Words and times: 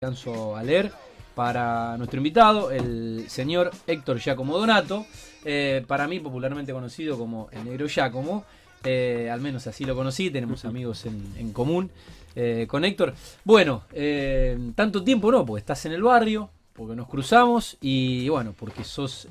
alcanzo 0.00 0.54
a 0.54 0.62
leer 0.62 0.92
para 1.34 1.96
nuestro 1.96 2.18
invitado, 2.18 2.70
el 2.70 3.24
señor 3.28 3.72
Héctor 3.84 4.20
Giacomo 4.20 4.56
Donato, 4.56 5.04
eh, 5.44 5.84
para 5.88 6.06
mí 6.06 6.20
popularmente 6.20 6.72
conocido 6.72 7.18
como 7.18 7.48
el 7.50 7.64
negro 7.64 7.88
Giacomo, 7.88 8.44
eh, 8.84 9.28
al 9.28 9.40
menos 9.40 9.66
así 9.66 9.84
lo 9.84 9.96
conocí, 9.96 10.30
tenemos 10.30 10.64
amigos 10.64 11.04
en, 11.04 11.34
en 11.36 11.52
común 11.52 11.90
eh, 12.36 12.66
con 12.68 12.84
Héctor. 12.84 13.12
Bueno, 13.42 13.82
eh, 13.92 14.56
tanto 14.76 15.02
tiempo 15.02 15.32
no, 15.32 15.44
porque 15.44 15.62
estás 15.62 15.84
en 15.86 15.90
el 15.90 16.02
barrio, 16.04 16.48
porque 16.74 16.94
nos 16.94 17.08
cruzamos 17.08 17.76
y 17.80 18.28
bueno, 18.28 18.54
porque 18.56 18.84
sos 18.84 19.26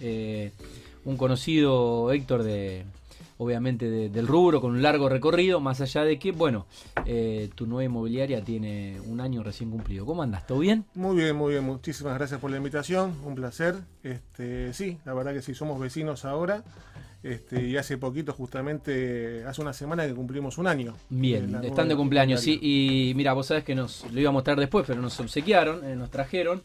un 1.05 1.15
conocido 1.15 2.11
Héctor 2.11 2.43
de, 2.43 2.83
obviamente 3.39 3.89
de- 3.89 4.09
del 4.09 4.27
rubro 4.27 4.59
con 4.61 4.71
un 4.71 4.81
largo 4.81 5.09
recorrido, 5.09 5.59
más 5.59 5.79
allá 5.81 6.03
de 6.03 6.17
que, 6.19 6.31
bueno, 6.31 6.65
eh, 7.05 7.49
tu 7.55 7.67
nueva 7.67 7.83
inmobiliaria 7.85 8.41
tiene 8.43 8.99
un 9.07 9.21
año 9.21 9.43
recién 9.43 9.69
cumplido. 9.71 10.05
¿Cómo 10.05 10.23
andas? 10.23 10.47
¿Todo 10.47 10.59
bien? 10.59 10.85
Muy 10.95 11.15
bien, 11.15 11.35
muy 11.35 11.51
bien. 11.53 11.63
Muchísimas 11.63 12.15
gracias 12.15 12.39
por 12.39 12.49
la 12.51 12.57
invitación. 12.57 13.13
Un 13.23 13.35
placer. 13.35 13.75
Este, 14.03 14.73
sí, 14.73 14.97
la 15.05 15.13
verdad 15.13 15.33
que 15.33 15.41
sí, 15.41 15.53
somos 15.53 15.79
vecinos 15.79 16.25
ahora. 16.25 16.63
Este, 17.23 17.67
y 17.67 17.75
hace 17.77 17.97
poquito, 17.97 18.31
justamente, 18.31 19.43
hace 19.45 19.61
una 19.61 19.73
semana 19.73 20.05
que 20.07 20.13
cumplimos 20.13 20.57
un 20.57 20.67
año. 20.67 20.93
Bien, 21.09 21.51
la 21.51 21.61
están 21.61 21.89
de 21.89 21.95
cumpleaños, 21.95 22.41
sí. 22.41 22.59
Y 22.61 23.13
mira, 23.15 23.33
vos 23.33 23.47
sabés 23.47 23.63
que 23.63 23.75
nos 23.75 24.05
lo 24.11 24.19
iba 24.19 24.29
a 24.29 24.33
mostrar 24.33 24.59
después, 24.59 24.85
pero 24.87 25.01
nos 25.01 25.19
obsequiaron, 25.19 25.83
eh, 25.83 25.95
nos 25.95 26.09
trajeron 26.11 26.61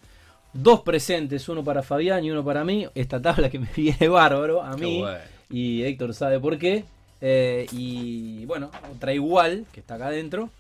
dos 0.53 0.83
presentes, 0.83 1.49
uno 1.49 1.65
para 1.65 1.83
Fabián 1.83 2.23
y 2.25 2.31
uno 2.31 2.45
para 2.45 2.65
mí. 2.65 2.87
Esta 2.95 3.21
tabla 3.21 3.49
que 3.51 3.59
me 3.59 3.69
viene 3.77 4.09
bárbaro 4.09 4.63
a 4.63 4.77
Qué 4.77 4.85
mí. 4.85 5.01
bueno. 5.01 5.19
Y 5.53 5.85
Héctor 5.85 6.15
sabe 6.15 6.41
por 6.41 6.59
qué. 6.59 6.85
Eh, 7.21 7.67
y 7.71 8.45
bueno, 8.47 8.71
otra 8.97 9.13
igual, 9.13 9.67
que 9.73 9.79
está 9.79 9.95
acá 9.95 10.07
adentro, 10.07 10.51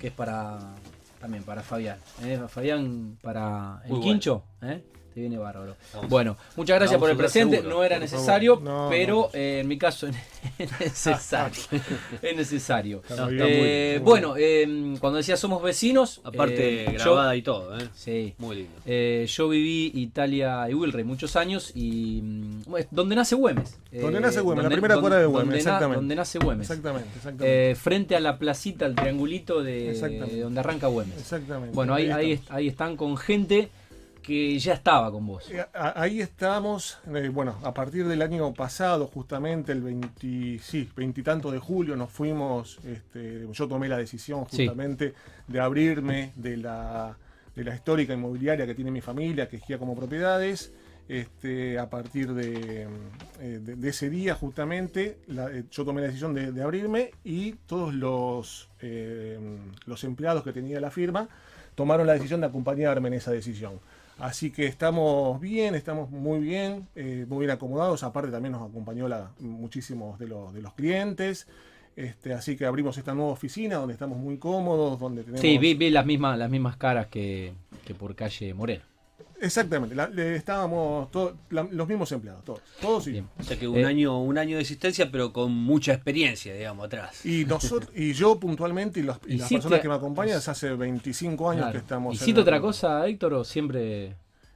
que 0.00 0.08
es 0.08 0.12
para 0.12 0.74
también 1.20 1.42
para 1.44 1.62
Fabián. 1.62 1.98
¿eh? 2.24 2.38
Fabián 2.48 3.16
para 3.22 3.80
el 3.84 3.92
Muy 3.92 4.00
quincho, 4.00 4.44
¿eh? 4.60 4.82
Te 5.12 5.20
viene 5.20 5.38
bárbaro. 5.38 5.76
Vamos. 5.94 6.10
Bueno, 6.10 6.36
muchas 6.56 6.76
gracias 6.78 6.98
por 6.98 7.08
Vamos 7.08 7.08
a 7.08 7.12
el 7.12 7.16
presente. 7.18 7.56
seguro, 7.56 7.74
no 7.76 7.84
era 7.84 7.96
por 7.96 8.02
necesario. 8.02 8.60
No, 8.62 8.88
pero 8.90 9.16
no. 9.32 9.38
eh, 9.38 9.60
en 9.60 9.68
mi 9.68 9.78
caso 9.78 10.06
es 10.58 10.80
necesario. 10.80 11.62
es 12.22 12.36
necesario. 12.36 13.02
Está 13.08 13.26
muy 13.26 13.34
Eh, 13.40 13.40
muy 13.40 13.50
bien. 13.50 14.04
bueno, 14.04 14.34
eh, 14.36 14.94
cuando 15.00 15.18
decía 15.18 15.36
somos 15.36 15.62
vecinos, 15.62 16.20
Aparte, 16.24 16.84
eh, 16.84 16.86
yo- 16.86 16.92
grabada 17.04 17.36
y 17.36 17.42
todo, 17.42 17.78
¿eh? 17.78 17.88
sí. 17.94 18.34
Muy 18.38 18.56
lindo. 18.56 18.72
Eh, 18.86 19.26
yo 19.28 19.48
viví 19.48 19.92
Italia 19.94 20.68
y 20.70 20.74
Wilrey 20.74 21.04
muchos 21.04 21.36
años 21.36 21.72
y 21.74 22.20
mm, 22.22 22.62
donde 22.90 23.16
nace 23.16 23.34
Güemes. 23.34 23.78
Eh, 23.92 24.00
Donde 24.00 24.20
nace 24.20 24.40
Güemes, 24.40 24.62
la 24.64 24.68
donde- 24.68 24.76
primera 24.76 24.94
donde- 24.94 25.08
cuadra 25.08 25.20
de 25.20 25.26
Güemes, 25.26 25.44
donde 25.46 25.54
na- 25.54 25.58
exactamente. 25.58 25.96
donde 25.96 26.14
nace 26.16 26.38
Güemes. 26.38 26.70
Exactamente, 26.70 27.08
exactamente. 27.16 27.70
Eh, 27.70 27.74
frente 27.74 28.16
a 28.16 28.20
la 28.20 28.38
placita, 28.38 28.86
el 28.86 28.94
triangulito 28.94 29.62
de, 29.62 30.40
donde 30.42 30.60
arranca 30.60 30.86
Güemes. 30.86 31.18
exactamente. 31.18 31.74
Bueno, 31.74 31.94
ahí, 31.94 32.10
ahí, 32.10 32.40
ahí 32.48 32.68
están 32.68 32.96
con 32.96 33.16
gente 33.16 33.70
que 34.22 34.58
ya 34.58 34.74
estaba 34.74 35.10
con 35.10 35.26
vos. 35.26 35.50
Eh, 35.50 35.64
Ahí 35.74 36.20
estamos, 36.20 36.98
eh, 37.14 37.28
bueno, 37.28 37.58
a 37.64 37.74
partir 37.74 38.06
del 38.06 38.22
año 38.22 38.52
pasado, 38.54 39.06
justamente 39.08 39.72
el 39.72 39.82
20, 39.82 40.58
sí, 40.62 40.88
veintitanto 40.96 41.50
de 41.50 41.58
julio, 41.58 41.96
nos 41.96 42.10
fuimos, 42.10 42.78
este, 42.84 43.46
yo 43.52 43.68
tomé 43.68 43.88
la 43.88 43.98
decisión 43.98 44.46
Sí. 44.48 44.58
justamente 44.58 45.14
de 45.48 45.60
abrirme 45.60 46.32
de 46.36 46.56
la, 46.56 47.16
de 47.56 47.64
la 47.64 47.74
histórica 47.74 48.14
inmobiliaria 48.14 48.64
que 48.66 48.74
tiene 48.74 48.90
mi 48.90 49.00
familia, 49.00 49.48
que 49.48 49.56
es 49.56 49.62
Gia 49.64 49.78
como 49.78 49.94
propiedades. 49.96 50.72
Este, 51.08 51.78
a 51.80 51.90
partir 51.90 52.32
de, 52.32 52.86
eh, 53.40 53.58
de- 53.60 53.74
de 53.76 53.88
ese 53.88 54.08
día 54.08 54.34
justamente 54.36 55.18
la- 55.26 55.50
eh, 55.50 55.64
yo 55.70 55.84
tomé 55.84 56.00
la 56.00 56.06
decisión 56.06 56.32
de, 56.32 56.52
de 56.52 56.62
abrirme 56.62 57.10
y 57.24 57.52
todos 57.66 57.92
los, 57.92 58.70
eh, 58.80 59.36
los 59.84 60.04
empleados 60.04 60.44
que 60.44 60.52
tenía 60.52 60.80
la 60.80 60.92
firma 60.92 61.28
tomaron 61.74 62.06
la 62.06 62.12
decisión 62.14 62.40
de 62.40 62.46
acompañarme 62.46 63.08
en 63.08 63.14
esa 63.14 63.32
decisión. 63.32 63.80
Así 64.22 64.52
que 64.52 64.66
estamos 64.66 65.40
bien, 65.40 65.74
estamos 65.74 66.08
muy 66.12 66.38
bien, 66.38 66.86
eh, 66.94 67.26
muy 67.28 67.40
bien 67.40 67.50
acomodados. 67.50 68.04
Aparte 68.04 68.30
también 68.30 68.52
nos 68.52 68.70
acompañó 68.70 69.08
la, 69.08 69.32
muchísimos 69.40 70.16
de 70.20 70.28
los, 70.28 70.54
de 70.54 70.62
los 70.62 70.74
clientes. 70.74 71.48
Este, 71.96 72.32
así 72.32 72.56
que 72.56 72.64
abrimos 72.64 72.96
esta 72.96 73.14
nueva 73.14 73.32
oficina 73.32 73.78
donde 73.78 73.94
estamos 73.94 74.18
muy 74.18 74.38
cómodos, 74.38 75.00
donde 75.00 75.22
tenemos... 75.22 75.40
Sí, 75.40 75.58
vi, 75.58 75.74
vi 75.74 75.90
las 75.90 76.06
mismas 76.06 76.38
las 76.38 76.48
mismas 76.48 76.76
caras 76.76 77.08
que, 77.08 77.52
que 77.84 77.96
por 77.96 78.14
calle 78.14 78.54
Moreno. 78.54 78.84
Exactamente, 79.42 79.94
la- 79.94 80.08
le- 80.08 80.36
estábamos 80.36 81.10
todos, 81.10 81.34
la- 81.50 81.66
los 81.70 81.88
mismos 81.88 82.10
empleados, 82.12 82.44
todos, 82.44 82.60
todos 82.80 83.06
y 83.08 83.12
Bien. 83.12 83.28
O 83.38 83.42
sea 83.42 83.58
que 83.58 83.66
un 83.66 83.78
Eh, 83.78 83.84
año, 83.84 84.20
un 84.22 84.38
año 84.38 84.56
de 84.56 84.62
existencia, 84.62 85.10
pero 85.10 85.32
con 85.32 85.52
mucha 85.52 85.92
experiencia, 85.92 86.54
digamos, 86.54 86.86
atrás. 86.86 87.26
Y 87.26 87.44
nosotros, 87.44 87.90
y 87.94 88.12
yo 88.12 88.38
puntualmente, 88.38 89.00
y, 89.00 89.02
los- 89.02 89.18
y 89.26 89.36
las 89.38 89.48
personas 89.50 89.80
que 89.80 89.88
me 89.88 89.94
acompañan, 89.94 90.36
desde 90.36 90.50
hace 90.52 90.72
25 90.74 91.50
años 91.50 91.62
Claro. 91.62 91.72
que 91.72 91.78
estamos... 91.78 92.16
en 92.16 92.22
¿Hiciste 92.22 92.40
otra 92.40 92.60
cosa, 92.60 93.06
Héctor, 93.06 93.34
o 93.34 93.44
siempre... 93.44 94.14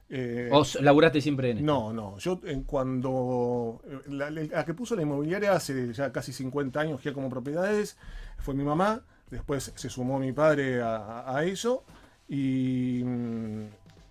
Eh, 0.09 0.47
¿O 0.53 0.61
s- 0.61 0.81
laburaste 0.81 1.19
siempre 1.19 1.51
en 1.51 1.57
esto? 1.57 1.65
No, 1.65 1.91
no. 1.91 2.17
Yo 2.19 2.39
en 2.45 2.63
cuando 2.63 3.81
eh, 3.85 3.99
la, 4.07 4.29
la 4.29 4.63
que 4.63 4.73
puso 4.73 4.95
la 4.95 5.01
inmobiliaria 5.01 5.51
hace 5.51 5.91
ya 5.91 6.13
casi 6.13 6.31
50 6.31 6.79
años 6.79 7.03
ya 7.03 7.11
como 7.11 7.29
propiedades 7.29 7.97
fue 8.37 8.53
mi 8.53 8.63
mamá. 8.63 9.01
Después 9.29 9.73
se 9.75 9.89
sumó 9.89 10.17
mi 10.17 10.31
padre 10.31 10.81
a, 10.81 10.95
a- 10.95 11.37
a 11.39 11.43
eso 11.43 11.83
y 12.29 13.01
mm, 13.03 13.65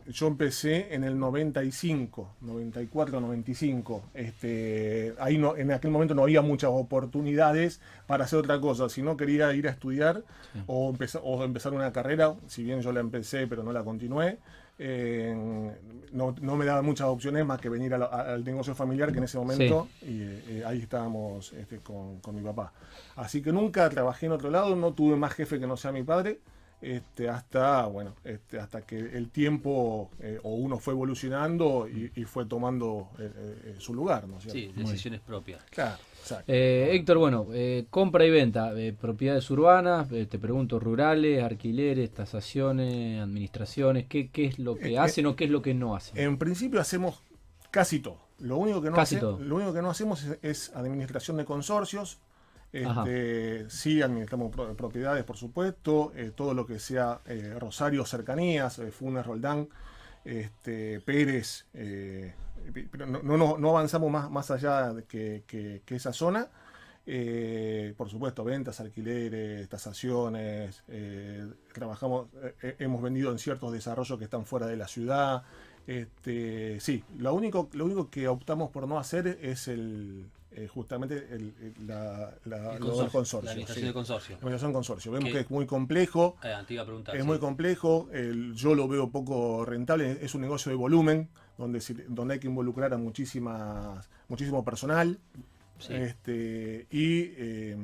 yo 0.09 0.27
empecé 0.29 0.95
en 0.95 1.05
el 1.05 1.19
95, 1.19 2.37
94, 2.41 3.21
95. 3.21 4.03
Este, 4.15 5.15
ahí 5.19 5.39
no, 5.39 5.57
en 5.57 5.73
aquel 5.73 5.91
momento 5.91 6.15
no 6.15 6.23
había 6.23 6.43
muchas 6.43 6.71
oportunidades 6.73 7.81
para 8.07 8.25
hacer 8.25 8.39
otra 8.39 8.61
cosa. 8.61 8.89
Si 8.89 9.03
no 9.03 9.17
quería 9.17 9.53
ir 9.55 9.67
a 9.69 9.71
estudiar 9.71 10.23
Sí. 10.53 10.61
o, 10.67 10.91
empezar, 10.91 11.23
o 11.25 11.43
empezar 11.45 11.73
una 11.73 11.93
carrera, 11.93 12.35
si 12.47 12.63
bien 12.63 12.81
yo 12.81 12.93
la 12.93 13.01
empecé 13.01 13.47
pero 13.47 13.63
no 13.63 13.73
la 13.73 13.83
continué, 13.85 14.39
eh, 14.79 15.35
no, 16.13 16.35
no 16.41 16.57
me 16.57 16.65
daba 16.67 16.83
muchas 16.83 17.07
opciones 17.09 17.45
más 17.47 17.61
que 17.61 17.69
venir 17.69 17.95
a 17.95 17.99
la- 17.99 18.07
a- 18.07 18.35
al 18.35 18.45
negocio 18.45 18.75
familiar 18.75 19.11
que 19.11 19.19
en 19.19 19.25
ese 19.25 19.39
momento 19.39 19.89
y 20.03 20.21
eh, 20.23 20.63
ahí 20.67 20.81
estábamos 20.81 21.53
este, 21.55 21.79
con, 21.79 22.21
con 22.21 22.35
mi 22.37 22.43
papá. 22.43 22.73
Así 23.17 23.43
que 23.43 23.53
nunca 23.53 23.89
trabajé 23.89 24.27
en 24.27 24.33
otro 24.33 24.51
lado, 24.51 24.77
no 24.77 24.93
tuve 24.93 25.17
más 25.17 25.33
jefe 25.33 25.59
que 25.59 25.67
no 25.67 25.77
sea 25.77 25.93
mi 25.93 26.03
padre. 26.03 26.41
Este, 26.81 27.29
hasta 27.29 27.87
bueno 27.87 28.15
este, 28.23 28.61
hasta 28.61 28.83
que 28.83 28.99
el 28.99 29.31
tiempo 29.31 30.11
eh, 30.21 30.39
o 30.43 30.57
uno 30.57 30.79
fue 30.79 30.93
evolucionando 30.93 31.89
y, 31.89 32.13
y 32.15 32.25
fue 32.25 32.45
tomando 32.45 33.09
eh, 33.19 33.33
eh, 33.35 33.75
su 33.79 33.95
lugar 33.95 34.29
¿no 34.29 34.37
es 34.37 34.43
cierto? 34.43 34.75
Sí, 34.75 34.83
decisiones 34.83 35.21
propias. 35.21 35.65
claro 35.71 35.97
exacto. 36.21 36.53
Héctor, 36.53 37.19
bueno, 37.19 37.47
compra 37.89 38.27
y 38.27 38.31
venta, 38.31 38.73
propiedades 39.01 39.49
urbanas, 39.49 40.09
te 40.09 40.39
pregunto, 40.41 40.81
rurales, 40.81 41.43
alquileres, 41.43 42.13
tasaciones, 42.13 43.23
administraciones, 43.23 44.07
¿qué, 44.07 44.29
qué 44.31 44.47
es 44.47 44.59
lo 44.59 44.75
que 44.75 44.99
hacen 44.99 45.27
o 45.27 45.37
qué 45.37 45.45
es 45.45 45.51
lo 45.51 45.63
que 45.63 45.73
no 45.73 45.95
hacen? 45.95 46.19
En 46.19 46.37
principio 46.37 46.81
hacemos 46.81 47.23
casi 47.71 48.01
todo. 48.01 48.19
Lo 48.39 48.57
único 48.59 48.83
que 48.83 48.91
no, 48.91 48.97
hace-. 48.97 49.21
Lo 49.21 49.57
único 49.57 49.73
que 49.73 49.83
no 49.83 49.91
hacemos 49.91 50.25
es, 50.25 50.39
es 50.43 50.77
administración 50.77 51.37
de 51.37 51.45
consorcios. 51.45 52.19
Este, 52.83 53.71
sí, 53.71 54.03
administramos 54.03 54.51
pro- 54.55 54.75
propiedades, 54.77 55.25
por 55.25 55.37
supuesto. 55.37 56.13
eh, 56.17 56.33
todo 56.35 56.53
lo 56.55 56.67
que 56.67 56.79
sea 56.79 57.21
eh, 57.27 57.57
Rosario, 57.59 58.05
cercanías, 58.05 58.79
eh, 58.79 58.91
Funes, 58.91 59.25
Roldán, 59.27 59.69
este, 60.25 61.01
Pérez. 61.01 61.67
pero 62.91 63.07
no, 63.07 63.21
no, 63.23 63.57
no- 63.59 63.71
avanzamos 63.71 64.11
más, 64.11 64.31
más 64.31 64.51
allá 64.51 64.93
de 64.93 65.05
que, 65.05 65.45
que- 65.47 65.83
esa 65.95 66.13
zona. 66.13 66.49
Por 67.97 68.11
supuesto, 68.11 68.43
ventas, 68.43 68.81
alquileres, 68.81 69.69
tasaciones. 69.69 70.83
trabajamos, 71.73 72.27
hemos 72.81 73.01
vendido 73.03 73.31
en 73.31 73.39
ciertos 73.39 73.73
desarrollos 73.73 74.19
que 74.19 74.25
están 74.25 74.45
fuera 74.45 74.67
de 74.67 74.77
la 74.77 74.89
ciudad. 74.89 75.43
Este, 75.87 76.81
sí, 76.81 77.05
lo 77.19 77.33
único, 77.33 77.69
lo 77.75 77.85
único 77.85 78.11
que 78.11 78.27
optamos 78.27 78.71
por 78.71 78.89
no 78.89 78.99
hacer 78.99 79.39
es 79.41 79.69
el 79.69 80.27
eh, 80.57 80.67
justamente 80.69 81.29
el, 81.31 81.55
el- 81.61 81.87
la, 81.87 82.33
la- 82.47 82.73
El 82.75 82.81
consorcio, 82.81 83.11
consorcio. 83.13 83.43
la 83.45 83.51
administración 83.53 83.83
sí. 83.83 83.87
de 83.87 83.93
consorcio. 83.93 84.31
La 84.35 84.39
administración 84.39 84.73
consorcio. 84.73 85.13
Vemos 85.13 85.27
¿Qué? 85.29 85.33
que 85.35 85.41
es 85.41 85.51
muy 85.51 85.67
complejo. 85.67 86.37
Eh, 86.43 86.55
te 86.67 86.75
iba 86.75 86.83
a 86.83 86.87
preguntar. 86.87 87.15
Es 87.15 87.23
sí. 87.23 87.27
muy 87.27 87.39
complejo, 87.39 88.09
el- 88.13 88.55
yo 88.55 88.75
lo 88.75 88.89
veo 88.89 89.11
poco 89.11 89.65
rentable, 89.65 90.19
es 90.23 90.35
un 90.35 90.41
negocio 90.41 90.71
de 90.71 90.77
volumen, 90.77 91.29
donde, 91.59 91.81
donde 92.09 92.35
hay 92.35 92.41
que 92.41 92.49
involucrar 92.49 92.93
a 92.95 92.99
muchísimas, 92.99 94.09
muchísimo 94.29 94.65
personal 94.65 95.19
Sí. 95.79 95.93
este, 95.93 96.87
y 96.91 97.33
eh, 97.37 97.77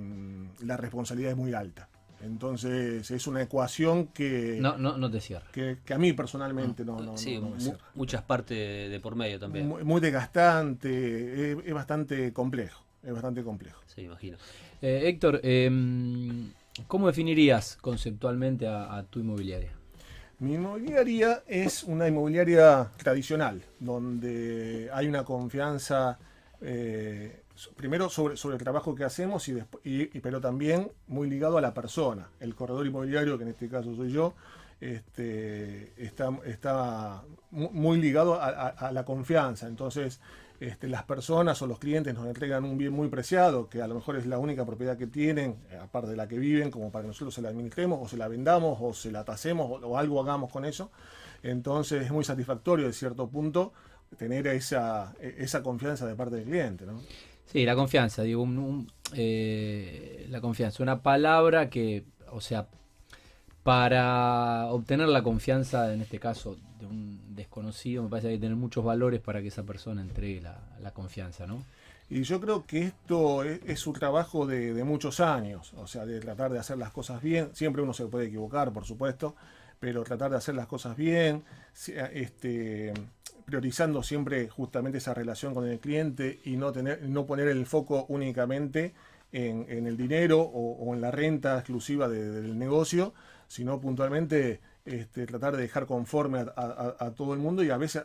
la 0.65 0.79
responsabilidad 0.79 1.33
es 1.33 1.37
muy 1.37 1.53
alta. 1.53 1.91
Entonces 2.23 3.11
es 3.11 3.27
una 3.27 3.43
ecuación 3.43 4.07
que, 4.09 4.59
No, 4.61 4.79
no, 4.79 4.97
no 4.97 5.11
te 5.11 5.21
cierra. 5.21 5.47
que, 5.53 5.79
que 5.85 5.95
a 5.95 5.99
mí 5.99 6.13
personalmente 6.13 6.85
no, 6.85 7.01
no, 7.01 7.17
sí, 7.17 7.35
no- 7.35 7.49
no 7.49 7.55
me 7.57 7.61
cierra. 7.61 7.85
muchas 7.95 8.23
partes 8.23 8.91
de, 8.91 9.01
por 9.01 9.17
medio 9.17 9.39
también. 9.41 9.67
Muy, 9.69 9.83
muy 9.85 10.01
desgastante, 10.01 11.53
es, 11.53 11.59
es 11.65 11.75
bastante 11.75 12.33
complejo, 12.33 12.83
es 13.03 13.13
bastante 13.13 13.43
complejo. 13.43 13.81
Sí, 13.87 14.03
imagino. 14.03 14.37
Eh, 14.81 15.03
Héctor, 15.07 15.41
eh, 15.43 15.71
¿cómo 16.87 17.07
definirías 17.07 17.77
conceptualmente 17.81 18.67
a, 18.67 18.97
a 18.97 19.03
tu 19.05 19.21
inmobiliaria? 19.21 19.73
Mi 20.39 20.55
inmobiliaria 20.55 21.43
es 21.47 21.85
una 21.85 22.09
inmobiliaria 22.09 22.89
tradicional, 22.97 23.63
donde 23.79 24.91
hay 24.93 25.07
una 25.07 25.23
confianza, 25.25 26.19
eh, 26.61 27.42
primero 27.77 28.09
sobre, 28.09 28.37
sobre 28.37 28.57
el 28.57 28.63
trabajo 28.63 28.95
que 28.95 29.05
hacemos, 29.05 29.49
y, 29.49 29.59
y- 29.85 30.03
y- 30.13 30.21
pero 30.21 30.41
también 30.41 30.91
muy 31.07 31.29
ligado 31.29 31.59
a 31.59 31.61
la 31.61 31.75
persona. 31.75 32.29
El 32.41 32.55
corredor 32.55 32.87
inmobiliario, 32.87 33.37
que 33.39 33.45
en 33.45 33.51
este 33.51 33.69
caso 33.69 33.95
soy 33.95 34.13
yo, 34.13 34.35
este, 34.81 35.93
está, 35.97 36.31
está 36.45 37.23
muy 37.51 38.01
ligado 38.01 38.41
a, 38.41 38.91
la 38.93 39.05
confianza. 39.05 39.69
Entonces, 39.69 40.21
este, 40.59 40.89
las 40.89 41.05
personas 41.05 41.61
o 41.63 41.67
los 41.67 41.79
clientes 41.79 42.15
nos 42.15 42.27
entregan 42.27 42.65
un 42.65 42.79
bien 42.79 42.93
muy 42.93 43.09
preciado, 43.09 43.69
que 43.69 43.81
a 43.81 43.87
lo 43.87 43.95
mejor 43.95 44.17
es 44.17 44.27
la 44.27 44.39
única 44.39 44.65
propiedad 44.65 44.97
que 44.97 45.07
tienen, 45.07 45.57
aparte 45.81 46.11
de 46.11 46.17
la 46.17 46.27
que 46.29 46.39
viven, 46.39 46.71
como 46.71 46.91
para 46.91 47.03
que 47.03 47.09
nosotros 47.09 47.35
se 47.35 47.43
la 47.43 47.49
administremos, 47.51 48.01
o 48.03 48.09
se 48.09 48.17
la 48.17 48.29
vendamos, 48.29 48.79
o 48.81 48.93
se 48.93 49.13
la 49.13 49.25
tasemos, 49.25 49.83
o, 49.83 49.99
algo 49.99 50.21
hagamos 50.21 50.51
con 50.51 50.65
eso. 50.65 50.91
Entonces, 51.43 52.05
es 52.05 52.11
muy 52.11 52.25
satisfactorio, 52.25 52.87
de 52.87 52.93
cierto 52.93 53.29
punto, 53.29 53.73
tener 54.17 54.47
esa, 54.49 55.15
esa 55.21 55.63
confianza 55.63 56.07
de 56.07 56.15
parte 56.15 56.37
del 56.37 56.45
cliente. 56.45 56.85
Sí, 57.47 57.65
la 57.65 57.75
confianza, 57.75 58.23
digo, 58.23 58.47
eh, 59.15 60.27
la 60.31 60.41
confianza, 60.41 60.83
una 60.83 61.03
palabra 61.03 61.69
que, 61.69 62.05
o 62.31 62.41
sea, 62.41 62.67
para 63.63 64.67
obtener 64.71 65.09
la 65.09 65.23
confianza, 65.23 65.93
en 65.93 66.01
este 66.01 66.19
caso, 66.19 66.57
de 66.81 66.87
un 66.87 67.35
desconocido, 67.35 68.03
me 68.03 68.09
parece 68.09 68.29
que 68.29 68.33
hay 68.33 68.39
que 68.39 68.43
tener 68.43 68.57
muchos 68.57 68.85
valores 68.85 69.21
para 69.21 69.41
que 69.41 69.49
esa 69.49 69.63
persona 69.63 70.03
entregue 70.03 70.41
la, 70.41 70.91
confianza, 70.93 71.47
¿no? 71.47 71.63
Y 72.11 72.25
yo 72.25 72.41
creo 72.41 72.67
que 72.67 72.83
esto 72.83 73.45
es, 73.45 73.87
un 73.87 73.95
trabajo 73.95 74.47
de, 74.47 74.83
muchos 74.85 75.21
años, 75.21 75.73
o 75.75 75.87
sea, 75.87 76.05
de 76.05 76.21
tratar 76.21 76.53
de 76.53 76.59
hacer 76.59 76.77
las 76.77 76.91
cosas 76.91 77.23
bien. 77.23 77.51
Siempre 77.55 77.83
uno 77.83 77.95
se 77.95 78.07
puede 78.07 78.27
equivocar, 78.27 78.73
por 78.73 78.85
supuesto, 78.85 79.35
pero 79.79 80.03
tratar 80.05 80.31
de 80.31 80.37
hacer 80.37 80.55
las 80.55 80.67
cosas 80.67 80.97
bien, 80.97 81.45
este, 82.13 82.93
priorizando 83.53 84.03
siempre 84.03 84.49
justamente 84.49 84.97
esa 84.97 85.13
relación 85.13 85.53
con 85.53 85.69
el 85.69 85.79
cliente 85.79 86.41
y 86.43 86.57
no, 86.57 86.73
tener, 86.73 87.03
no 87.03 87.27
poner 87.27 87.49
el 87.49 87.67
foco 87.67 88.07
únicamente 88.09 88.95
en, 89.31 89.87
el 89.87 89.99
dinero 89.99 90.41
o, 90.41 90.95
en 90.95 91.03
la 91.03 91.11
renta 91.11 91.57
exclusiva 91.57 92.09
del 92.09 92.59
negocio, 92.59 93.13
sino 93.49 93.79
puntualmente 93.79 94.61
este, 94.87 95.27
tratar 95.27 95.55
de 95.57 95.61
dejar 95.65 95.85
conforme 95.85 96.47
a, 96.57 97.13
todo 97.15 97.35
el 97.35 97.41
mundo 97.41 97.63
y 97.63 97.69
a 97.69 97.77
veces, 97.77 98.05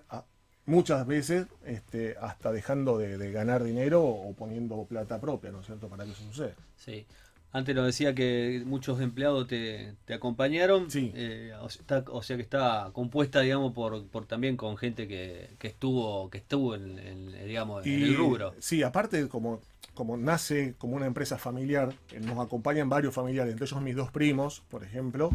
muchas 0.66 1.08
veces, 1.08 1.48
este, 1.64 2.18
hasta 2.20 2.52
dejando 2.52 2.98
de, 2.98 3.32
ganar 3.32 3.64
dinero 3.64 4.04
o 4.04 4.34
poniendo 4.34 4.84
plata 4.84 5.22
propia, 5.22 5.50
¿no 5.50 5.62
es 5.62 5.66
cierto?, 5.66 5.88
para 5.88 6.04
que 6.04 6.12
eso 6.12 6.24
suceda. 6.24 6.56
Sí. 6.76 7.06
Antes 7.54 7.74
nos 7.76 7.86
decía 7.86 8.14
que 8.14 8.62
muchos 8.66 9.00
empleados 9.00 9.48
te, 9.48 9.96
acompañaron. 10.14 10.92
Sí. 10.92 11.12
Eh, 11.16 11.54
o, 11.60 12.22
sea 12.22 12.36
que 12.36 12.44
está 12.44 12.90
compuesta, 12.94 13.42
digamos, 13.42 13.74
por, 13.74 14.06
por 14.08 14.26
también 14.26 14.58
con 14.58 14.78
gente 14.78 15.08
que, 15.08 15.50
estuvo 15.62 16.30
que 16.30 16.40
estuvo 16.40 16.76
en, 16.76 17.32
digamos, 17.46 17.86
en 17.86 18.04
el 18.04 18.16
rubro. 18.18 18.54
Sí, 18.60 18.84
aparte 18.84 19.28
como, 19.28 19.62
como 19.94 20.18
nace 20.18 20.76
como 20.78 20.96
una 20.96 21.06
empresa 21.06 21.38
familiar, 21.38 21.94
eh, 22.12 22.20
nos 22.20 22.38
acompañan 22.38 22.90
varios 22.90 23.14
familiares, 23.14 23.54
entre 23.54 23.66
ellos 23.66 23.82
mis 23.82 23.96
dos 23.96 24.12
primos, 24.12 24.62
por 24.70 24.84
ejemplo, 24.84 25.32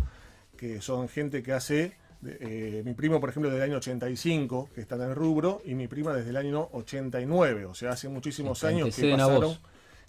que 0.56 0.80
son 0.80 1.08
gente 1.08 1.42
que 1.42 1.52
hace 1.52 1.96
eh, 2.24 2.82
mi 2.84 2.94
primo, 2.94 3.20
por 3.20 3.30
ejemplo, 3.30 3.50
del 3.50 3.62
año 3.62 3.78
85, 3.78 4.68
que 4.74 4.80
está 4.80 4.94
en 4.94 5.02
el 5.02 5.14
rubro, 5.14 5.60
y 5.64 5.74
mi 5.74 5.88
prima 5.88 6.12
desde 6.14 6.30
el 6.30 6.36
año 6.36 6.68
89, 6.72 7.64
o 7.64 7.74
sea, 7.74 7.90
hace 7.90 8.08
muchísimos 8.08 8.62
años 8.64 8.94
que 8.94 9.10
pasaron, 9.10 9.56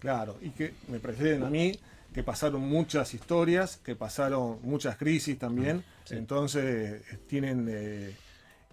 claro, 0.03 0.38
y 0.41 0.50
que 0.50 0.73
me 0.89 1.00
preceden 1.00 1.44
a 1.44 1.50
mí, 1.50 1.79
que 2.13 2.23
pasaron 2.23 2.61
muchas 2.61 3.13
historias, 3.13 3.77
que 3.77 3.95
pasaron 3.95 4.59
muchas 4.61 4.97
crisis 4.97 5.39
también, 5.39 5.81
entonces 6.09 7.01
tienen 7.25 7.67
eh, 7.69 8.13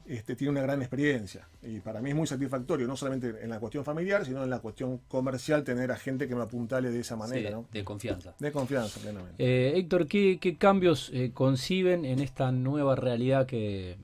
este, 0.09 0.35
tiene 0.35 0.51
una 0.51 0.63
gran 0.63 0.83
experiencia. 0.83 1.47
Y 1.63 1.79
para 1.79 2.01
mí 2.01 2.11
es 2.11 2.17
muy 2.17 2.27
satisfactorio, 2.27 2.89
no 2.89 2.97
solamente 2.97 3.33
en 3.45 3.49
la 3.49 3.61
cuestión 3.61 3.85
familiar, 3.85 4.27
sino 4.27 4.43
en 4.43 4.51
la 4.51 4.59
cuestión 4.59 4.99
comercial, 5.07 5.63
tener 5.63 5.93
a 5.93 5.97
gente 5.97 6.27
que 6.27 6.35
me 6.35 6.43
apuntale 6.43 6.91
de 6.91 6.99
esa 6.99 7.15
manera. 7.15 7.63
De 7.73 7.85
confianza. 7.85 8.35
De 8.41 8.51
confianza, 8.51 8.99
plenamente. 8.99 9.37
Eh, 9.39 9.79
Héctor, 9.79 10.09
¿qué, 10.09 10.57
cambios 10.59 11.13
eh, 11.15 11.31
conciben 11.33 12.05
en 12.05 12.19
esta 12.19 12.51
nueva 12.51 12.97
realidad 12.97 13.47
que, 13.47 13.99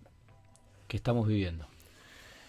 que 0.87 0.97
estamos 0.97 1.27
viviendo? 1.27 1.67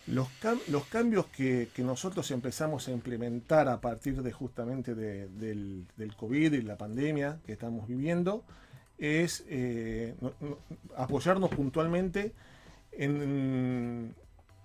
Los, 0.08 0.30
los 0.70 0.86
cambios 0.86 1.26
que, 1.28 1.70
nosotros 1.80 2.32
empezamos 2.32 2.88
a 2.88 2.92
implementar 2.92 3.68
a 3.68 3.82
partir 3.82 4.24
de 4.24 4.32
justamente 4.32 4.96
del, 4.96 5.86
COVID 6.18 6.54
y 6.54 6.62
la 6.62 6.78
pandemia 6.78 7.40
que 7.46 7.54
estamos 7.54 7.88
viviendo 7.88 8.44
es 8.98 9.44
eh, 9.48 10.16
apoyarnos 10.96 11.50
puntualmente 11.50 12.34
en, 12.94 14.16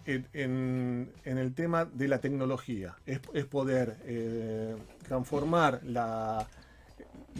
en, 0.06 1.12
el 1.24 1.54
tema 1.54 1.84
de 1.84 2.08
la 2.08 2.20
tecnología. 2.20 2.96
Es, 3.06 3.20
poder 3.46 3.96
eh, 4.04 4.76
transformar 5.06 5.80
la, 5.84 6.46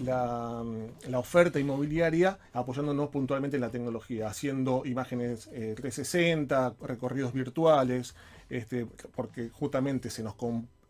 la, 0.05 0.65
oferta 1.19 1.59
inmobiliaria 1.59 2.39
apoyándonos 2.53 3.11
puntualmente 3.11 3.57
en 3.57 3.61
la 3.61 3.71
tecnología, 3.71 4.29
haciendo 4.29 4.83
imágenes 4.85 5.49
360, 5.51 6.67
eh, 6.67 6.87
recorridos 6.87 7.33
virtuales, 7.33 8.15
este, 8.49 8.87
porque 9.15 9.51
justamente 9.51 10.11
se 10.11 10.23
nos 10.23 10.35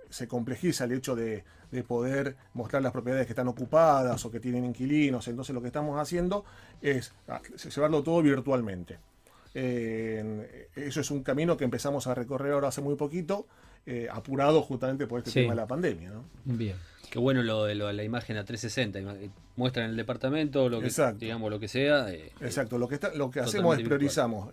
se 0.09 0.29
complejiza 0.29 0.85
el 0.85 0.93
hecho 0.93 1.17
de, 1.17 1.43
de, 1.71 1.83
poder 1.83 2.37
mostrar 2.53 2.83
las 2.83 2.93
propiedades 2.93 3.27
que 3.27 3.33
están 3.33 3.49
ocupadas 3.49 4.25
o 4.27 4.31
que 4.31 4.41
tienen 4.41 4.65
inquilinos. 4.65 5.27
Entonces 5.29 5.55
lo 5.55 5.63
que 5.63 5.69
estamos 5.69 5.99
haciendo 5.99 6.45
es 6.83 7.15
ah, 7.29 7.41
llevarlo 7.75 8.03
todo 8.03 8.23
virtualmente. 8.23 8.99
Eh, 9.55 10.69
eso 10.77 11.01
es 11.01 11.11
un 11.11 11.23
camino 11.23 11.57
que 11.57 11.65
empezamos 11.65 12.07
a 12.07 12.15
recorrer 12.15 12.53
ahora 12.53 12.69
hace 12.69 12.81
muy 12.81 12.95
poquito, 12.97 13.47
eh, 13.87 14.09
apurado 14.11 14.63
justamente 14.63 15.07
por 15.07 15.19
este 15.19 15.33
tema 15.33 15.53
de 15.53 15.57
la 15.57 15.67
pandemia. 15.67 16.11
¿no? 16.11 16.25
Bien. 16.45 16.77
Qué 17.11 17.19
bueno 17.19 17.43
lo 17.43 17.65
de, 17.65 17.75
la 17.75 18.05
imagen 18.05 18.39
a 18.39 18.45
360, 18.45 19.01
muestran 19.57 19.91
el 19.91 19.97
departamento, 19.97 20.71
lo 20.71 20.81
que, 20.81 20.91
digamos, 21.19 21.51
lo 21.51 21.61
que 21.61 21.69
sea. 21.69 22.11
Eh, 22.11 22.33
Exacto, 22.41 22.79
lo 22.79 22.89
que, 22.89 22.95
está, 22.95 23.13
lo 23.15 23.31
que 23.31 23.41
hacemos 23.41 23.77
es 23.77 23.85
priorizamos, 23.85 24.49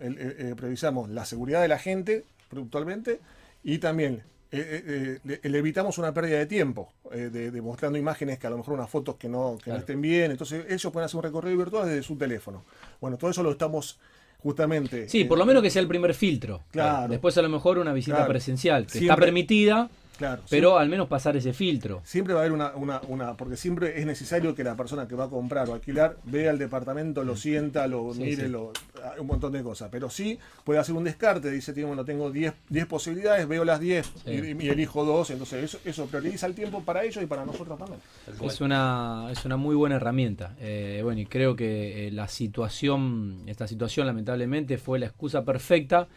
priorizamos 0.56 1.08
la 1.08 1.24
seguridad 1.24 1.62
de 1.62 1.68
la 1.68 1.78
gente, 1.78 2.26
puntualmente, 2.50 3.20
y 3.64 3.78
también 3.78 4.24
le, 4.50 5.20
evitamos 5.42 5.96
una 5.96 6.12
pérdida 6.12 6.36
de 6.36 6.44
tiempo, 6.44 6.92
de, 7.10 7.50
mostrando 7.62 7.98
imágenes 7.98 8.38
que 8.38 8.46
a 8.46 8.50
lo 8.50 8.58
mejor 8.58 8.74
unas 8.74 8.90
fotos 8.90 9.16
que 9.16 9.30
no, 9.30 9.56
que 9.64 9.70
no 9.70 9.78
estén 9.78 10.02
bien. 10.02 10.30
Entonces 10.30 10.66
ellos 10.68 10.92
pueden 10.92 11.06
hacer 11.06 11.16
un 11.16 11.22
recorrido 11.22 11.56
virtual 11.56 11.88
desde 11.88 12.02
su 12.02 12.16
teléfono. 12.16 12.62
Bueno, 13.00 13.16
todo 13.16 13.30
eso 13.30 13.42
lo 13.42 13.52
estamos 13.52 13.98
justamente. 14.42 15.08
Sí, 15.08 15.24
por 15.24 15.38
lo 15.38 15.46
menos 15.46 15.62
que 15.62 15.70
sea 15.70 15.82
el 15.82 15.88
primer 15.88 16.14
filtro. 16.14 16.62
Claro. 16.70 17.08
Después 17.08 17.36
a 17.38 17.42
lo 17.42 17.48
mejor 17.48 17.78
una 17.78 17.92
visita 17.92 18.26
presencial, 18.26 18.86
que 18.86 18.98
está 18.98 19.16
permitida, 19.16 19.90
pero 20.48 20.78
al 20.78 20.88
menos 20.88 21.08
pasar 21.08 21.36
ese 21.36 21.52
filtro. 21.52 22.00
Siempre 22.04 22.34
va 22.34 22.40
a 22.40 22.42
haber 22.42 22.52
una, 22.52 22.72
una, 22.74 23.00
una, 23.08 23.36
porque 23.36 23.56
siempre 23.56 23.98
es 24.00 24.06
necesario 24.06 24.54
que 24.54 24.64
la 24.64 24.76
persona 24.76 25.08
que 25.08 25.14
va 25.14 25.24
a 25.24 25.28
comprar 25.28 25.68
o 25.68 25.74
alquilar 25.74 26.16
vea 26.24 26.50
el 26.50 26.58
departamento, 26.58 27.24
lo 27.24 27.36
sienta, 27.36 27.86
lo 27.86 28.12
mire, 28.14 28.48
Lo, 28.48 28.72
un 29.18 29.26
montón 29.26 29.52
de 29.52 29.62
cosas. 29.62 29.88
Pero 29.90 30.10
sí 30.10 30.38
puede 30.64 30.78
hacer 30.78 30.94
un 30.94 31.04
descarte, 31.04 31.50
dice, 31.50 31.72
bueno, 31.84 32.04
tengo 32.04 32.30
10 32.30 32.54
posibilidades, 32.88 33.46
veo 33.48 33.64
las 33.64 33.80
10 33.80 34.12
y, 34.26 34.68
elijo 34.68 35.04
dos, 35.04 35.30
entonces 35.30 35.64
eso, 35.64 35.78
eso 35.84 36.06
prioriza 36.06 36.46
el 36.46 36.54
tiempo 36.54 36.82
para 36.82 37.04
ellos 37.04 37.22
y 37.22 37.26
para 37.26 37.44
nosotros 37.44 37.78
también. 37.78 38.00
Es 38.42 38.60
una, 38.60 39.28
es 39.30 39.44
una 39.44 39.56
muy 39.56 39.74
buena 39.74 39.96
herramienta. 39.96 40.54
Eh, 40.60 41.00
bueno, 41.02 41.20
y 41.20 41.26
creo 41.26 41.56
que 41.56 42.08
eh, 42.08 42.10
la 42.10 42.28
situación, 42.28 43.42
esta 43.46 43.66
situación 43.66 44.06
lamentablemente 44.06 44.78
fue 44.78 44.98
la 44.98 45.06
excusa 45.06 45.44
perfecta 45.44 46.08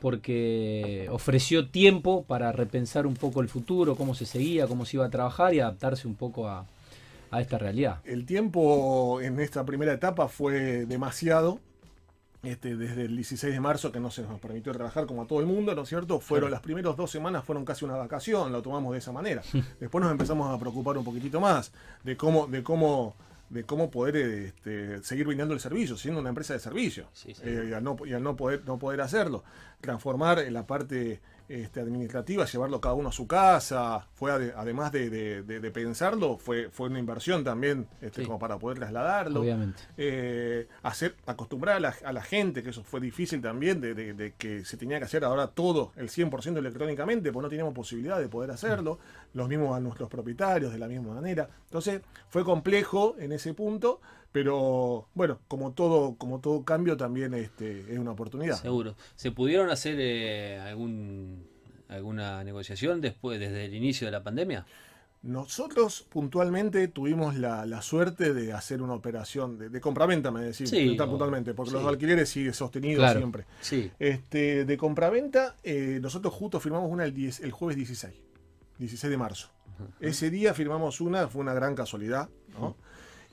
porque 0.00 1.08
ofreció 1.10 1.68
tiempo 1.68 2.24
para 2.24 2.52
repensar 2.52 3.06
un 3.06 3.14
poco 3.14 3.40
el 3.40 3.48
futuro, 3.48 3.96
cómo 3.96 4.14
se 4.14 4.26
seguía, 4.26 4.66
cómo 4.66 4.84
se 4.84 4.96
iba 4.96 5.06
a 5.06 5.10
trabajar 5.10 5.54
y 5.54 5.60
adaptarse 5.60 6.08
un 6.08 6.14
poco 6.14 6.48
a, 6.48 6.66
esta 7.38 7.56
realidad. 7.56 8.00
El 8.04 8.26
tiempo 8.26 9.18
en 9.22 9.40
esta 9.40 9.64
primera 9.64 9.94
etapa 9.94 10.28
fue 10.28 10.84
demasiado. 10.84 11.60
Este, 12.42 12.76
desde 12.76 13.02
el 13.04 13.14
16 13.16 13.54
de 13.54 13.60
marzo 13.60 13.92
que 13.92 14.00
no 14.00 14.10
se 14.10 14.22
nos 14.22 14.40
permitió 14.40 14.72
trabajar 14.72 15.06
como 15.06 15.22
a 15.22 15.26
todo 15.26 15.38
el 15.38 15.46
mundo, 15.46 15.74
¿no 15.76 15.82
es 15.82 15.88
cierto? 15.88 16.18
Fueron 16.18 16.50
las 16.50 16.60
primeras 16.60 16.96
dos 16.96 17.08
semanas 17.08 17.44
fueron 17.44 17.64
casi 17.64 17.84
una 17.84 17.94
vacación, 17.94 18.50
lo 18.50 18.60
tomamos 18.60 18.92
de 18.92 18.98
esa 18.98 19.12
manera. 19.12 19.42
Después 19.80 20.02
nos 20.02 20.10
empezamos 20.10 20.52
a 20.52 20.58
preocupar 20.58 20.98
un 20.98 21.04
poquitito 21.04 21.40
más 21.40 21.72
de 22.02 22.16
cómo, 22.16 22.48
de 22.48 22.62
cómo 22.64 23.14
de 23.52 23.64
cómo 23.64 23.90
poder 23.90 24.16
este, 24.16 25.02
seguir 25.02 25.26
brindando 25.26 25.52
el 25.52 25.60
servicio, 25.60 25.96
siendo 25.96 26.20
una 26.20 26.30
empresa 26.30 26.54
de 26.54 26.58
servicio, 26.58 27.08
eh, 27.44 27.66
y, 27.68 27.72
al 27.74 27.84
no, 27.84 27.96
y, 28.06 28.14
al 28.14 28.22
no, 28.22 28.34
poder, 28.34 28.62
no 28.64 28.78
poder 28.78 29.02
hacerlo. 29.02 29.44
Transformar 29.82 30.38
en 30.38 30.54
la 30.54 30.66
parte 30.66 31.20
este, 31.52 31.80
administrativa, 31.80 32.46
llevarlo 32.46 32.80
cada 32.80 32.94
uno 32.94 33.10
a 33.10 33.12
su 33.12 33.26
casa, 33.26 34.08
fue 34.14 34.32
además 34.32 34.90
de, 34.90 35.70
pensarlo, 35.74 36.38
fue, 36.38 36.70
fue 36.70 36.88
una 36.88 36.98
inversión 36.98 37.44
también 37.44 37.86
este, 38.00 38.24
como 38.24 38.38
para 38.38 38.58
poder 38.58 38.78
trasladarlo. 38.78 39.40
Obviamente. 39.40 39.82
Eh, 39.98 40.66
hacer, 40.82 41.14
acostumbrar 41.26 41.76
a 41.76 42.12
la, 42.12 42.22
gente, 42.22 42.62
que 42.62 42.70
eso 42.70 42.82
fue 42.82 43.00
difícil 43.00 43.42
también, 43.42 43.82
de, 43.82 44.34
que 44.38 44.64
se 44.64 44.78
tenía 44.78 44.98
que 44.98 45.04
hacer 45.04 45.24
ahora 45.24 45.48
todo 45.48 45.92
el 45.96 46.08
100% 46.08 46.56
electrónicamente, 46.56 47.30
pues 47.30 47.42
no 47.42 47.50
teníamos 47.50 47.74
posibilidad 47.74 48.18
de 48.18 48.28
poder 48.28 48.50
hacerlo, 48.50 48.98
los 49.34 49.46
mismos 49.46 49.76
a 49.76 49.80
nuestros 49.80 50.08
propietarios 50.08 50.72
de 50.72 50.78
la 50.78 50.88
misma 50.88 51.12
manera. 51.12 51.50
Entonces 51.64 52.00
fue 52.30 52.44
complejo 52.44 53.14
en 53.18 53.32
ese 53.32 53.52
punto, 53.52 54.00
pero 54.32 55.08
bueno, 55.14 55.38
como 55.46 55.72
todo, 55.72 56.16
como 56.16 56.40
todo 56.40 56.64
cambio 56.64 56.96
también 56.96 57.34
este, 57.34 57.92
es 57.92 57.98
una 57.98 58.12
oportunidad. 58.12 58.60
Seguro. 58.60 58.96
¿Se 59.14 59.30
pudieron 59.30 59.70
hacer 59.70 59.96
eh, 59.98 60.58
algún 60.60 61.46
alguna 61.88 62.42
negociación 62.42 63.00
después, 63.02 63.38
desde 63.38 63.66
el 63.66 63.74
inicio 63.74 64.06
de 64.06 64.12
la 64.12 64.22
pandemia? 64.22 64.64
Nosotros 65.22 66.04
puntualmente 66.08 66.88
tuvimos 66.88 67.36
la, 67.36 67.64
la 67.64 67.80
suerte 67.80 68.34
de 68.34 68.52
hacer 68.52 68.82
una 68.82 68.94
operación 68.94 69.56
de, 69.56 69.68
de 69.68 69.80
compraventa, 69.80 70.32
me 70.32 70.40
decís, 70.42 70.68
Sí, 70.68 70.96
tan 70.96 71.06
o- 71.06 71.10
puntualmente, 71.12 71.54
porque 71.54 71.70
sí. 71.70 71.76
los 71.76 71.86
alquileres 71.86 72.28
sigue 72.28 72.52
sostenido 72.52 72.98
Claro. 72.98 73.20
siempre. 73.20 73.44
Sí. 73.60 73.88
Este, 74.00 74.64
de 74.64 74.76
compraventa, 74.76 75.54
eh, 75.62 76.00
nosotros 76.02 76.34
justo 76.34 76.58
firmamos 76.58 76.90
una 76.90 77.04
el, 77.04 77.14
10 77.14 77.38
el 77.40 77.52
jueves 77.52 77.76
16, 77.76 78.14
16 78.78 79.10
de 79.10 79.16
marzo. 79.16 79.48
Ese 80.00 80.28
día 80.30 80.54
firmamos 80.54 81.00
una, 81.00 81.28
fue 81.28 81.40
una 81.40 81.54
gran 81.54 81.74
casualidad, 81.76 82.28
¿no? 82.58 82.76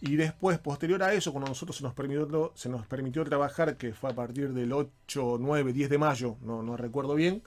Y 0.01 0.15
después, 0.15 0.57
posterior 0.59 1.03
a 1.03 1.13
eso, 1.13 1.31
cuando 1.31 1.49
nosotros 1.49 1.75
se 1.77 1.83
nos 1.83 1.93
permitió, 1.93 2.51
se 2.55 2.69
nos 2.69 2.85
permitió 2.87 3.23
trabajar, 3.25 3.75
que 3.75 3.93
fue 3.93 4.09
a 4.11 4.13
partir 4.15 4.53
del 4.53 4.71
8, 4.71 5.37
9, 5.39 5.73
10 5.73 5.89
de 5.89 5.97
mayo, 5.97 6.37
no, 6.41 6.63
no 6.63 6.77
recuerdo 6.77 7.15
bien, 7.15 7.43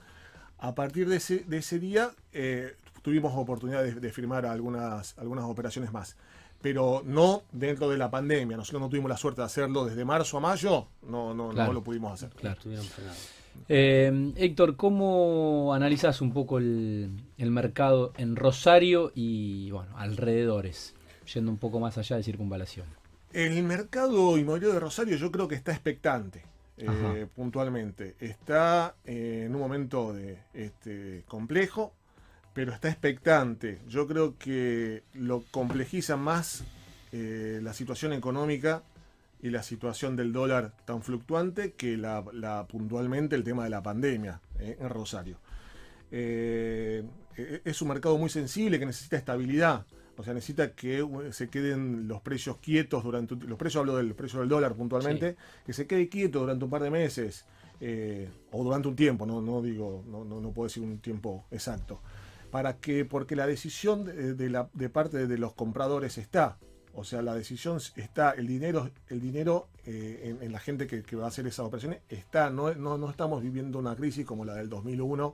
a 0.59 0.75
partir 0.75 1.09
de 1.09 1.15
ese, 1.17 1.39
de 1.47 1.57
ese 1.57 1.79
día 1.79 2.11
eh, 2.31 2.75
tuvimos 3.01 3.33
oportunidad 3.35 3.83
de, 3.83 3.95
de 3.95 4.11
firmar 4.11 4.45
algunas, 4.45 5.17
algunas 5.17 5.45
operaciones 5.45 5.91
más. 5.91 6.15
Pero 6.61 7.01
no 7.05 7.43
dentro 7.51 7.89
de 7.89 7.97
la 7.97 8.09
pandemia. 8.09 8.55
Nosotros 8.55 8.81
no 8.81 8.87
tuvimos 8.87 9.09
la 9.09 9.17
suerte 9.17 9.41
de 9.41 9.45
hacerlo 9.47 9.83
desde 9.83 10.05
marzo 10.05 10.37
a 10.37 10.39
mayo, 10.39 10.87
no, 11.01 11.33
no, 11.33 11.49
Claro. 11.49 11.67
no 11.67 11.73
lo 11.73 11.83
pudimos 11.83 12.13
hacer. 12.13 12.29
Claro. 12.29 12.55
Estuvieron 12.55 12.85
frenados. 12.85 13.29
Eh, 13.67 14.31
Héctor, 14.37 14.77
¿cómo 14.77 15.73
analizás 15.73 16.21
un 16.21 16.31
poco 16.33 16.59
el, 16.59 17.11
el 17.37 17.51
mercado 17.51 18.13
en 18.17 18.35
Rosario 18.37 19.11
y 19.13 19.71
bueno, 19.71 19.97
alrededores? 19.97 20.95
Yendo 21.33 21.51
un 21.51 21.57
poco 21.57 21.79
más 21.79 21.97
allá 21.97 22.17
de 22.17 22.23
circunvalación. 22.23 22.85
El 23.31 23.63
mercado 23.63 24.37
inmobiliario 24.37 24.73
de 24.73 24.79
Rosario 24.79 25.15
yo 25.17 25.31
creo 25.31 25.47
que 25.47 25.55
está 25.55 25.71
expectante, 25.71 26.43
eh, 26.77 27.25
puntualmente. 27.35 28.15
Está 28.19 28.95
eh, 29.05 29.43
en 29.47 29.55
un 29.55 29.61
momento 29.61 30.13
de, 30.13 30.37
este, 30.53 31.23
complejo, 31.27 31.93
pero 32.53 32.71
está 32.73 32.89
expectante. 32.89 33.79
Yo 33.87 34.05
creo 34.07 34.37
que 34.37 35.03
lo 35.13 35.43
complejiza 35.49 36.15
más 36.17 36.63
eh, 37.11 37.59
la 37.63 37.73
situación 37.73 38.13
económica 38.13 38.83
y 39.41 39.49
la 39.49 39.63
situación 39.63 40.15
del 40.15 40.31
dólar 40.31 40.71
tan 40.85 41.01
fluctuante 41.01 41.71
que 41.73 41.97
la, 41.97 42.23
la- 42.33 42.65
puntualmente 42.67 43.35
el 43.35 43.43
tema 43.43 43.63
de 43.63 43.69
la 43.71 43.81
pandemia 43.83 44.39
en 44.59 44.89
Rosario. 44.89 45.37
Eh, 46.11 47.03
eh, 47.37 47.61
es 47.65 47.81
un 47.81 47.87
mercado 47.87 48.17
muy 48.17 48.29
sensible 48.29 48.77
que 48.79 48.85
necesita 48.85 49.17
estabilidad. 49.17 49.85
O 50.17 50.23
sea, 50.23 50.33
necesita 50.33 50.73
que 50.73 51.01
uh, 51.01 51.31
se 51.31 51.49
queden 51.49 52.07
los 52.07 52.21
precios 52.21 52.57
quietos 52.57 53.03
durante 53.03 53.35
los 53.35 53.57
precios 53.57 53.81
hablo 53.81 53.95
del 53.97 54.13
precio 54.13 54.39
del 54.39 54.49
dólar 54.49 54.75
puntualmente, 54.75 55.35
que 55.65 55.73
se 55.73 55.87
quede 55.87 56.09
quieto 56.09 56.41
durante 56.41 56.65
un 56.65 56.71
par 56.71 56.83
de 56.83 56.91
meses 56.91 57.45
eh, 57.79 58.29
o 58.51 58.63
durante 58.63 58.87
un 58.87 58.95
tiempo, 58.95 59.25
no, 59.25 59.41
no 59.41 59.61
digo, 59.61 60.03
no, 60.07 60.23
no, 60.23 60.39
no 60.39 60.51
puedo 60.51 60.67
decir 60.67 60.83
un 60.83 60.99
tiempo 60.99 61.45
exacto, 61.51 61.99
para 62.51 62.77
que 62.77 63.05
porque 63.05 63.35
la 63.35 63.47
decisión 63.47 64.05
de, 64.05 64.35
de 64.35 64.49
la 64.49 64.69
de 64.73 64.89
parte 64.89 65.25
de 65.27 65.37
los 65.37 65.53
compradores 65.53 66.17
está, 66.17 66.59
o 66.93 67.03
sea, 67.03 67.23
la 67.23 67.33
decisión 67.33 67.79
está, 67.95 68.31
el 68.31 68.45
dinero, 68.45 68.91
el 69.07 69.19
dinero 69.19 69.67
eh, 69.85 70.21
en, 70.25 70.43
en 70.43 70.51
la 70.51 70.59
gente 70.59 70.85
que, 70.85 71.01
que 71.01 71.15
va 71.15 71.25
a 71.25 71.27
hacer 71.29 71.47
esas 71.47 71.65
operaciones 71.65 72.01
está, 72.07 72.51
no, 72.51 72.73
no, 72.75 72.99
no 72.99 73.09
estamos 73.09 73.41
viviendo 73.41 73.79
una 73.79 73.95
crisis 73.95 74.25
como 74.27 74.45
la 74.45 74.53
del 74.53 74.69
2001 74.69 75.33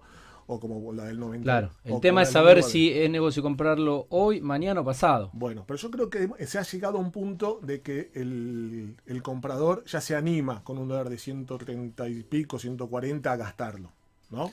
o 0.51 0.60
como 0.60 0.91
la 0.94 1.06
del 1.06 1.20
90. 1.20 1.44
Claro, 1.44 1.70
el 1.84 2.01
tema 2.01 2.24
es 2.24 2.32
saber 2.32 2.58
2009. 2.58 2.72
si 2.72 3.00
es 3.00 3.10
negocio 3.12 3.44
comprarlo 3.44 4.08
hoy, 4.10 4.41
mañana 4.41 4.82
o 4.82 4.84
pasado. 4.84 5.29
Bueno, 5.34 5.63
pero 5.68 5.77
yo 5.77 5.91
creo 5.91 6.10
que 6.10 6.48
se 6.48 6.58
ha 6.58 6.63
llegado 6.63 6.98
a 6.98 7.01
un 7.01 7.12
punto 7.12 7.60
de 7.62 7.82
que 7.82 8.10
el, 8.15 8.96
el 9.06 9.22
comprador 9.22 9.84
ya 9.86 10.01
se 10.01 10.15
anima 10.15 10.63
con 10.63 10.79
un 10.79 10.88
dólar 10.88 11.10
de 11.10 11.20
130 11.20 12.10
y 12.10 12.24
pico, 12.24 12.58
140 12.58 13.32
a 13.32 13.36
gastarlo, 13.38 13.91
¿no? 14.32 14.51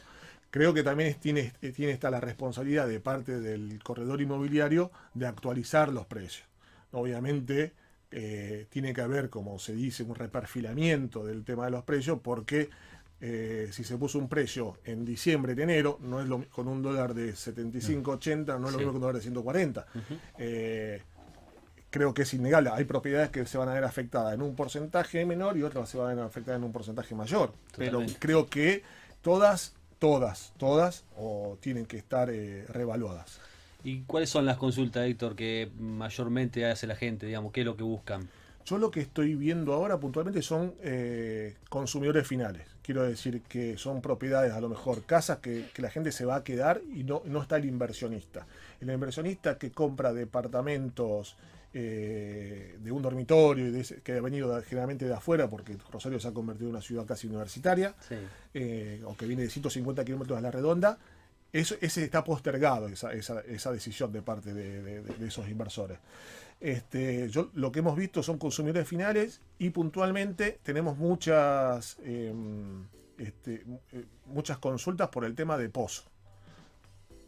Creo 0.51 0.75
que 0.75 0.83
también 0.83 1.15
tiene, 1.15 1.55
tiene 1.75 1.93
esta 1.93 2.11
la 2.11 2.21
responsabilidad 2.21 2.87
de 2.87 3.01
parte 3.01 3.41
del 3.41 3.83
corredor 3.83 4.21
inmobiliario 4.21 4.91
de 5.15 5.27
actualizar 5.27 5.91
los 5.91 6.05
precios. 6.05 6.47
Obviamente 6.93 7.73
eh, 8.11 8.67
tiene 8.69 8.93
que 8.93 9.01
haber, 9.01 9.31
como 9.31 9.59
se 9.59 9.75
dice, 9.75 10.03
un 10.03 10.15
reperfilamiento 10.15 11.25
del 11.25 11.43
tema 11.43 11.65
de 11.65 11.71
los 11.71 11.85
precios 11.85 12.21
porque 12.23 12.69
eh, 13.21 13.69
si 13.73 13.83
se 13.85 13.97
puso 13.97 14.19
un 14.19 14.29
precio 14.29 14.79
en 14.85 15.05
diciembre, 15.05 15.55
de 15.55 15.63
enero, 15.63 15.99
no 16.03 16.21
es 16.21 16.27
lo, 16.29 16.45
con 16.51 16.69
un 16.69 16.83
dólar 16.83 17.15
de 17.15 17.35
75, 17.35 18.11
80, 18.13 18.59
no 18.59 18.67
es 18.67 18.73
lo 18.73 18.79
Sí. 18.79 18.85
mismo 18.85 18.93
que 18.93 18.97
un 18.97 19.01
dólar 19.01 19.17
de 19.17 19.23
140. 19.23 19.87
Eh, 20.39 21.03
creo 21.91 22.13
que 22.13 22.23
es 22.23 22.35
innegable. 22.35 22.71
Hay 22.73 22.85
propiedades 22.85 23.31
que 23.31 23.47
se 23.47 23.57
van 23.59 23.69
a 23.69 23.75
ver 23.75 23.85
afectadas 23.85 24.35
en 24.35 24.43
un 24.43 24.55
porcentaje 24.55 25.25
menor 25.25 25.57
y 25.57 25.63
otras 25.63 25.89
se 25.89 25.97
van 25.99 26.11
a 26.13 26.15
ver 26.15 26.25
afectadas 26.25 26.59
en 26.59 26.65
un 26.65 26.73
porcentaje 26.73 27.15
mayor. 27.15 27.53
Pero 27.77 28.03
creo 28.19 28.49
que 28.49 28.83
todas, 29.23 29.73
todas, 29.99 30.53
todas 30.59 31.05
o 31.17 31.57
tienen 31.61 31.87
que 31.87 31.97
estar 31.97 32.29
eh, 32.31 32.67
revaluadas. 32.69 33.41
¿Y 33.83 34.01
cuáles 34.03 34.29
son 34.31 34.45
las 34.47 34.57
consultas, 34.57 35.07
Héctor, 35.07 35.37
que 35.37 35.71
mayormente 35.79 36.67
hace 36.67 36.87
la 36.87 36.97
gente? 36.97 37.25
Digamos, 37.27 37.53
¿qué 37.53 37.61
es 37.61 37.67
lo 37.67 37.77
que 37.77 37.85
buscan? 37.85 38.29
Yo 38.67 38.79
lo 38.79 38.91
que 38.91 39.01
estoy 39.01 39.37
viendo 39.37 39.73
ahora 39.73 39.97
puntualmente 39.99 40.43
son 40.43 40.75
eh, 40.83 41.55
consumidores 41.69 42.27
finales. 42.27 42.67
Quiero 42.83 43.05
decir 43.05 43.43
que 43.43 43.79
son 43.79 44.03
propiedades, 44.03 44.53
a 44.53 44.61
lo 44.61 44.69
mejor 44.69 45.05
casas 45.05 45.39
que, 45.39 45.67
que 45.73 45.83
la 45.83 45.89
gente 45.91 46.11
se 46.11 46.25
va 46.25 46.35
a 46.37 46.45
quedar 46.45 46.81
y 46.93 47.05
no, 47.05 47.23
no 47.27 47.41
está 47.43 47.57
el 47.57 47.65
inversionista. 47.65 48.45
El 48.81 48.91
inversionista 48.91 49.57
que 49.57 49.71
compra 49.71 50.13
departamentos 50.13 51.37
eh, 51.73 52.77
de 52.81 52.91
un 52.91 53.03
dormitorio 53.03 53.67
y 53.69 53.71
de 53.71 53.81
ese- 53.81 54.01
que 54.01 54.15
ha 54.15 54.21
venido 54.21 54.55
de- 54.57 54.63
generalmente 54.65 55.05
de 55.05 55.15
afuera, 55.15 55.49
porque 55.49 55.77
Rosario 55.93 56.19
se 56.19 56.27
ha 56.29 56.33
convertido 56.33 56.69
en 56.71 56.75
una 56.77 56.83
ciudad 56.83 57.05
casi 57.07 57.27
universitaria, 57.29 57.95
Sí. 58.09 58.15
eh, 58.55 59.03
o 59.05 59.17
que 59.17 59.27
viene 59.27 59.43
de 59.43 59.51
150 59.51 60.05
kilómetros 60.05 60.39
a 60.39 60.41
la 60.41 60.51
redonda, 60.51 60.99
eso, 61.53 61.77
ese 61.81 62.03
está 62.05 62.25
postergado, 62.25 62.89
esa, 62.89 63.13
esa- 63.13 63.41
esa 63.43 63.71
decisión 63.73 64.11
de 64.13 64.23
parte 64.23 64.53
de 64.55 65.03
esos 65.27 65.49
inversores. 65.49 65.99
Este, 66.61 67.29
yo, 67.29 67.51
lo 67.55 67.71
que 67.71 67.81
hemos 67.81 67.97
visto 67.97 68.23
son 68.23 68.39
consumidores 68.39 68.89
finales 68.89 69.41
y 69.59 69.71
puntualmente 69.71 70.59
tenemos 70.63 70.97
muchas, 70.97 71.99
eh, 72.03 72.33
este, 73.19 73.65
eh, 73.93 74.05
muchas 74.27 74.59
consultas 74.59 75.09
por 75.09 75.25
el 75.25 75.35
tema 75.35 75.59
de 75.59 75.69
pozo. 75.69 76.05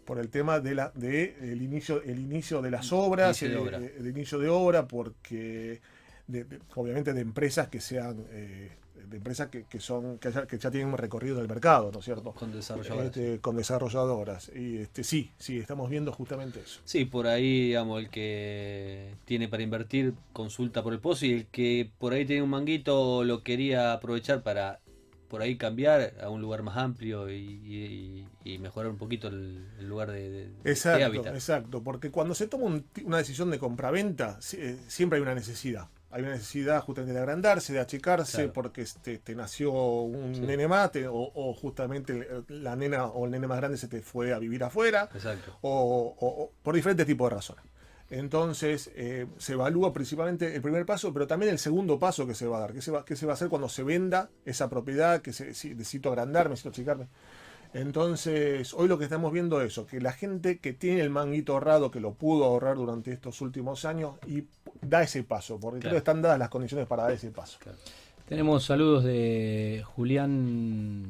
Por 0.07 0.19
el 0.19 0.31
tema 0.31 0.61
de 0.61 0.75
la, 0.75 0.91
de 0.95 1.37
el 1.53 1.61
inicio, 1.61 2.03
el 2.03 2.19
inicio 2.19 2.63
de 2.63 2.71
las 2.71 2.93
obras, 2.93 3.43
Inicio 3.43 3.49
de 3.49 3.55
el, 3.55 3.61
obra. 3.61 3.93
el 3.99 4.07
inicio 4.07 4.39
de 4.39 4.49
obra, 4.49 4.89
porque 4.89 5.83
de- 6.29 6.45
de- 6.45 6.61
obviamente 6.77 7.13
de 7.13 7.21
empresas 7.21 7.69
que 7.69 7.81
sean 7.81 8.25
eh, 8.31 8.71
de 9.09 9.17
empresas 9.17 9.49
que, 9.49 9.65
que 9.65 9.81
son 9.81 10.19
que 10.19 10.31
ya, 10.31 10.47
que 10.47 10.59
ya 10.59 10.71
tienen 10.71 10.89
un 10.91 10.99
recorrido 10.99 11.37
en 11.37 11.43
el 11.43 11.49
mercado, 11.49 11.91
¿no 11.91 12.01
es 12.01 12.05
cierto? 12.05 12.33
Con 12.33 12.53
desarrolladoras. 12.53 13.07
Este, 13.07 13.39
con 13.41 13.57
desarrolladoras. 13.57 14.51
Y 14.55 14.77
este, 14.79 15.03
sí, 15.03 15.31
sí, 15.39 15.59
estamos 15.59 15.89
viendo 15.89 16.13
justamente 16.13 16.61
eso. 16.61 16.81
Sí, 16.85 17.07
por 17.07 17.27
ahí, 17.27 17.69
digamos, 17.69 18.01
el 18.01 18.11
que 18.11 19.15
tiene 19.25 19.49
para 19.49 19.63
invertir 19.63 20.13
consulta 20.35 20.83
por 20.83 20.93
el 20.93 21.01
pozo 21.01 21.25
y 21.25 21.33
el 21.33 21.47
que 21.47 21.91
por 21.99 22.13
ahí 22.13 22.27
tiene 22.27 22.43
un 22.43 22.51
manguito 22.51 23.25
lo 23.25 23.43
quería 23.43 23.95
aprovechar 23.95 24.43
para 24.43 24.81
por 25.29 25.41
ahí 25.43 25.57
cambiar 25.57 26.15
a 26.23 26.29
un 26.31 26.41
lugar 26.43 26.63
más 26.63 26.77
amplio 26.79 27.31
y, 27.31 27.35
y- 27.37 28.27
y 28.45 28.59
mejorar 28.59 28.91
un 28.91 28.97
poquito 28.97 29.29
el, 29.29 29.67
el 29.79 29.87
lugar 29.89 30.11
de, 30.11 30.29
de- 30.31 30.49
de 30.49 30.71
Exacto, 30.71 31.05
hábitat. 31.07 31.35
exacto. 31.35 31.83
Porque 31.83 32.11
cuando 32.11 32.35
se 32.35 32.47
toma 32.47 32.65
un- 32.65 32.85
una 33.05 33.19
decisión 33.19 33.51
de 33.51 33.59
compraventa, 33.59 34.39
eh, 34.55 34.77
siempre 34.87 35.17
hay 35.19 35.23
una 35.23 35.35
necesidad. 35.35 35.89
Hay 36.11 36.23
una 36.23 36.31
necesidad 36.33 36.81
justamente 36.83 37.13
de 37.15 37.21
agrandarse, 37.21 37.73
de 37.75 37.81
achicarse, 37.81 38.37
Claro. 38.39 38.53
porque 38.55 38.81
este, 38.83 39.19
te 39.19 39.35
nació 39.35 39.73
un 39.73 40.35
Sí. 40.35 40.41
nene 40.41 40.67
más, 40.67 40.91
te- 40.91 41.07
o, 41.07 41.15
o 41.35 41.53
justamente 41.53 42.27
la 42.49 42.77
nena 42.77 43.07
o 43.07 43.27
el 43.27 43.31
nene 43.31 43.47
más 43.47 43.59
grande 43.59 43.77
se 43.77 43.89
te 43.89 44.01
fue 44.01 44.33
a 44.33 44.39
vivir 44.39 44.65
afuera. 44.65 45.09
Exacto. 45.15 45.59
o, 45.61 46.17
o- 46.19 46.43
o 46.45 46.53
por 46.63 46.75
diferentes 46.75 47.07
tipos 47.07 47.29
de 47.29 47.35
razones. 47.37 47.65
Entonces, 48.11 48.91
eh, 48.97 49.27
se 49.37 49.53
evalúa 49.53 49.93
principalmente 49.93 50.55
el 50.55 50.63
primer 50.63 50.87
paso, 50.87 51.13
pero 51.13 51.27
también 51.27 51.53
el 51.53 51.59
segundo 51.59 51.99
paso 51.99 52.27
que 52.27 52.35
se 52.35 52.47
va 52.47 52.57
a 52.57 52.61
dar. 52.61 52.73
¿Qué 52.73 52.81
se 52.81 52.91
va, 52.91 53.05
qué 53.05 53.15
se 53.17 53.27
va 53.27 53.33
a 53.33 53.35
hacer 53.35 53.49
cuando 53.51 53.69
se 53.69 53.83
venda 53.83 54.31
esa 54.47 54.71
propiedad? 54.71 55.21
Que 55.21 55.35
se, 55.35 55.53
si 55.53 55.75
necesito 55.75 56.09
agrandarme, 56.09 56.51
necesito 56.53 56.71
achicarme. 56.71 57.09
Entonces, 57.75 58.73
hoy 58.75 58.89
lo 58.89 58.99
que 58.99 59.05
estamos 59.05 59.33
viendo 59.33 59.61
es 59.61 59.73
eso, 59.73 59.87
que 59.87 60.01
la 60.01 60.13
gente 60.13 60.59
que 60.59 60.73
tiene 60.73 61.01
el 61.01 61.11
manguito 61.11 61.53
ahorrado, 61.53 61.91
que 61.91 62.01
lo 62.01 62.15
pudo 62.15 62.45
ahorrar 62.45 62.77
durante 62.77 63.13
estos 63.13 63.41
últimos 63.41 63.85
años, 63.85 64.15
y 64.27 64.45
da 64.81 65.03
ese 65.03 65.23
paso, 65.23 65.59
porque 65.61 65.81
creo 65.81 65.93
que 65.93 65.99
están 65.99 66.23
dadas 66.23 66.39
las 66.39 66.49
condiciones 66.49 66.87
para 66.87 67.05
dar 67.05 67.13
ese 67.13 67.31
paso. 67.31 67.59
Tenemos 68.29 68.65
saludos 68.65 69.05
de 69.05 69.85
Julián 69.95 71.05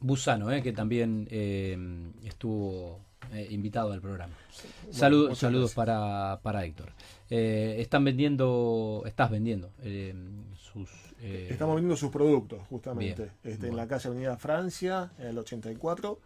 Busano, 0.00 0.50
eh, 0.52 0.62
que 0.62 0.72
también 0.72 1.26
eh, 1.30 1.76
estuvo 2.24 3.00
eh, 3.32 3.48
invitado 3.50 3.92
al 3.92 4.00
programa. 4.00 4.34
Saludos, 4.90 5.74
para, 5.74 6.40
para 6.42 6.64
Héctor. 6.64 6.90
Eh, 7.30 7.76
están 7.78 8.04
vendiendo, 8.04 9.02
estás 9.06 9.30
vendiendo 9.30 9.70
eh, 9.82 10.14
sus... 10.56 10.88
eh, 11.20 11.48
Estamos 11.50 11.74
vendiendo 11.76 11.96
sus 11.96 12.10
productos, 12.10 12.60
justamente. 12.68 13.30
Bien, 13.42 13.54
Este, 13.54 13.68
En 13.68 13.76
la 13.76 13.86
calle 13.88 14.08
Avenida 14.08 14.36
Francia, 14.36 15.10
en 15.18 15.26
el 15.28 15.38
84. 15.38 16.18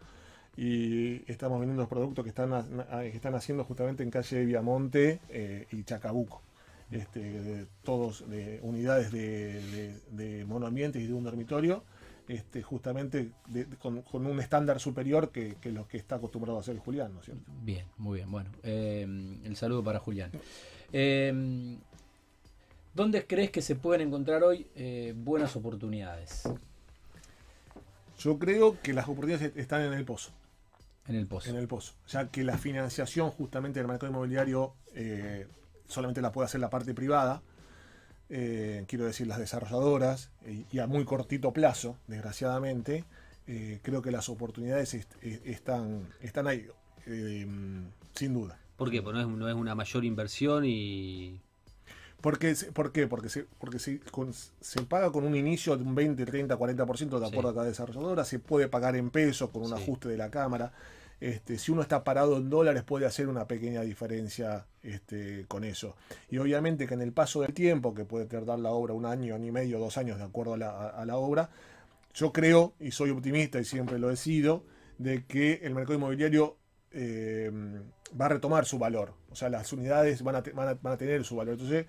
Y 0.57 1.23
estamos 1.31 1.59
vendiendo 1.59 1.83
los 1.83 1.89
productos 1.89 2.23
que 2.23 2.29
están, 2.29 2.83
que 2.89 3.07
están 3.15 3.33
haciendo 3.35 3.63
justamente 3.63 4.03
en 4.03 4.09
calle 4.11 4.43
Viamonte 4.45 5.19
eh, 5.29 5.67
y 5.71 5.83
Chacabuco. 5.83 6.41
Este, 6.91 7.19
de- 7.19 7.65
todos 7.83 8.27
de 8.29 8.59
unidades 8.63 9.11
de, 9.11 9.61
de, 9.61 9.95
de 10.11 10.45
monoambientes 10.45 11.01
y 11.01 11.07
de 11.07 11.13
un 11.13 11.23
dormitorio. 11.23 11.83
Este, 12.29 12.61
justamente 12.61 13.31
con, 13.79 14.03
un 14.13 14.39
estándar 14.39 14.79
superior 14.79 15.31
que, 15.31 15.55
que 15.55 15.71
lo 15.71 15.87
que 15.87 15.97
está 15.97 16.17
acostumbrado 16.17 16.59
a 16.59 16.61
hacer 16.61 16.77
Julián, 16.77 17.11
¿no 17.11 17.21
es 17.21 17.25
cierto? 17.25 17.51
Bien, 17.63 17.87
muy 17.97 18.19
bien. 18.19 18.29
Bueno, 18.29 18.51
eh, 18.61 19.01
el 19.43 19.55
saludo 19.55 19.83
para 19.83 19.97
Julián. 19.97 20.31
Eh, 20.93 21.75
¿Dónde 22.93 23.25
crees 23.25 23.49
que 23.49 23.63
se 23.63 23.75
pueden 23.75 24.07
encontrar 24.07 24.43
hoy 24.43 24.67
eh, 24.75 25.15
buenas 25.17 25.55
oportunidades? 25.55 26.43
Yo 28.19 28.37
creo 28.37 28.79
que 28.79 28.93
las 28.93 29.05
oportunidades 29.09 29.51
están 29.55 29.81
en 29.81 29.93
el 29.93 30.05
pozo. 30.05 30.29
En 31.07 31.15
el 31.15 31.25
pozo. 31.25 31.49
En 31.49 31.55
el 31.55 31.67
pozo. 31.67 31.93
Ya 32.07 32.29
que 32.29 32.43
la 32.43 32.59
financiación 32.59 33.31
justamente 33.31 33.79
del 33.79 33.87
mercado 33.87 34.11
inmobiliario 34.11 34.75
solamente 35.87 36.21
la 36.21 36.31
puede 36.31 36.45
hacer 36.45 36.61
la 36.61 36.69
parte 36.69 36.93
privada 36.93 37.41
eh, 38.29 38.85
quiero 38.87 39.05
decir 39.05 39.27
las 39.27 39.39
desarrolladoras, 39.39 40.29
eh, 40.45 40.63
y 40.71 40.79
a 40.79 40.87
muy 40.87 41.03
cortito 41.05 41.51
plazo, 41.51 41.97
desgraciadamente, 42.07 43.03
eh, 43.47 43.79
creo 43.81 44.01
que 44.01 44.11
las 44.11 44.29
oportunidades 44.29 44.93
están, 45.23 46.07
están 46.21 46.47
ahí, 46.47 46.67
sin 48.13 48.33
duda. 48.33 48.59
¿Por 48.77 48.91
qué? 48.91 49.01
Porque 49.01 49.25
no 49.25 49.49
es, 49.49 49.55
una 49.55 49.75
mayor 49.75 50.05
inversión 50.05 50.63
y... 50.65 51.41
Porque, 52.21 52.53
¿Por 52.73 52.91
qué? 52.91 53.07
Porque, 53.07 53.29
se, 53.29 53.45
porque 53.59 53.79
se, 53.79 54.01
se 54.59 54.81
paga 54.83 55.11
con 55.11 55.25
un 55.25 55.35
inicio 55.35 55.75
de 55.77 55.83
un 55.83 55.95
20, 55.95 56.25
30, 56.25 56.57
40% 56.57 57.17
de 57.17 57.27
acuerdo 57.27 57.49
a 57.49 57.53
cada 57.53 57.65
desarrolladora, 57.65 58.25
se 58.25 58.39
puede 58.39 58.67
pagar 58.67 58.95
en 58.95 59.09
pesos 59.09 59.49
con 59.49 59.63
un 59.63 59.73
ajuste 59.73 60.09
de 60.09 60.17
la 60.17 60.29
cámara. 60.29 60.73
Este, 61.19 61.57
si 61.57 61.71
uno 61.71 61.81
está 61.81 62.03
parado 62.03 62.37
en 62.37 62.49
dólares 62.49 62.83
puede 62.83 63.05
hacer 63.05 63.27
una 63.27 63.45
pequeña 63.45 63.81
diferencia 63.81 64.65
este, 64.83 65.45
con 65.47 65.63
eso. 65.63 65.95
Y 66.29 66.37
obviamente 66.37 66.87
que 66.87 66.93
en 66.93 67.01
el 67.01 67.11
paso 67.11 67.41
del 67.41 67.53
tiempo, 67.53 67.93
que 67.93 68.05
puede 68.05 68.25
tardar 68.25 68.59
la 68.59 68.71
obra 68.71 68.93
un 68.93 69.05
año, 69.05 69.35
año 69.35 69.51
medio, 69.51 69.79
dos 69.79 69.97
años 69.97 70.17
de 70.17 70.23
acuerdo 70.23 70.53
a 70.53 70.57
la, 71.05 71.17
obra, 71.17 71.49
yo 72.13 72.31
creo, 72.31 72.73
y 72.79 72.91
soy 72.91 73.09
optimista 73.09 73.59
y 73.59 73.65
siempre 73.65 73.99
lo 73.99 74.11
he 74.11 74.15
sido, 74.15 74.63
de 74.97 75.25
que 75.25 75.59
el 75.63 75.75
mercado 75.75 75.95
inmobiliario 75.95 76.57
eh, 76.91 77.51
va 78.19 78.25
a 78.25 78.29
retomar 78.29 78.65
su 78.65 78.79
valor. 78.79 79.13
O 79.29 79.35
sea, 79.35 79.49
las 79.49 79.73
unidades 79.73 80.23
van 80.23 80.35
a, 80.35 80.97
tener 80.97 81.25
su 81.25 81.35
valor. 81.35 81.55
Entonces, 81.55 81.85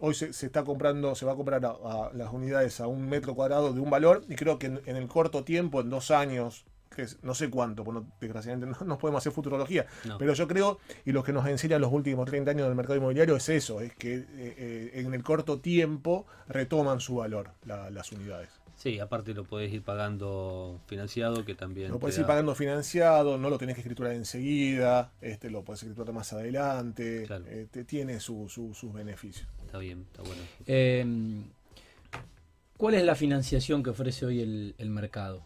hoy 0.00 0.14
se, 0.14 0.30
está 0.30 0.64
comprando, 0.64 1.14
se 1.14 1.24
va 1.24 1.32
a 1.32 1.36
comprar 1.36 1.62
las 1.62 2.32
unidades 2.32 2.80
a 2.80 2.88
un 2.88 3.08
metro 3.08 3.36
cuadrado 3.36 3.72
de 3.72 3.80
un 3.80 3.90
valor 3.90 4.24
y 4.28 4.34
creo 4.34 4.58
que 4.58 4.66
en 4.66 4.96
el 4.96 5.06
corto 5.06 5.44
tiempo, 5.44 5.80
en 5.80 5.90
dos 5.90 6.10
años, 6.10 6.64
no 7.22 7.34
sé 7.34 7.50
cuánto, 7.50 7.84
porque 7.84 8.06
desgraciadamente 8.20 8.78
no, 8.84 8.98
podemos 8.98 9.20
hacer 9.20 9.32
futurología, 9.32 9.86
pero 10.18 10.34
yo 10.34 10.48
creo, 10.48 10.78
y 11.04 11.12
lo 11.12 11.22
que 11.22 11.32
nos 11.32 11.46
enseñan 11.46 11.80
los 11.80 11.92
últimos 11.92 12.26
30 12.26 12.50
años 12.50 12.66
del 12.66 12.76
mercado 12.76 12.96
inmobiliario 12.96 13.36
es 13.36 13.48
eso, 13.48 13.80
es 13.80 13.94
que 13.94 14.14
eh, 14.14 14.24
eh, 14.36 14.90
en 14.94 15.14
el 15.14 15.22
corto 15.22 15.60
tiempo 15.60 16.26
retoman 16.48 17.00
su 17.00 17.16
valor 17.16 17.50
las 17.64 18.12
unidades. 18.12 18.50
Sí, 18.76 19.00
aparte 19.00 19.32
lo 19.32 19.44
podés 19.44 19.72
ir 19.72 19.82
pagando 19.82 20.82
financiado, 20.86 21.46
que 21.46 21.54
también... 21.54 21.90
Lo 21.90 21.98
podés 21.98 22.18
ir 22.18 22.26
pagando 22.26 22.54
financiado, 22.54 23.38
no 23.38 23.48
lo 23.48 23.56
tenés 23.56 23.74
que 23.74 23.80
escriturar 23.80 24.12
enseguida, 24.12 25.12
este, 25.22 25.48
lo 25.50 25.64
podés 25.64 25.82
escriturar 25.82 26.14
más 26.14 26.34
adelante, 26.34 27.26
este, 27.48 27.84
tiene 27.84 28.20
sus 28.20 28.92
beneficios. 28.92 29.48
Está 29.64 29.78
bien, 29.78 30.06
está 30.10 30.22
bueno. 30.22 30.42
¿Cuál 32.76 32.94
es 32.94 33.04
la 33.04 33.14
financiación 33.14 33.82
que 33.82 33.90
ofrece 33.90 34.26
hoy 34.26 34.74
el 34.76 34.90
mercado? 34.90 35.42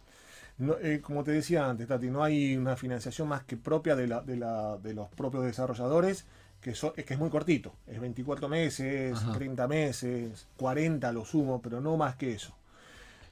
Eh, 0.82 1.00
como 1.02 1.24
te 1.24 1.30
decía 1.30 1.68
antes, 1.68 1.88
Tati, 1.88 2.10
no 2.10 2.22
hay 2.22 2.56
una 2.56 2.76
financiación 2.76 3.28
más 3.28 3.44
que 3.44 3.56
propia 3.56 3.96
de, 3.96 4.06
la, 4.06 4.20
de, 4.20 4.36
la, 4.36 4.76
de 4.76 4.92
los 4.92 5.08
propios 5.08 5.44
desarrolladores, 5.44 6.26
que, 6.60 6.70
es 6.70 6.80
que 6.80 7.14
es 7.14 7.18
muy 7.18 7.30
cortito. 7.30 7.72
Es 7.86 8.00
24 8.00 8.48
meses, 8.48 9.18
30 9.32 9.68
meses, 9.68 10.46
40 10.56 11.12
lo 11.12 11.24
sumo, 11.24 11.62
pero 11.62 11.80
no 11.80 11.96
más 11.96 12.16
que 12.16 12.34
eso. 12.34 12.54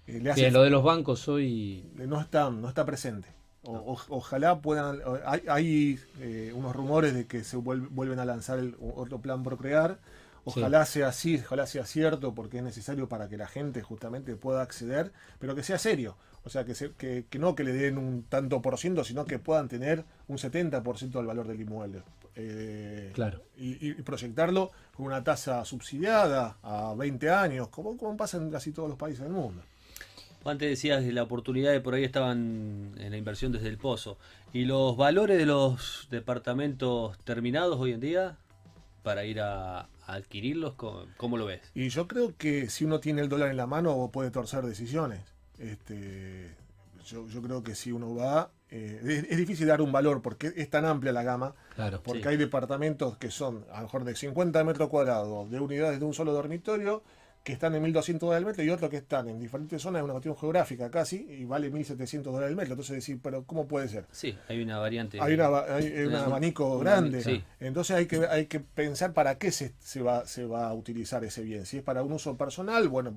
Eh, 0.06 0.20
Bien, 0.34 0.52
lo 0.54 0.62
de 0.62 0.70
los 0.70 0.82
bancos 0.82 1.28
hoy... 1.28 1.84
No 1.96 2.18
está, 2.20 2.48
no 2.48 2.68
está 2.68 2.86
presente. 2.86 3.28
ojalá 3.62 4.60
puedan... 4.60 5.00
Hay, 5.48 6.00
eh, 6.20 6.52
unos 6.54 6.74
rumores 6.74 7.12
de 7.12 7.26
que 7.26 7.44
se 7.44 7.58
vuelven 7.58 8.18
a 8.18 8.24
lanzar 8.24 8.58
el 8.58 8.74
otro 8.80 9.20
plan 9.20 9.42
Procrear. 9.42 9.98
Ojalá 10.44 10.86
sea 10.86 11.08
así, 11.08 11.42
ojalá 11.44 11.66
sea 11.66 11.84
cierto, 11.84 12.34
porque 12.34 12.56
es 12.56 12.62
necesario 12.62 13.06
para 13.06 13.28
que 13.28 13.36
la 13.36 13.48
gente 13.48 13.82
justamente 13.82 14.34
pueda 14.34 14.62
acceder, 14.62 15.12
pero 15.38 15.54
que 15.54 15.62
sea 15.62 15.78
serio. 15.78 16.16
O 16.44 16.50
sea, 16.50 16.64
que, 16.64 17.24
que, 17.28 17.38
no 17.38 17.54
que 17.54 17.64
le 17.64 17.72
den 17.72 17.98
un 17.98 18.22
tanto 18.22 18.62
por 18.62 18.78
ciento, 18.78 19.04
sino 19.04 19.24
que 19.24 19.38
puedan 19.38 19.68
tener 19.68 20.04
un 20.28 20.38
70% 20.38 21.10
del 21.10 21.26
valor 21.26 21.46
del 21.46 21.60
inmueble. 21.60 22.02
Eh, 22.36 23.10
claro. 23.14 23.42
Y, 23.56 23.94
proyectarlo 24.02 24.70
con 24.94 25.06
una 25.06 25.24
tasa 25.24 25.64
subsidiada 25.64 26.56
a 26.62 26.94
20 26.96 27.30
años, 27.30 27.68
como, 27.68 27.96
como 27.96 28.16
pasa 28.16 28.38
en 28.38 28.50
casi 28.50 28.72
todos 28.72 28.88
los 28.88 28.98
países 28.98 29.24
del 29.24 29.32
mundo. 29.32 29.62
Antes 30.44 30.70
decías 30.70 31.04
de 31.04 31.12
la 31.12 31.24
oportunidad 31.24 31.72
de 31.72 31.80
por 31.80 31.94
ahí 31.94 32.04
estaban 32.04 32.94
en 32.98 33.10
la 33.10 33.16
inversión 33.16 33.52
desde 33.52 33.68
el 33.68 33.76
pozo. 33.76 34.18
¿Y 34.52 34.64
los 34.64 34.96
valores 34.96 35.36
de 35.36 35.46
los 35.46 36.08
departamentos 36.10 37.18
terminados 37.24 37.78
hoy 37.78 37.92
en 37.92 38.00
día 38.00 38.38
para 39.02 39.24
ir 39.24 39.40
a, 39.40 39.88
adquirirlos? 40.06 40.74
¿Cómo, 40.74 41.36
lo 41.36 41.44
ves? 41.44 41.60
Y 41.74 41.88
yo 41.90 42.08
creo 42.08 42.34
que 42.36 42.70
si 42.70 42.84
uno 42.84 43.00
tiene 43.00 43.20
el 43.20 43.28
dólar 43.28 43.50
en 43.50 43.56
la 43.56 43.66
mano 43.66 44.10
puede 44.12 44.30
torcer 44.30 44.64
decisiones. 44.64 45.20
Este, 45.58 46.54
yo, 47.04 47.42
creo 47.42 47.62
que 47.62 47.74
si 47.74 47.92
uno 47.92 48.14
va, 48.14 48.50
eh, 48.70 49.24
es, 49.28 49.36
difícil 49.36 49.66
dar 49.66 49.80
un 49.80 49.92
valor 49.92 50.22
porque 50.22 50.52
es 50.56 50.70
tan 50.70 50.84
amplia 50.84 51.12
la 51.12 51.22
gama, 51.22 51.54
claro, 51.74 52.02
porque 52.02 52.28
hay 52.28 52.36
departamentos 52.36 53.16
que 53.16 53.30
son 53.30 53.64
a 53.72 53.78
lo 53.78 53.84
mejor 53.84 54.04
de 54.04 54.14
50 54.14 54.62
metros 54.64 54.88
cuadrados, 54.88 55.50
de 55.50 55.60
unidades 55.60 55.98
de 55.98 56.04
un 56.04 56.14
solo 56.14 56.32
dormitorio, 56.32 57.02
que 57.48 57.54
están 57.54 57.74
en 57.74 57.82
1200 57.82 58.26
dólares 58.26 58.42
el 58.42 58.46
metro 58.46 58.62
y 58.62 58.68
otros 58.68 58.90
que 58.90 58.98
están 58.98 59.26
en 59.28 59.40
diferentes 59.40 59.80
zonas 59.80 60.00
de 60.00 60.04
una 60.04 60.12
cuestión 60.12 60.36
geográfica 60.36 60.90
casi 60.90 61.26
y 61.30 61.46
vale 61.46 61.70
1700 61.70 62.30
dólares 62.30 62.50
el 62.50 62.56
metro. 62.56 62.74
Entonces 62.74 62.96
decir, 62.96 63.20
pero 63.22 63.44
¿cómo 63.44 63.66
puede 63.66 63.88
ser? 63.88 64.04
Sí, 64.10 64.36
hay 64.48 64.60
una 64.60 64.78
variante. 64.78 65.18
Hay, 65.18 65.32
un 65.34 66.14
abanico 66.14 66.78
grande. 66.78 67.42
Entonces 67.58 67.96
hay 67.96 68.06
que, 68.06 68.26
hay 68.26 68.46
que 68.46 68.60
pensar 68.60 69.14
para 69.14 69.38
qué 69.38 69.50
se, 69.50 69.72
se, 69.78 70.02
va, 70.02 70.26
se 70.26 70.44
va 70.44 70.68
a 70.68 70.74
utilizar 70.74 71.24
ese 71.24 71.42
bien. 71.42 71.64
Si 71.64 71.78
es 71.78 71.82
para 71.82 72.02
un 72.02 72.12
uso 72.12 72.36
personal, 72.36 72.86
bueno, 72.88 73.16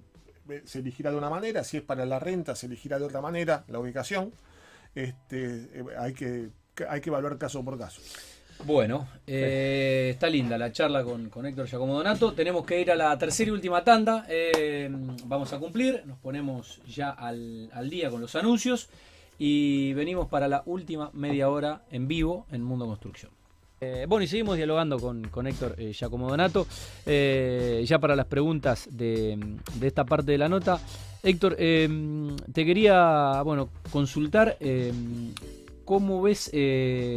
se 0.66 0.80
elegirá 0.80 1.12
de 1.12 1.18
una 1.18 1.30
manera, 1.30 1.64
si 1.64 1.78
es 1.78 1.84
para 1.84 2.06
la 2.06 2.20
renta 2.20 2.56
se 2.56 2.68
elegirá 2.68 3.00
de 3.00 3.06
otra 3.06 3.22
manera 3.22 3.64
la 3.68 3.80
ubicación. 3.80 4.32
Este, 4.94 5.70
eh, 5.74 5.86
hay, 5.98 6.14
que, 6.14 6.50
hay 6.88 7.02
que 7.02 7.10
evaluar 7.10 7.38
caso 7.38 7.64
por 7.64 7.78
caso. 7.78 8.02
Bueno, 8.66 9.08
eh, 9.26 10.10
está 10.14 10.30
linda 10.30 10.58
la 10.58 10.72
charla 10.72 11.04
con, 11.04 11.30
con 11.30 11.46
Héctor 11.46 11.68
Giacomo 11.68 11.96
Donato. 11.96 12.34
Tenemos 12.34 12.66
que 12.66 12.80
ir 12.80 12.92
a 12.92 12.96
la 12.96 13.18
tercera 13.18 13.50
y 13.50 13.54
última 13.54 13.84
tanda. 13.84 14.26
Eh, 14.30 14.90
vamos 15.26 15.52
a 15.54 15.58
cumplir, 15.58 16.04
nos 16.06 16.20
ponemos 16.20 16.80
ya 16.86 17.10
al, 17.10 17.70
al, 17.74 17.90
día 17.90 18.10
con 18.12 18.22
los 18.22 18.36
anuncios 18.36 18.90
y 19.40 19.94
venimos 19.94 20.28
para 20.28 20.48
la 20.48 20.62
última 20.68 21.10
media 21.14 21.50
hora 21.50 21.82
en 21.90 22.08
vivo 22.08 22.46
en 22.52 22.62
Mundo 22.62 22.86
Construcción. 22.86 23.41
Eh, 23.84 24.06
bueno, 24.08 24.24
y 24.24 24.28
seguimos 24.28 24.58
dialogando 24.58 25.00
con, 25.00 25.28
con 25.30 25.48
Héctor 25.48 25.74
eh, 25.80 25.92
Giacomo 25.92 26.30
Donato. 26.30 26.68
Eh, 27.04 27.84
ya 27.88 27.98
para 27.98 28.16
las 28.16 28.28
preguntas 28.28 28.88
de, 28.92 29.40
esta 29.82 30.06
parte 30.06 30.34
de 30.34 30.38
la 30.38 30.48
nota. 30.48 30.80
Héctor, 31.24 31.56
te 31.56 32.66
quería 32.66 33.42
bueno, 33.44 33.70
consultar 33.92 34.58
cómo 35.84 36.22
ves, 36.22 36.52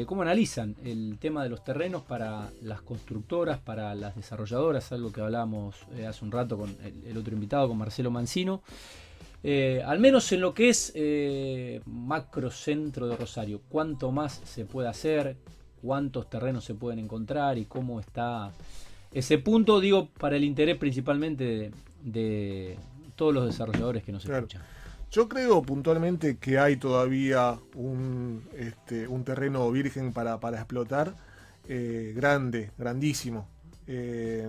cómo 0.07 0.22
analizan 0.22 0.74
el 0.85 1.18
tema 1.18 1.42
de 1.42 1.50
los 1.50 1.62
terrenos 1.62 2.00
para 2.03 2.50
las 2.62 2.81
constructoras, 2.81 3.59
para 3.59 3.94
las 3.94 4.16
desarrolladoras, 4.16 4.90
algo 4.92 5.12
que 5.12 5.20
hablábamos 5.20 5.77
hace 6.07 6.24
un 6.24 6.33
rato 6.33 6.57
con 6.57 6.74
el, 7.07 7.16
otro 7.16 7.35
invitado, 7.35 7.68
con 7.68 7.79
Marcelo 7.79 8.11
Mancino. 8.11 8.62
al 9.42 9.98
menos 10.00 10.33
en 10.33 10.40
lo 10.40 10.53
que 10.53 10.68
es 10.70 10.92
macro 11.87 12.50
centro 12.50 13.07
de 13.07 13.16
Rosario, 13.16 13.61
¿cuánto 13.70 14.12
más 14.12 14.40
se 14.44 14.66
puede 14.66 14.88
hacer? 14.88 15.37
Cuántos 15.85 16.31
terrenos 16.31 16.64
se 16.64 16.75
pueden 16.75 16.99
encontrar 16.99 17.59
y 17.59 17.66
cómo 17.66 18.01
está 18.01 18.53
ese 19.12 19.37
punto, 19.37 19.81
digo, 19.81 20.09
para 20.18 20.37
el 20.37 20.44
interés 20.44 20.79
principalmente 20.79 21.70
de, 22.03 22.79
todos 23.16 23.35
los 23.35 23.47
desarrolladores 23.47 24.03
que 24.03 24.11
nos 24.11 24.25
escuchan. 24.25 24.62
Yo 25.11 25.29
creo 25.29 25.62
puntualmente 25.62 26.38
que 26.38 26.59
hay 26.59 26.77
todavía 26.77 27.59
un, 27.75 28.42
este, 28.57 29.07
un 29.07 29.25
terreno 29.25 29.70
virgen 29.70 30.12
para, 30.12 30.38
explotar, 30.55 31.14
eh, 31.68 32.12
grande, 32.16 32.70
grandísimo. 32.79 33.47
Eh, 33.87 34.49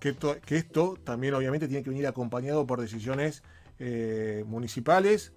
que, 0.00 0.16
que, 0.44 0.56
esto 0.56 0.96
también 1.04 1.34
obviamente 1.34 1.68
tiene 1.68 1.84
que 1.84 1.90
venir 1.90 2.06
acompañado 2.06 2.66
por 2.66 2.80
decisiones 2.80 3.42
eh, 3.78 4.42
municipales, 4.46 5.32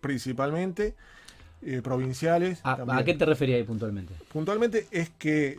principalmente, 0.00 0.96
eh, 1.62 1.82
provinciales. 1.82 2.60
¿A, 2.64 3.04
qué 3.04 3.14
te 3.14 3.26
referías 3.26 3.58
ahí 3.58 3.64
puntualmente? 3.64 4.14
Puntualmente 4.32 4.86
es 4.90 5.10
que 5.10 5.58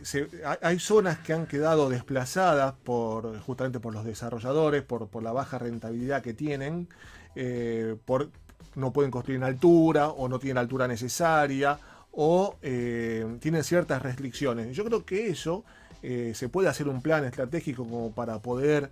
hay 0.60 0.78
zonas 0.80 1.18
que 1.18 1.32
han 1.32 1.46
quedado 1.46 1.88
desplazadas 1.88 2.74
por 2.82 3.38
justamente 3.40 3.78
por 3.78 3.94
los 3.94 4.04
desarrolladores, 4.04 4.82
por, 4.82 5.08
por 5.08 5.22
la 5.22 5.32
baja 5.32 5.58
rentabilidad 5.58 6.20
que 6.20 6.34
tienen, 6.34 6.88
eh, 7.36 7.94
por, 8.04 8.30
no 8.74 8.92
pueden 8.92 9.12
construir 9.12 9.36
en 9.36 9.44
altura 9.44 10.08
o 10.08 10.28
no 10.28 10.40
tienen 10.40 10.56
la 10.56 10.62
altura 10.62 10.88
necesaria 10.88 11.78
o 12.10 12.56
eh, 12.62 13.24
tienen 13.40 13.62
ciertas 13.62 14.02
restricciones. 14.02 14.74
Yo 14.76 14.84
creo 14.84 15.04
que 15.04 15.28
eso 15.28 15.64
se 16.02 16.48
puede 16.48 16.68
hacer 16.68 16.88
un 16.88 17.00
plan 17.00 17.24
estratégico 17.24 17.84
como 17.84 18.12
para 18.12 18.40
poder 18.40 18.90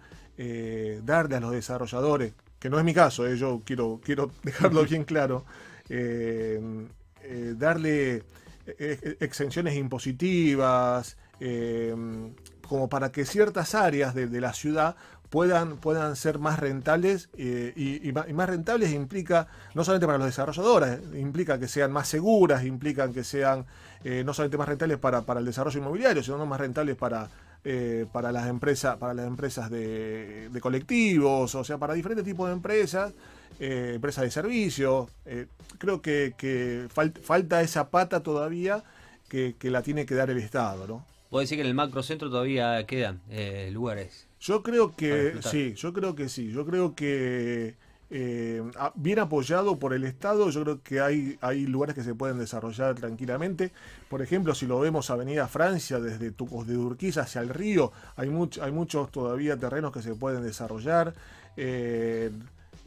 darle 1.03 1.35
a 1.35 1.41
los 1.41 1.51
desarrolladores 1.51 2.35
que 2.61 2.71
no 2.71 2.79
es 2.79 2.85
mi 2.85 2.95
caso, 2.95 3.27
yo 3.35 3.63
quiero, 3.65 4.01
quiero 4.05 4.31
dejarlo 4.45 4.85
bien 4.85 5.03
claro, 5.03 5.45
eh, 7.23 7.51
eh, 7.51 7.55
darle 7.57 8.25
exenciones 9.19 9.75
impositivas, 9.75 11.17
como 12.69 12.89
para 12.89 13.11
que 13.11 13.25
ciertas 13.25 13.75
áreas 13.75 14.15
de, 14.15 14.41
la 14.41 14.53
ciudad 14.53 14.95
puedan, 15.29 15.79
puedan 15.79 16.15
ser 16.15 16.39
más 16.39 16.61
rentables 16.61 17.31
y, 17.37 18.13
más, 18.13 18.49
rentables 18.49 18.93
implica 18.93 19.49
no 19.75 19.83
solamente 19.83 20.07
para 20.07 20.19
los 20.19 20.29
desarrolladores, 20.29 21.01
implica 21.17 21.59
que 21.59 21.67
sean 21.67 21.91
más 21.91 22.07
seguras, 22.07 22.65
implican 22.65 23.13
que 23.13 23.25
sean 23.25 23.67
no 24.05 24.35
solamente 24.35 24.59
más 24.59 24.69
rentables 24.69 24.99
para, 24.99 25.23
para 25.23 25.41
el 25.41 25.47
desarrollo 25.47 25.81
inmobiliario, 25.81 26.23
sino 26.23 26.47
más 26.47 26.61
rentables 26.61 26.95
para, 26.95 27.29
eh, 27.63 28.07
para 28.11 28.33
las 28.33 28.49
empresas, 28.49 28.97
para 28.97 29.13
las 29.13 29.27
empresas 29.27 29.69
de, 29.69 30.49
colectivos, 30.63 31.55
o 31.55 31.63
sea, 31.63 31.77
para 31.77 31.93
diferentes 31.93 32.25
tipos 32.25 32.49
de 32.49 32.55
empresas, 32.55 33.13
eh, 33.59 33.93
empresas 33.95 34.25
de 34.25 34.31
servicios. 34.31 35.11
Eh, 35.27 35.47
creo 35.79 36.01
que, 36.03 36.89
falta 37.23 37.63
esa 37.63 37.91
pata 37.91 38.23
todavía 38.23 38.85
que, 39.29 39.55
la 39.63 39.83
tiene 39.83 40.07
que 40.07 40.15
dar 40.15 40.31
el 40.31 40.39
Estado, 40.39 40.87
¿no? 40.87 41.07
¿Puedo 41.31 41.43
decir 41.43 41.57
que 41.57 41.63
en 41.63 41.69
el 41.69 41.75
macrocentro 41.75 42.29
todavía 42.29 42.85
quedan 42.87 43.21
lugares? 43.73 44.27
Yo 44.41 44.63
creo 44.63 44.97
que 44.97 45.35
sí, 45.43 45.75
yo 45.75 45.93
creo 45.93 46.15
que 46.15 46.29
sí, 46.29 46.51
yo 46.51 46.67
creo 46.67 46.95
que 46.95 47.77
eh, 48.13 48.61
bien 48.97 49.21
apoyado 49.21 49.79
por 49.79 49.95
el 49.95 50.03
Estado, 50.03 50.51
yo 50.51 50.63
creo 50.65 50.83
que 50.83 51.01
hay, 51.01 51.39
hay 51.41 51.65
lugares 51.67 51.95
que 51.95 52.03
se 52.03 52.15
pueden 52.15 52.39
desarrollar 52.39 52.97
tranquilamente. 52.97 53.71
Por 54.09 54.21
ejemplo, 54.21 54.53
si 54.55 54.67
lo 54.67 54.81
vemos 54.81 55.11
Avenida 55.11 55.47
Francia, 55.47 56.01
desde 56.01 56.33
Tucos 56.33 56.67
de 56.67 56.77
Urquiza 56.77 57.23
hacia 57.23 57.41
el 57.41 57.51
río, 57.51 57.93
hay, 58.17 58.29
hay 58.61 58.73
muchos 58.73 59.13
todavía 59.13 59.57
terrenos 59.57 59.93
que 59.93 60.03
se 60.03 60.15
pueden 60.17 60.43
desarrollar. 60.43 61.15
Eh, 61.57 62.33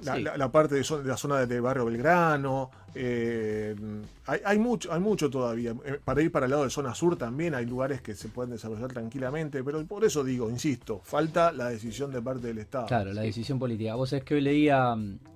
la, 0.03 0.51
parte 0.51 0.75
de, 0.75 0.85
la 1.05 1.17
zona 1.17 1.45
de 1.45 1.59
Barrio 1.59 1.85
Belgrano. 1.85 2.71
Eh, 2.95 3.75
hay, 4.25 4.59
mucho, 4.59 4.93
hay 4.93 4.99
mucho 4.99 5.29
todavía. 5.29 5.75
Eh, 5.85 5.99
para 6.03 6.21
ir 6.21 6.31
para 6.31 6.45
el 6.45 6.51
lado 6.51 6.63
de 6.63 6.69
zona 6.69 6.93
sur 6.93 7.17
también 7.17 7.55
hay 7.55 7.65
lugares 7.65 8.01
que 8.01 8.13
se 8.13 8.29
pueden 8.29 8.51
desarrollar 8.51 8.91
tranquilamente, 8.93 9.63
pero 9.63 9.83
por 9.85 10.05
eso 10.05 10.23
digo, 10.23 10.49
insisto, 10.49 11.01
falta 11.03 11.51
la 11.51 11.69
decisión 11.69 12.11
de 12.11 12.21
parte 12.21 12.47
del 12.47 12.59
Estado. 12.59 12.85
Claro, 12.85 13.13
la 13.13 13.21
decisión 13.21 13.57
política. 13.57 13.95
Vos 13.95 14.11
sabés 14.11 14.23
que 14.23 14.35
hoy 14.35 14.41
leía 14.41 14.95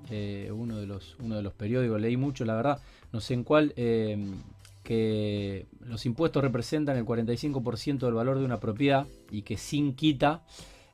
eh, 0.09 0.51
uno, 0.53 0.77
de 0.77 0.85
los, 0.85 1.15
uno 1.19 1.35
de 1.35 1.41
los 1.41 1.53
periódicos, 1.53 1.99
leí 1.99 2.17
mucho, 2.17 2.45
la 2.45 2.55
verdad, 2.55 2.79
no 3.11 3.21
sé 3.21 3.33
en 3.33 3.43
cuál, 3.43 3.73
que 3.73 5.65
los 5.81 6.05
impuestos 6.05 6.43
representan 6.43 6.95
el 6.95 7.05
45% 7.05 7.99
del 7.99 8.13
valor 8.13 8.37
de 8.37 8.45
una 8.45 8.59
propiedad 8.59 9.07
y 9.31 9.41
que 9.41 9.57
sin 9.57 9.95
quita 9.95 10.43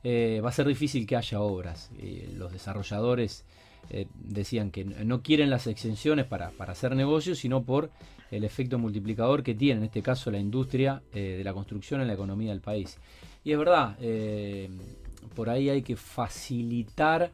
va 0.04 0.48
a 0.48 0.52
ser 0.52 0.66
difícil 0.66 1.06
que 1.06 1.16
haya 1.16 1.40
obras. 1.40 1.90
los 2.34 2.52
desarrolladores 2.52 3.44
eh, 3.90 4.06
decían 4.14 4.70
que 4.70 4.84
no 4.84 5.22
quieren 5.22 5.50
las 5.50 5.66
exenciones 5.66 6.26
para, 6.26 6.52
hacer 6.58 6.96
negocios, 6.96 7.38
sino 7.38 7.62
por 7.62 7.90
el 8.30 8.44
efecto 8.44 8.78
multiplicador 8.78 9.42
que 9.42 9.54
tiene, 9.54 9.80
en 9.80 9.84
este 9.84 10.02
caso, 10.02 10.30
la 10.30 10.38
industria 10.38 11.02
eh, 11.12 11.36
de 11.38 11.44
la 11.44 11.52
construcción 11.52 12.00
en 12.00 12.06
la 12.06 12.14
economía 12.14 12.50
del 12.50 12.60
país. 12.60 12.98
Y 13.44 13.52
es 13.52 13.58
verdad, 13.58 13.96
eh, 14.00 14.70
por 15.34 15.50
ahí 15.50 15.68
hay 15.68 15.82
que 15.82 15.96
facilitar 15.96 17.30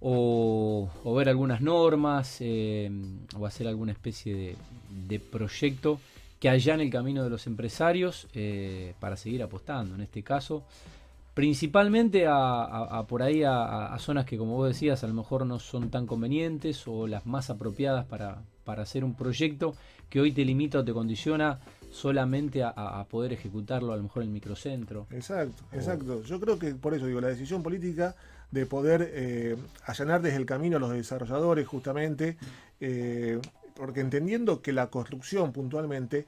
o, 0.00 0.90
ver 1.16 1.28
algunas 1.28 1.60
normas 1.60 2.40
o 3.38 3.46
hacer 3.46 3.68
alguna 3.68 3.92
especie 3.92 4.34
de, 4.34 4.56
de 5.06 5.20
proyecto 5.20 6.00
que 6.40 6.48
en 6.48 6.80
el 6.80 6.90
camino 6.90 7.22
de 7.22 7.30
los 7.30 7.46
empresarios 7.46 8.26
para 8.98 9.16
seguir 9.16 9.44
apostando. 9.44 9.94
En 9.94 10.00
este 10.00 10.24
caso, 10.24 10.64
principalmente 11.34 12.26
a, 12.28 13.04
por 13.08 13.22
ahí 13.22 13.42
a, 13.44 13.96
zonas 13.98 14.26
que 14.26 14.36
como 14.36 14.56
vos 14.56 14.68
decías 14.68 15.02
a 15.04 15.06
lo 15.06 15.14
mejor 15.14 15.46
no 15.46 15.58
son 15.58 15.90
tan 15.90 16.06
convenientes 16.06 16.86
o 16.86 17.06
las 17.06 17.26
más 17.26 17.50
apropiadas 17.50 18.04
para, 18.06 18.42
para 18.64 18.82
hacer 18.82 19.04
un 19.04 19.14
proyecto 19.14 19.74
que 20.10 20.20
hoy 20.20 20.32
te 20.32 20.44
limita 20.44 20.80
o 20.80 20.84
te 20.84 20.92
condiciona 20.92 21.58
solamente 21.90 22.62
a, 22.62 23.06
poder 23.10 23.32
ejecutarlo 23.32 23.92
a 23.92 23.96
lo 23.96 24.02
mejor 24.02 24.22
en 24.22 24.28
el 24.28 24.32
microcentro. 24.34 25.06
Exacto, 25.10 25.64
exacto. 25.72 26.22
Yo 26.22 26.40
creo 26.40 26.58
que 26.58 26.74
por 26.74 26.94
eso 26.94 27.06
digo, 27.06 27.20
la 27.20 27.28
decisión 27.28 27.62
política 27.62 28.14
de 28.50 28.66
poder 28.66 29.10
eh, 29.14 29.56
allanar 29.86 30.20
desde 30.20 30.36
el 30.36 30.46
camino 30.46 30.76
a 30.76 30.80
los 30.80 30.92
desarrolladores 30.92 31.66
justamente, 31.66 32.36
eh, 32.80 33.40
porque 33.74 34.00
entendiendo 34.00 34.60
que 34.60 34.72
la 34.72 34.88
construcción 34.88 35.52
puntualmente 35.52 36.26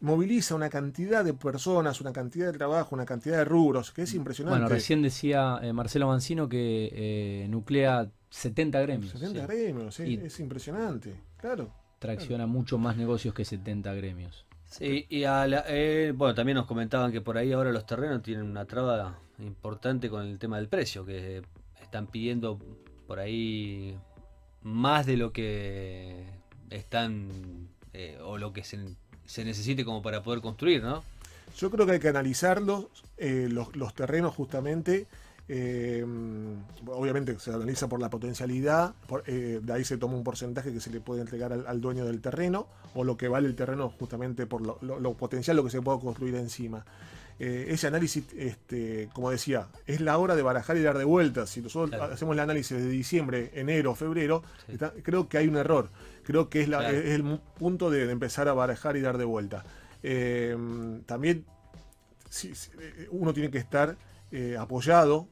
moviliza 0.00 0.54
una 0.54 0.68
cantidad 0.68 1.24
de 1.24 1.34
personas, 1.34 2.00
una 2.00 2.12
cantidad 2.12 2.52
de 2.52 2.58
trabajo, 2.58 2.94
una 2.94 3.06
cantidad 3.06 3.38
de 3.38 3.44
rubros, 3.44 3.90
que 3.90 4.02
es 4.02 4.14
impresionante. 4.14 4.58
Bueno, 4.58 4.68
recién 4.68 5.02
decía 5.02 5.58
eh, 5.62 5.72
Marcelo 5.72 6.08
Mancino 6.08 6.48
que 6.48 6.90
eh, 6.92 7.48
nuclea 7.48 8.10
70 8.30 8.80
gremios. 8.82 9.12
70 9.12 9.46
gremios, 9.46 10.00
es 10.00 10.40
impresionante, 10.40 11.14
claro. 11.36 11.72
Tracciona 11.98 12.46
mucho 12.46 12.76
más 12.76 12.96
negocios 12.96 13.32
que 13.34 13.44
70 13.44 13.94
gremios. 13.94 14.44
Sí, 14.66 15.06
y 15.08 15.22
eh, 15.24 16.12
bueno, 16.14 16.34
también 16.34 16.56
nos 16.56 16.66
comentaban 16.66 17.12
que 17.12 17.20
por 17.20 17.38
ahí 17.38 17.52
ahora 17.52 17.70
los 17.72 17.86
terrenos 17.86 18.22
tienen 18.22 18.44
una 18.44 18.66
traba 18.66 19.18
importante 19.38 20.10
con 20.10 20.26
el 20.26 20.38
tema 20.38 20.56
del 20.56 20.68
precio, 20.68 21.06
que 21.06 21.42
están 21.80 22.08
pidiendo 22.08 22.58
por 23.06 23.20
ahí 23.20 23.96
más 24.62 25.06
de 25.06 25.16
lo 25.16 25.32
que 25.32 26.26
están 26.70 27.68
o 28.24 28.36
lo 28.38 28.52
que 28.52 28.64
se 28.64 28.76
se 29.26 29.44
necesite 29.44 29.84
como 29.84 30.02
para 30.02 30.22
poder 30.22 30.40
construir, 30.40 30.82
¿no? 30.82 31.02
Yo 31.56 31.70
creo 31.70 31.86
que 31.86 31.92
hay 31.92 32.00
que 32.00 32.08
analizarlos, 32.08 32.86
eh, 33.16 33.48
los, 33.50 33.94
terrenos 33.94 34.34
justamente. 34.34 35.06
Eh, 35.46 36.04
obviamente 36.86 37.38
se 37.38 37.52
analiza 37.52 37.86
por 37.86 38.00
la 38.00 38.08
potencialidad, 38.08 38.94
eh, 39.26 39.60
de 39.62 39.72
ahí 39.74 39.84
se 39.84 39.98
toma 39.98 40.14
un 40.14 40.24
porcentaje 40.24 40.72
que 40.72 40.80
se 40.80 40.90
le 40.90 41.00
puede 41.00 41.20
entregar 41.20 41.52
al, 41.52 41.80
dueño 41.82 42.06
del 42.06 42.22
terreno, 42.22 42.66
o 42.94 43.04
lo 43.04 43.18
que 43.18 43.28
vale 43.28 43.46
el 43.46 43.54
terreno 43.54 43.90
justamente 43.90 44.46
por 44.46 44.62
lo, 44.62 45.14
potencial, 45.14 45.56
lo 45.56 45.64
que 45.64 45.70
se 45.70 45.82
puede 45.82 46.00
construir 46.00 46.34
encima. 46.36 46.86
ese 47.38 47.86
análisis, 47.86 48.24
este, 48.36 49.10
como 49.12 49.30
decía, 49.30 49.68
es 49.86 50.00
la 50.00 50.16
hora 50.16 50.34
de 50.34 50.42
barajar 50.42 50.78
y 50.78 50.82
dar 50.82 50.96
de 50.96 51.04
vuelta. 51.04 51.46
Si 51.46 51.60
nosotros 51.60 52.00
hacemos 52.00 52.32
el 52.34 52.40
análisis 52.40 52.78
de 52.78 52.88
diciembre, 52.88 53.50
enero, 53.54 53.94
febrero, 53.94 54.42
creo 55.02 55.28
que 55.28 55.36
hay 55.36 55.46
un 55.46 55.56
error. 55.56 55.90
Creo 56.24 56.48
que 56.48 56.62
es, 56.62 56.68
el 56.68 57.38
punto 57.58 57.90
de, 57.90 58.10
empezar 58.10 58.48
a 58.48 58.54
barajar 58.54 58.96
y 58.96 59.00
dar 59.00 59.18
de 59.18 59.24
vuelta. 59.24 59.64
Eh, 60.02 60.56
también 61.06 61.44
eh, 62.42 63.08
uno 63.10 63.32
tiene 63.32 63.50
que 63.50 63.58
estar 63.58 63.96
eh, 64.32 64.56
apoyado 64.58 65.28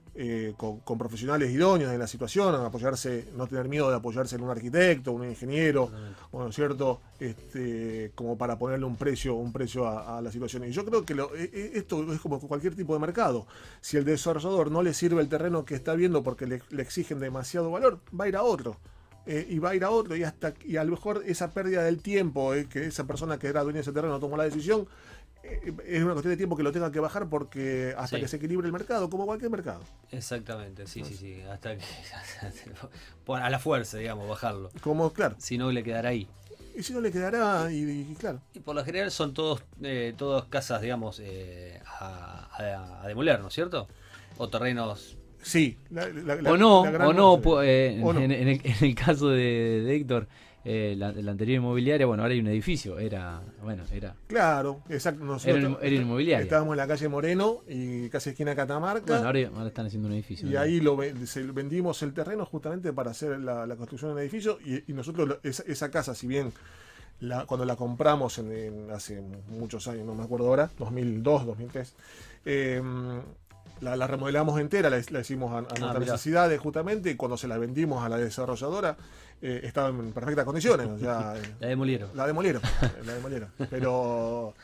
con, 0.59 0.98
profesionales 0.98 1.50
idóneos 1.50 1.90
en 1.90 1.98
la 1.98 2.07
situación, 2.07 2.55
apoyarse, 2.55 3.28
no 3.35 3.46
tener 3.46 3.66
miedo 3.66 3.88
de 3.88 3.96
apoyarse 3.96 4.37
en 4.37 4.42
un 4.42 4.50
arquitecto, 4.50 5.12
un 5.12 5.24
ingeniero, 5.24 5.90
bueno, 6.31 6.52
cierto, 6.52 7.00
este, 7.18 8.12
como 8.14 8.37
para 8.37 8.59
ponerle 8.59 8.85
un 8.85 8.96
precio, 8.96 9.35
un 9.35 9.52
precio 9.52 9.88
a, 9.88 10.20
la 10.20 10.31
situación. 10.31 10.64
Y 10.64 10.70
yo 10.70 10.85
creo 10.85 11.07
que 11.07 11.14
esto 11.74 12.12
es 12.12 12.20
como 12.20 12.38
cualquier 12.40 12.74
tipo 12.74 12.92
de 12.92 13.00
mercado. 13.00 13.46
Si 13.81 13.96
el 13.96 14.05
desarrollador 14.05 14.70
no 14.70 14.83
le 14.83 14.92
sirve 14.92 15.22
el 15.22 15.31
terreno 15.31 15.64
que 15.64 15.74
está 15.74 15.94
viendo 15.94 16.22
porque 16.22 16.46
le 16.46 16.83
exigen 16.83 17.18
demasiado 17.18 17.70
valor, 17.70 18.00
va 18.18 18.26
a 18.26 18.28
ir 18.28 18.37
a 18.37 18.42
otro. 18.42 18.76
Eh, 19.24 19.46
y 19.50 19.61
va 19.61 19.70
a 19.70 19.74
ir 19.76 19.85
a 19.85 19.90
otro 19.90 20.16
y 20.16 20.24
hasta 20.24 20.52
y 20.64 20.76
a 20.78 20.82
lo 20.85 20.90
mejor 20.90 21.22
esa 21.24 21.52
pérdida 21.52 21.85
del 21.85 22.02
tiempo 22.02 22.54
eh, 22.54 22.66
que 22.68 22.87
esa 22.87 23.06
persona 23.06 23.38
que 23.38 23.46
era 23.46 23.62
dueña 23.62 23.76
de 23.76 23.82
ese 23.82 23.92
terreno 23.92 24.18
tomó 24.18 24.37
la 24.37 24.42
decisión 24.42 24.88
eh, 25.44 25.72
es 25.87 26.02
una 26.02 26.14
cuestión 26.14 26.32
de 26.32 26.37
tiempo 26.37 26.56
que 26.56 26.64
lo 26.64 26.72
tenga 26.72 26.90
que 26.90 26.98
bajar 26.98 27.28
porque 27.28 27.94
hasta 27.96 28.18
que 28.18 28.26
se 28.26 28.38
equilibre 28.38 28.66
el 28.66 28.72
mercado 28.72 29.08
como 29.08 29.24
cualquier 29.24 29.52
mercado. 29.52 29.80
Exactamente 30.11 30.88
sí 30.88 31.04
sí 31.04 31.14
sí 31.14 31.40
hasta 31.42 31.76
que 31.76 31.85
a 33.32 33.50
la 33.50 33.58
fuerza 33.61 33.98
digamos 33.98 34.28
bajarlo. 34.28 34.70
Como 34.80 35.12
claro. 35.12 35.37
Si 35.38 35.56
no 35.56 35.70
le 35.70 35.85
quedará 35.85 36.08
ahí. 36.08 36.26
Y 36.74 36.82
si 36.82 36.92
no 36.92 37.00
le 37.00 37.12
quedará 37.12 37.70
y, 37.70 38.16
claro. 38.18 38.40
Y 38.54 38.58
por 38.58 38.74
lo 38.74 38.85
general 38.85 39.12
son 39.12 39.35
todos 39.35 39.62
todas 40.16 40.46
casas 40.46 40.82
digamos 40.82 41.22
a, 41.87 43.02
a 43.02 43.06
demoler 43.06 43.38
no 43.38 43.48
es 43.48 43.54
cierto 43.54 43.87
o 44.37 44.48
terrenos 44.48 45.16
Sí. 45.42 45.76
o 46.46 46.57
no, 46.57 46.81
o 46.83 47.12
no, 47.12 47.62
eh, 47.62 48.00
En, 48.00 48.61
el, 48.81 48.94
caso 48.94 49.28
de, 49.28 49.94
Héctor, 49.94 50.28
eh, 50.64 50.94
la, 50.96 51.09
anterior 51.09 51.59
inmobiliaria, 51.59 52.07
bueno, 52.07 52.22
ahora 52.22 52.33
hay 52.35 52.40
un 52.40 52.46
edificio, 52.46 52.98
era, 52.98 53.42
bueno, 53.62 53.83
era... 53.92 54.14
Claro, 54.28 54.83
exacto. 54.88 55.37
era, 55.44 55.88
inmobiliaria. 55.88 56.44
Estábamos 56.44 56.74
en 56.74 56.78
la 56.78 56.87
calle 56.87 57.09
Moreno 57.09 57.62
y 57.68 58.09
casi 58.09 58.31
esquina 58.31 58.55
Catamarca. 58.55 59.20
Bueno, 59.20 59.26
ahora, 59.26 59.68
están 59.68 59.87
haciendo 59.87 60.09
un 60.09 60.14
edificio. 60.14 60.48
Y 60.48 60.57
ahí 60.57 60.81
lo 60.81 60.96
vendimos 60.96 62.02
el 62.02 62.14
terreno 62.14 62.46
justamente 62.46 62.92
para 62.92 63.11
hacer 63.11 63.40
la, 63.40 63.66
construcción 63.76 64.11
de 64.11 64.14
un 64.14 64.20
edificio 64.20 64.59
y, 64.64 64.92
nosotros 64.92 65.38
esa, 65.42 65.90
casa, 65.90 66.14
si 66.14 66.26
bien... 66.26 66.52
La, 67.20 67.46
cuando 67.46 67.64
la 67.64 67.76
compramos 67.76 68.38
en, 68.38 68.90
hace 68.90 69.22
muchos 69.46 69.87
años, 69.87 70.05
no 70.05 70.12
me 70.12 70.24
acuerdo 70.24 70.48
ahora, 70.48 70.72
2002, 70.76 71.46
2003, 71.46 71.94
eh, 72.44 72.83
la, 73.83 74.07
remodelamos 74.07 74.61
entera, 74.61 74.88
la, 74.90 75.21
hicimos 75.21 75.53
a, 75.53 75.61
nuestras 75.62 75.97
ah, 75.97 75.99
necesidades 75.99 76.61
justamente, 76.61 77.11
y 77.11 77.16
cuando 77.16 77.37
se 77.37 77.49
la 77.49 77.59
vendimos 77.59 78.05
a 78.05 78.09
la 78.09 78.16
desarrolladora, 78.16 78.97
eh, 79.40 79.61
estaba 79.64 79.88
en 79.88 80.12
perfectas 80.12 80.45
condiciones. 80.45 80.88
la 81.03 81.35
demolieron. 81.61 82.11
La 82.14 82.27
demolieron, 82.27 82.62
la 83.05 83.14
demolieron. 83.14 83.51
Pero 83.71 84.55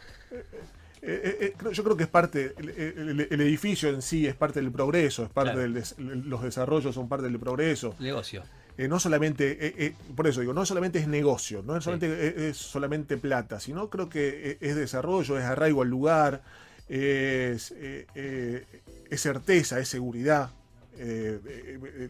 eh, 1.03 1.55
eh, 1.61 1.73
yo 1.73 1.85
creo 1.85 1.97
que 1.97 2.05
es 2.05 2.09
parte, 2.09 2.55
el, 2.59 3.41
edificio 3.41 3.89
en 3.89 4.03
sí 4.03 4.27
es 4.27 4.37
parte 4.37 4.61
del 4.61 4.71
progreso, 4.71 5.25
es 5.25 5.31
parte 5.31 5.59
del 5.59 5.83
los 5.99 6.43
desarrollos 6.43 6.95
son 6.95 7.09
parte 7.09 7.29
del 7.29 7.41
progreso. 7.41 7.97
Negocio. 7.99 8.45
no 8.77 9.01
solamente, 9.01 9.97
por 10.15 10.29
eso 10.29 10.41
digo, 10.41 10.55
no 10.55 10.65
solamente 10.65 11.01
es 11.01 11.09
negocio, 11.09 11.65
no 11.67 11.77
es 11.77 11.83
solamente, 11.83 12.49
es, 12.49 12.57
solamente 12.57 13.17
plata, 13.17 13.59
sino 13.59 13.91
creo 13.91 14.09
que 14.09 14.59
es 14.61 14.77
desarrollo, 14.77 15.39
es 15.39 15.45
arraigo 15.45 15.83
al 15.83 15.89
lugar, 15.89 16.43
es, 16.89 17.73
es 17.73 19.21
certeza, 19.21 19.79
es 19.79 19.89
seguridad, 19.89 20.51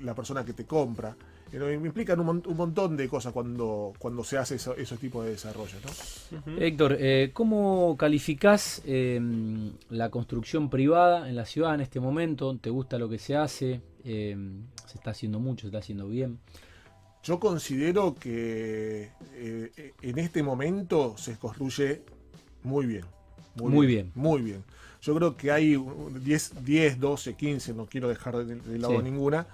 la 0.02 0.14
persona 0.14 0.44
que 0.44 0.52
te 0.52 0.64
compra. 0.64 1.16
Me 1.52 1.74
implican 1.74 2.20
un, 2.20 2.42
montón 2.56 2.96
de 2.96 3.08
cosas 3.08 3.32
cuando, 3.32 3.94
cuando 3.98 4.22
se 4.22 4.36
hace 4.36 4.56
esos 4.56 4.98
tipos 4.98 5.24
de 5.24 5.30
desarrollo. 5.30 5.78
Héctor, 6.58 6.96
eh, 6.98 7.30
¿cómo 7.32 7.96
calificás 7.96 8.82
em, 8.84 9.72
la 9.88 10.10
construcción 10.10 10.68
privada 10.68 11.28
en 11.28 11.36
la 11.36 11.46
ciudad 11.46 11.74
en 11.74 11.80
este 11.80 12.00
momento? 12.00 12.58
¿Te 12.58 12.68
gusta 12.68 12.98
lo 12.98 13.08
que 13.08 13.18
se 13.18 13.34
hace? 13.34 13.80
Em, 14.04 14.64
¿Se 14.86 14.98
está 14.98 15.12
haciendo 15.12 15.40
mucho? 15.40 15.62
¿Se 15.62 15.66
está 15.68 15.78
haciendo 15.78 16.06
bien? 16.06 16.38
Yo 17.22 17.40
considero 17.40 18.14
que 18.14 19.10
eh, 19.32 19.92
en 20.02 20.18
este 20.18 20.42
momento 20.42 21.16
se 21.16 21.38
construye 21.38 22.02
muy 22.62 22.84
bien. 22.84 23.04
Muy, 23.62 23.86
bien, 23.86 24.12
Muy 24.14 24.42
bien. 24.42 24.64
Yo 25.00 25.14
creo 25.14 25.36
que 25.36 25.52
hay 25.52 25.80
10, 26.22 26.64
10 26.64 27.00
12, 27.00 27.34
15, 27.34 27.74
no 27.74 27.86
quiero 27.86 28.08
dejar 28.08 28.44
de, 28.44 28.78
lado 28.78 29.00
ninguna, 29.00 29.46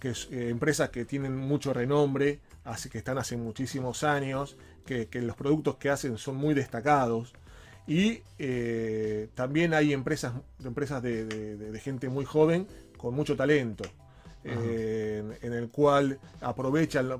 que 0.00 0.10
eh, 0.10 0.48
empresas 0.50 0.90
que 0.90 1.04
tienen 1.04 1.36
mucho 1.36 1.72
renombre, 1.72 2.40
así 2.64 2.88
que 2.88 2.98
están 2.98 3.18
hace 3.18 3.36
muchísimos 3.36 4.02
años, 4.02 4.56
que, 4.84 5.08
los 5.20 5.36
productos 5.36 5.76
que 5.76 5.90
hacen 5.90 6.18
son 6.18 6.36
muy 6.36 6.54
destacados. 6.54 7.32
Y 7.86 8.20
eh, 8.38 9.28
también 9.34 9.72
hay 9.72 9.92
empresas, 9.92 10.34
empresas 10.64 11.02
de, 11.02 11.80
gente 11.82 12.08
muy 12.08 12.24
joven 12.24 12.66
con 12.96 13.14
mucho 13.14 13.36
talento. 13.36 13.84
Eh, 14.44 15.22
en, 15.42 15.52
el 15.52 15.68
cual 15.68 16.18
aprovechan, 16.40 17.10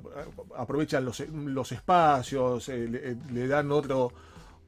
aprovechan 0.56 1.04
los, 1.04 1.20
los 1.28 1.72
espacios, 1.72 2.68
le, 2.68 3.48
dan 3.48 3.70
otro, 3.70 4.12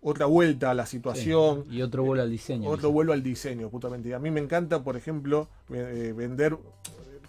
otra 0.02 0.26
vuelta 0.26 0.70
a 0.70 0.74
la 0.74 0.86
situación. 0.86 1.64
y 1.70 1.82
otro 1.82 2.04
vuelo 2.04 2.22
al 2.22 2.30
diseño. 2.30 2.68
Otro 2.68 2.90
vuelo 2.90 3.12
al 3.12 3.22
diseño, 3.22 3.68
justamente. 3.70 4.08
Y 4.10 4.12
a 4.12 4.18
mí 4.18 4.30
me 4.30 4.40
encanta, 4.40 4.82
por 4.82 4.96
ejemplo, 4.96 5.48
vender 5.68 6.58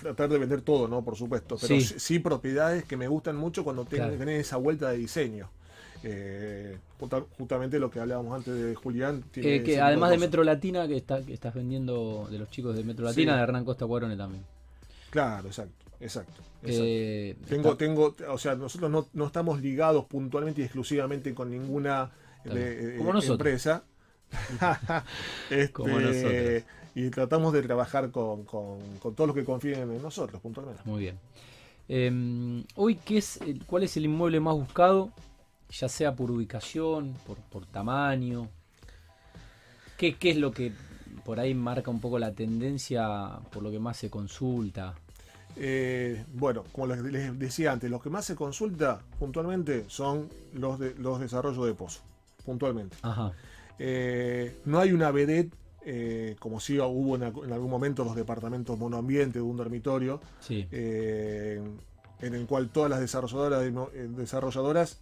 tratar 0.02 0.30
de 0.30 0.38
vender 0.40 0.62
todo, 0.62 0.88
¿no? 0.88 1.04
Por 1.04 1.16
supuesto. 1.16 1.58
Pero 1.62 1.80
sí, 1.80 2.20
propiedades 2.20 2.84
que 2.84 2.98
me 2.98 3.08
gustan 3.08 3.36
mucho 3.36 3.64
cuando 3.64 3.86
tienen 3.86 4.30
esa 4.30 4.58
vuelta 4.58 4.90
de 4.90 4.98
diseño. 4.98 5.50
Eh, 6.04 6.80
justamente 7.38 7.80
lo 7.80 7.92
que 7.92 8.00
hablábamos 8.00 8.36
antes 8.36 8.56
de 8.56 8.76
Julián. 8.76 9.24
Eh, 9.36 9.62
que 9.64 9.80
además 9.80 10.10
de, 10.10 10.18
Metro 10.18 10.44
Latina, 10.44 10.88
que, 10.88 10.98
está, 10.98 11.24
que 11.24 11.34
estás 11.34 11.54
vendiendo 11.54 12.28
de 12.30 12.40
los 12.40 12.50
chicos 12.50 12.76
de 12.76 12.84
Metro 12.84 13.06
Latina, 13.06 13.36
de 13.36 13.44
Hernán 13.44 13.64
Costa 13.64 13.86
Cuarone 13.86 14.18
también. 14.18 14.44
Claro, 15.12 15.48
exacto, 15.48 15.86
exacto. 16.00 16.42
Eh, 16.64 17.36
tengo, 17.48 17.76
tengo, 17.76 18.16
o 18.30 18.38
sea, 18.38 18.56
nosotros 18.56 18.90
no, 18.90 19.08
no, 19.14 19.26
estamos 19.26 19.62
ligados 19.62 20.06
puntualmente 20.06 20.62
y 20.62 20.64
exclusivamente 20.64 21.34
con 21.34 21.50
ninguna 21.50 22.12
empresa. 22.46 23.84
Como 25.74 26.00
nosotros. 26.00 26.16
Este, 26.16 26.66
y 26.96 27.10
tratamos 27.10 27.54
de 27.54 27.62
trabajar 27.62 28.12
con, 28.12 28.46
todos 28.46 29.28
los 29.28 29.36
que 29.36 29.46
confíen 29.46 29.92
en 29.92 30.02
nosotros, 30.02 30.42
puntualmente. 30.42 30.82
Muy 30.86 31.02
bien. 31.02 31.20
Em, 31.88 32.64
hoy, 32.76 32.96
¿qué 32.96 33.18
es, 33.18 33.40
¿cuál 33.66 33.84
es 33.84 33.98
el 33.98 34.06
inmueble 34.06 34.40
más 34.40 34.56
buscado? 34.56 35.12
Ya 35.70 35.88
sea 35.88 36.16
por 36.16 36.32
ubicación, 36.32 37.16
por, 37.50 37.66
tamaño. 37.66 38.50
¿Qué, 39.98 40.18
es 40.22 40.38
lo 40.38 40.52
que 40.52 40.74
por 41.24 41.40
ahí 41.40 41.54
marca 41.54 41.92
un 41.92 42.02
poco 42.02 42.18
la 42.18 42.32
tendencia 42.32 43.40
por 43.52 43.64
lo 43.64 43.72
que 43.72 43.80
más 43.80 43.98
se 43.98 44.10
consulta? 44.10 44.96
Eh, 45.56 46.26
bueno, 46.34 46.64
como 46.72 46.88
les 46.88 47.38
decía 47.38 47.74
antes, 47.74 47.90
lo 47.90 48.02
que 48.02 48.10
más 48.10 48.26
se 48.26 48.36
consulta 48.36 49.02
puntualmente 49.20 49.86
son 49.88 50.30
los, 50.54 50.80
de, 50.80 50.96
los 50.96 51.20
desarrollos 51.20 51.66
de 51.66 51.74
pozo, 51.74 52.02
puntualmente. 52.42 52.98
Ajá. 53.02 53.34
Eh, 53.84 54.58
no 54.66 54.80
hay 54.80 54.92
una 54.92 55.10
vedette 55.10 55.56
eh, 55.84 56.36
como 56.38 56.60
si 56.60 56.80
hubo 56.80 57.16
en, 57.16 57.24
algún 57.24 57.70
momento 57.70 58.04
los 58.04 58.16
departamentos 58.16 58.78
monoambiente 58.78 59.40
de 59.40 59.44
un 59.44 59.58
dormitorio, 59.58 60.22
eh, 60.48 61.60
en 62.20 62.36
el 62.36 62.46
cual 62.46 62.70
todas 62.70 62.92
las 62.92 63.00
desarrolladoras, 63.00 63.64
desarrolladoras 64.16 65.00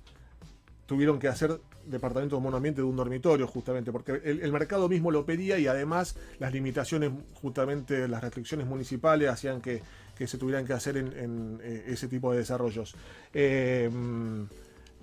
tuvieron 0.85 1.19
que 1.19 1.27
hacer 1.27 1.59
departamentos 1.87 2.41
monoambiente 2.41 2.79
de 2.79 2.87
un 2.87 2.95
dormitorio, 2.95 3.47
justamente, 3.47 3.91
porque 3.91 4.21
el, 4.23 4.51
mercado 4.53 4.87
mismo 4.87 5.11
lo 5.11 5.25
pedía 5.25 5.59
y 5.59 5.67
además 5.67 6.15
las 6.39 6.53
limitaciones, 6.53 7.11
justamente 7.33 8.07
las 8.07 8.21
restricciones 8.21 8.65
municipales 8.65 9.27
hacían 9.27 9.59
que, 9.59 9.81
se 10.25 10.37
tuvieran 10.37 10.65
que 10.65 10.71
hacer 10.71 10.95
en, 10.95 11.59
ese 11.63 12.07
tipo 12.07 12.31
de 12.31 12.37
desarrollos. 12.37 12.95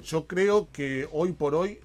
yo 0.03 0.27
creo 0.27 0.69
que 0.73 1.07
hoy 1.13 1.33
por 1.33 1.55
hoy 1.55 1.81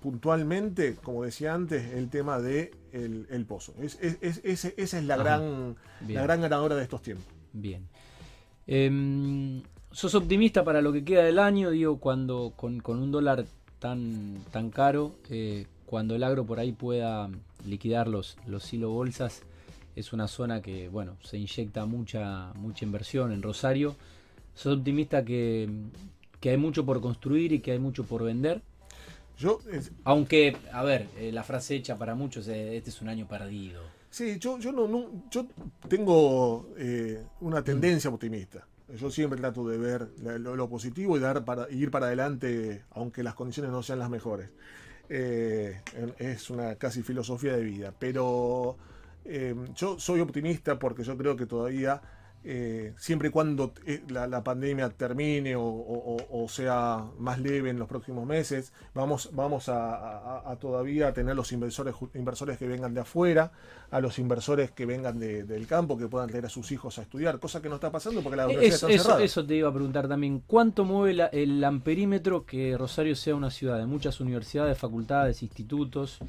puntualmente, 0.00 0.96
como 0.96 1.24
decía 1.24 1.54
antes, 1.54 1.92
el 1.92 2.08
tema 2.08 2.40
de 2.40 2.72
el, 2.92 3.44
pozo. 3.46 3.74
Es, 3.80 3.98
esa 4.00 4.68
es 4.76 5.04
la 5.04 5.16
gran, 5.16 5.76
la 6.08 6.22
gran 6.22 6.40
ganadora 6.40 6.74
de 6.76 6.82
estos 6.82 7.02
tiempos. 7.02 7.26
Bien. 7.52 7.86
Em, 8.66 9.62
¿Sos 9.92 10.14
optimista 10.14 10.64
para 10.64 10.80
lo 10.80 10.92
que 10.92 11.04
queda 11.04 11.24
del 11.24 11.38
año? 11.38 11.70
Digo, 11.70 11.98
cuando 11.98 12.52
con, 12.56 12.80
un 12.86 13.10
dólar 13.10 13.44
tan, 13.78 14.36
tan 14.52 14.70
caro, 14.70 15.16
eh, 15.28 15.66
cuando 15.86 16.14
el 16.14 16.22
agro 16.22 16.44
por 16.44 16.60
ahí 16.60 16.72
pueda 16.72 17.28
liquidar 17.66 18.06
los, 18.06 18.36
los 18.46 18.72
hilo 18.72 18.90
bolsas, 18.90 19.42
es 19.96 20.12
una 20.12 20.28
zona 20.28 20.62
que, 20.62 20.88
bueno, 20.88 21.16
se 21.22 21.38
inyecta 21.38 21.84
mucha, 21.86 22.52
mucha 22.54 22.84
inversión 22.84 23.32
en 23.32 23.42
Rosario. 23.42 23.96
¿Sos 24.54 24.78
optimista 24.78 25.24
que, 25.24 25.68
que 26.40 26.50
hay 26.50 26.56
mucho 26.56 26.84
por 26.84 27.00
construir 27.00 27.52
y 27.52 27.60
que 27.60 27.72
hay 27.72 27.78
mucho 27.78 28.04
por 28.04 28.24
vender? 28.24 28.62
Aunque, 30.04 30.56
a 30.72 30.82
ver, 30.82 31.08
eh, 31.16 31.32
la 31.32 31.42
frase 31.42 31.76
hecha 31.76 31.96
para 31.96 32.14
muchos 32.14 32.46
es, 32.48 32.74
este 32.74 32.90
es 32.90 33.00
un 33.00 33.08
año 33.08 33.26
perdido. 33.26 33.82
Sí, 34.10 34.38
yo, 34.38 34.58
yo, 34.58 34.72
no, 34.72 35.24
yo 35.30 35.46
tengo 35.88 36.68
eh, 36.76 37.24
una 37.40 37.62
tendencia 37.62 38.10
optimista. 38.10 38.66
Yo 38.98 39.10
siempre 39.10 39.38
trato 39.38 39.66
de 39.68 39.78
ver 39.78 40.08
lo, 40.18 40.68
positivo 40.68 41.16
y 41.16 41.20
dar 41.20 41.44
para 41.44 41.70
ir 41.70 41.92
para 41.92 42.06
adelante, 42.06 42.82
aunque 42.90 43.22
las 43.22 43.34
condiciones 43.34 43.70
no 43.70 43.84
sean 43.84 44.00
las 44.00 44.10
mejores. 44.10 44.50
Eh, 45.08 45.80
es 46.18 46.50
una 46.50 46.74
casi 46.74 47.02
filosofía 47.02 47.56
de 47.56 47.62
vida. 47.62 47.94
Pero 47.96 48.76
yo 49.76 49.98
soy 49.98 50.20
optimista 50.20 50.78
porque 50.78 51.04
yo 51.04 51.16
creo 51.16 51.36
que 51.36 51.46
todavía 51.46 52.02
eh, 52.42 52.94
siempre 52.96 53.28
y 53.28 53.30
cuando 53.30 53.74
eh, 53.86 54.02
la, 54.08 54.42
pandemia 54.42 54.88
termine 54.88 55.54
o, 55.56 56.46
sea 56.48 57.04
más 57.18 57.38
leve 57.38 57.68
en 57.68 57.78
los 57.78 57.86
próximos 57.86 58.26
meses, 58.26 58.72
vamos, 58.94 59.30
vamos 59.32 59.68
a, 59.68 60.56
todavía 60.58 61.12
tener 61.12 61.36
los 61.36 61.52
inversores, 61.52 61.94
inversores 62.14 62.56
que 62.56 62.66
vengan 62.66 62.94
de 62.94 63.00
afuera, 63.00 63.52
a 63.90 64.00
los 64.00 64.18
inversores 64.18 64.70
que 64.70 64.86
vengan 64.86 65.18
del 65.18 65.66
campo, 65.66 65.98
que 65.98 66.06
puedan 66.06 66.30
traer 66.30 66.46
a 66.46 66.48
sus 66.48 66.72
hijos 66.72 66.98
a 66.98 67.02
estudiar, 67.02 67.38
cosa 67.38 67.60
que 67.60 67.68
no 67.68 67.74
está 67.74 67.90
pasando 67.90 68.22
porque 68.22 68.36
la 68.36 68.46
universidad 68.46 68.90
está 68.90 69.12
eso, 69.12 69.18
Eso 69.18 69.46
te 69.46 69.56
iba 69.56 69.68
a 69.68 69.72
preguntar 69.72 70.08
también, 70.08 70.42
¿cuánto 70.46 70.84
mueve 70.84 71.28
el 71.32 71.62
amperímetro 71.62 72.46
que 72.46 72.76
Rosario 72.78 73.16
sea 73.16 73.34
una 73.34 73.50
ciudad 73.50 73.78
de 73.78 73.86
muchas 73.86 74.18
universidades, 74.20 74.78
facultades, 74.78 75.42
institutos, 75.42 76.20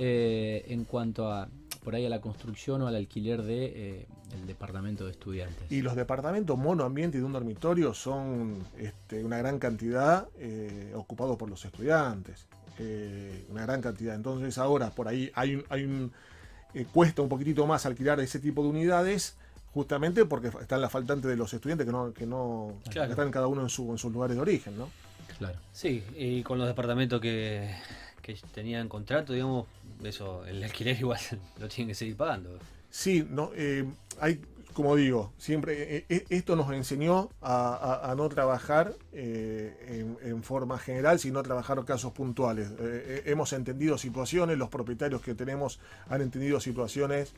eh, 0.00 0.64
en 0.68 0.84
cuanto 0.84 1.32
a 1.32 1.48
por 1.82 1.94
ahí 1.94 2.04
a 2.06 2.08
la 2.08 2.20
construcción 2.20 2.82
o 2.82 2.86
al 2.86 2.96
alquiler 2.96 3.42
de 3.42 3.64
eh, 3.66 4.06
el 4.32 4.46
departamento 4.46 5.04
de 5.04 5.12
estudiantes. 5.12 5.70
Y 5.70 5.82
los 5.82 5.96
departamentos 5.96 6.58
monoambiente 6.58 7.18
y 7.18 7.20
de 7.20 7.26
un 7.26 7.32
dormitorio 7.32 7.94
son 7.94 8.58
este, 8.78 9.24
una 9.24 9.38
gran 9.38 9.58
cantidad 9.58 10.28
eh, 10.38 10.92
ocupados 10.94 11.36
por 11.36 11.48
los 11.48 11.64
estudiantes. 11.64 12.46
Eh, 12.78 13.46
una 13.50 13.62
gran 13.62 13.80
cantidad. 13.80 14.14
Entonces 14.14 14.58
ahora 14.58 14.90
por 14.90 15.08
ahí 15.08 15.30
hay 15.34 15.56
un, 15.56 15.64
hay 15.68 15.84
un 15.84 16.12
cuesta 16.92 17.22
un 17.22 17.28
poquitito 17.28 17.66
más 17.66 17.86
alquilar 17.86 18.20
ese 18.20 18.38
tipo 18.38 18.62
de 18.62 18.68
unidades 18.68 19.36
justamente 19.72 20.24
porque 20.24 20.48
están 20.48 20.80
las 20.80 20.92
faltantes 20.92 21.30
de 21.30 21.36
los 21.36 21.52
estudiantes 21.52 21.86
que 21.86 21.92
no, 21.92 22.12
que 22.12 22.26
no 22.26 22.80
están 22.84 23.30
cada 23.30 23.46
uno 23.46 23.62
en, 23.62 23.68
su, 23.68 23.90
en 23.90 23.98
sus 23.98 24.12
lugares 24.12 24.36
de 24.36 24.42
origen, 24.42 24.78
¿no? 24.78 24.88
Claro. 25.38 25.58
Sí, 25.72 26.02
y 26.16 26.42
con 26.42 26.58
los 26.58 26.66
departamentos 26.66 27.20
que, 27.20 27.74
que 28.22 28.36
tenían 28.52 28.88
contrato, 28.88 29.32
digamos, 29.32 29.66
eso, 30.04 30.44
el 30.46 30.62
alquiler 30.62 30.96
igual 31.00 31.20
lo 31.58 31.68
tienen 31.68 31.88
que 31.88 31.94
seguir 31.94 32.16
pagando. 32.16 32.58
Sí, 32.90 33.26
no, 33.28 33.50
eh, 33.54 33.84
hay, 34.20 34.40
como 34.72 34.94
digo, 34.96 35.32
siempre 35.38 35.96
eh, 35.98 36.04
eh, 36.08 36.24
esto 36.30 36.56
nos 36.56 36.72
enseñó 36.72 37.30
a, 37.42 37.74
a- 38.04 38.10
a 38.10 38.14
no 38.14 38.28
trabajar 38.28 38.94
en, 39.12 40.42
forma 40.42 40.78
general, 40.78 41.18
sino 41.18 41.42
trabajar 41.42 41.84
casos 41.84 42.12
puntuales. 42.12 42.70
Hemos 43.26 43.52
entendido 43.52 43.98
situaciones, 43.98 44.56
los 44.56 44.68
propietarios 44.70 45.20
que 45.20 45.34
tenemos 45.34 45.80
han 46.08 46.22
entendido 46.22 46.60
situaciones 46.60 47.34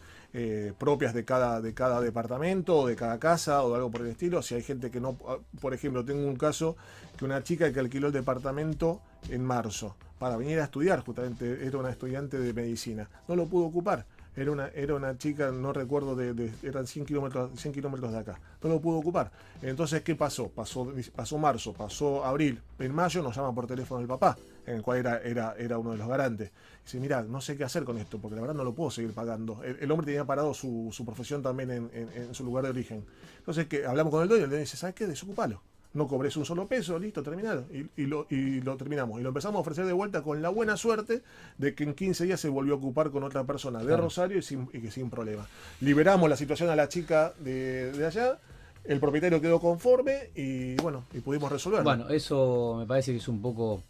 propias 0.79 1.15
de 1.15 1.25
cada, 1.25 1.61
de 1.61 1.73
cada 1.75 2.01
departamento 2.01 2.77
o 2.81 2.87
de 2.87 2.95
cada 2.95 3.19
casa 3.19 3.65
o 3.65 3.71
de 3.71 3.77
algo 3.77 3.91
por 3.91 4.03
el 4.03 4.09
estilo. 4.09 4.43
Si 4.43 4.55
hay 4.55 4.63
gente 4.63 4.91
que 4.91 5.01
no, 5.01 5.17
ah, 5.27 5.39
por 5.61 5.75
ejemplo, 5.75 6.05
tengo 6.05 6.27
un 6.29 6.37
caso 6.37 6.77
que 7.17 7.25
una 7.25 7.43
chica 7.43 7.73
que 7.73 7.81
alquiló 7.81 8.09
el 8.09 8.13
departamento 8.13 9.01
en 9.29 9.45
marzo 9.45 9.97
para 10.19 10.37
venir 10.37 10.61
a 10.61 10.65
estudiar, 10.65 11.01
justamente 11.01 11.67
era 11.67 11.79
una 11.79 11.91
estudiante 11.91 12.39
de 12.39 12.53
medicina, 12.53 13.09
no 13.29 13.37
lo 13.37 13.47
pudo 13.47 13.65
ocupar. 13.67 14.05
Era 14.37 14.53
una, 14.53 14.69
era 14.69 14.95
una 14.95 15.19
chica, 15.19 15.51
no 15.51 15.73
recuerdo, 15.73 16.15
de, 16.15 16.53
eran 16.63 16.87
100 16.87 17.05
kilómetros, 17.05 17.51
100 17.61 17.75
kilómetros 17.75 18.13
de 18.13 18.19
acá. 18.19 18.39
No 18.63 18.69
lo 18.71 18.81
pudo 18.81 18.99
ocupar. 18.99 19.33
Entonces, 19.61 20.03
¿qué 20.03 20.15
pasó? 20.15 20.49
Pasó, 20.49 20.91
pasó 21.17 21.37
marzo, 21.37 21.73
pasó 21.73 22.25
abril. 22.25 22.61
En 22.79 22.95
mayo 22.95 23.23
nos 23.25 23.35
llama 23.35 23.53
por 23.53 23.67
teléfono 23.67 24.01
el 24.01 24.07
papá, 24.07 24.39
en 24.67 24.77
el 24.77 24.83
cual 24.83 24.99
era, 24.99 25.19
era, 25.23 25.55
era 25.59 25.79
uno 25.79 25.91
de 25.91 25.97
los 25.99 26.07
garantes. 26.09 26.53
Dice, 26.85 27.01
mira, 27.01 27.23
no 27.23 27.41
sé 27.41 27.57
qué 27.57 27.65
hacer 27.65 27.83
con 27.83 27.99
esto, 27.99 28.19
porque 28.21 28.37
la 28.37 28.43
verdad 28.43 28.55
no 28.55 28.63
lo 28.65 28.73
puedo 28.73 28.91
seguir 28.93 29.13
pagando. 29.13 29.63
El, 29.65 29.79
el 29.81 29.91
hombre 29.91 30.07
tenía 30.07 30.25
parado 30.25 30.55
su, 30.55 30.91
su 30.93 31.05
profesión 31.05 31.43
también 31.43 31.71
en, 31.73 31.91
en- 31.93 32.33
su 32.35 32.45
lugar 32.45 32.63
de 32.65 32.71
origen. 32.71 33.05
Entonces, 33.39 33.67
que 33.67 33.85
hablamos 33.85 34.13
con 34.13 34.23
el 34.23 34.29
dueño, 34.29 34.47
y 34.47 34.49
le 34.49 34.59
dice, 34.61 34.77
¿sabes 34.77 34.95
qué? 34.95 35.07
Desocupalo. 35.09 35.61
No 35.93 36.07
cobres 36.07 36.37
un 36.37 36.45
solo 36.45 36.67
peso, 36.69 36.99
listo, 37.01 37.23
terminado. 37.23 37.67
Y, 37.73 38.03
y 38.03 38.07
lo, 38.07 38.27
y 38.31 38.61
lo 38.61 38.77
terminamos. 38.77 39.19
Y 39.19 39.23
lo 39.25 39.31
empezamos 39.31 39.59
a 39.59 39.61
ofrecer 39.61 39.87
de 39.87 39.93
vuelta 39.93 40.23
con 40.23 40.41
la 40.41 40.49
buena 40.49 40.77
suerte 40.77 41.23
de 41.59 41.75
que 41.75 41.83
en 41.85 41.95
15 41.95 42.25
días 42.27 42.39
se 42.41 42.49
volvió 42.49 42.75
a 42.75 42.77
ocupar 42.77 43.11
con 43.11 43.25
otra 43.25 43.43
persona 43.45 43.81
de 43.81 43.87
Claro. 43.87 44.05
Rosario 44.05 44.39
y, 44.39 44.43
sin, 44.43 44.69
y 44.73 44.79
que 44.81 44.91
sin 44.93 45.11
problema. 45.11 45.49
Liberamos 45.81 46.31
la 46.31 46.37
situación 46.37 46.71
a 46.71 46.77
la 46.77 46.89
chica 46.89 47.35
de, 47.41 47.91
de 47.93 48.07
allá, 48.07 48.39
el 48.85 49.01
propietario 49.01 49.41
quedó 49.41 49.59
conforme 49.61 50.31
y 50.37 50.77
bueno, 50.77 51.05
y 51.13 51.19
pudimos 51.21 51.51
resolverlo. 51.51 51.85
Bueno, 51.85 52.09
eso 52.09 52.77
me 52.79 52.87
parece 52.87 53.11
que 53.11 53.19
es 53.19 53.27
un 53.29 53.43
poco 53.43 53.83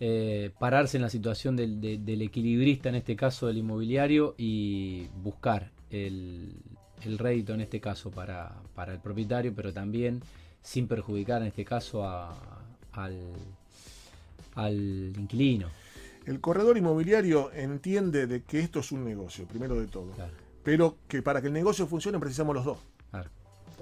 eh, 0.00 0.50
pararse 0.58 0.96
en 0.96 1.02
la 1.02 1.10
situación 1.10 1.56
del, 1.56 1.78
de- 1.80 1.98
del 1.98 2.22
equilibrista, 2.22 2.88
en 2.88 2.94
este 2.94 3.16
caso 3.16 3.46
del 3.48 3.58
inmobiliario, 3.58 4.34
y 4.38 5.08
buscar 5.22 5.70
el, 5.90 6.52
el 7.04 7.18
rédito, 7.18 7.52
en 7.54 7.60
este 7.60 7.80
caso, 7.80 8.10
para, 8.10 8.52
para 8.74 8.92
el 8.94 8.98
propietario, 8.98 9.52
pero 9.54 9.72
también 9.74 10.20
sin 10.64 10.88
perjudicar, 10.88 11.42
en 11.42 11.48
este 11.48 11.64
caso, 11.64 12.04
a- 12.04 12.34
al, 12.92 13.20
al 14.56 15.12
inquilino. 15.16 15.68
El 16.26 16.40
corredor 16.40 16.76
inmobiliario 16.78 17.52
entiende 17.52 18.26
de 18.26 18.42
que 18.42 18.60
esto 18.60 18.80
es 18.80 18.90
un 18.92 19.04
negocio, 19.04 19.44
primero 19.46 19.74
de 19.78 19.86
todo. 19.86 20.10
Claro, 20.12 20.32
Pero 20.62 20.96
que 21.06 21.20
para 21.22 21.40
que 21.42 21.48
el 21.48 21.52
negocio 21.52 21.86
funcione 21.86 22.18
precisamos 22.18 22.54
los 22.56 22.64
dos. 22.64 22.78
claro. 23.10 23.30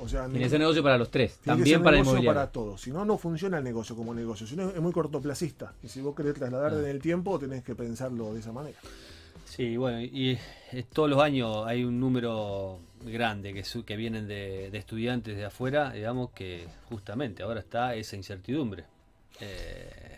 O 0.01 0.09
sea, 0.09 0.25
Tiene 0.25 0.41
que 0.41 0.49
ser 0.49 0.59
negocio 0.59 0.83
para 0.83 0.97
los 0.99 1.11
tres, 1.11 1.33
Tiene 1.35 1.43
que 1.43 1.47
también 1.51 1.77
ser 1.77 1.85
para 1.85 1.97
el 1.97 2.03
negocio 2.03 2.13
inmobiliario. 2.15 2.41
para 2.41 2.51
todos. 2.51 2.81
Si 2.81 2.91
no, 2.91 3.05
no 3.05 3.19
funciona 3.19 3.59
el 3.59 3.65
negocio 3.65 3.95
como 3.95 4.15
negocio. 4.15 4.47
Si 4.47 4.57
no, 4.57 4.71
es 4.71 4.81
muy 4.81 4.91
cortoplacista. 4.91 5.75
Y 5.83 5.89
si 5.89 6.01
vos 6.01 6.17
querés 6.17 6.35
trasladar 6.35 6.73
Ah. 6.75 6.79
en 6.81 6.87
el 6.87 7.01
tiempo, 7.01 7.39
tenés 7.39 7.63
que 7.63 7.75
pensarlo 7.75 8.33
de 8.33 8.41
esa 8.41 8.53
manera. 8.53 8.79
Sí, 9.45 9.77
bueno, 9.77 10.01
y 10.01 10.39
todos 10.95 11.11
los 11.11 11.21
años 11.21 11.59
hay 11.67 11.85
un 11.85 12.01
número 12.01 12.79
grande 13.05 13.53
que, 13.53 13.65
su- 13.65 13.85
que 13.85 13.97
vienen 13.97 14.27
de, 14.27 14.71
de 14.71 14.79
estudiantes 14.79 15.37
de 15.37 15.45
afuera, 15.45 15.93
digamos 15.93 16.31
que 16.31 16.67
justamente 16.89 17.43
ahora 17.43 17.61
está 17.61 17.95
esa 17.95 18.17
incertidumbre. 18.17 18.85
Eh, 19.41 20.17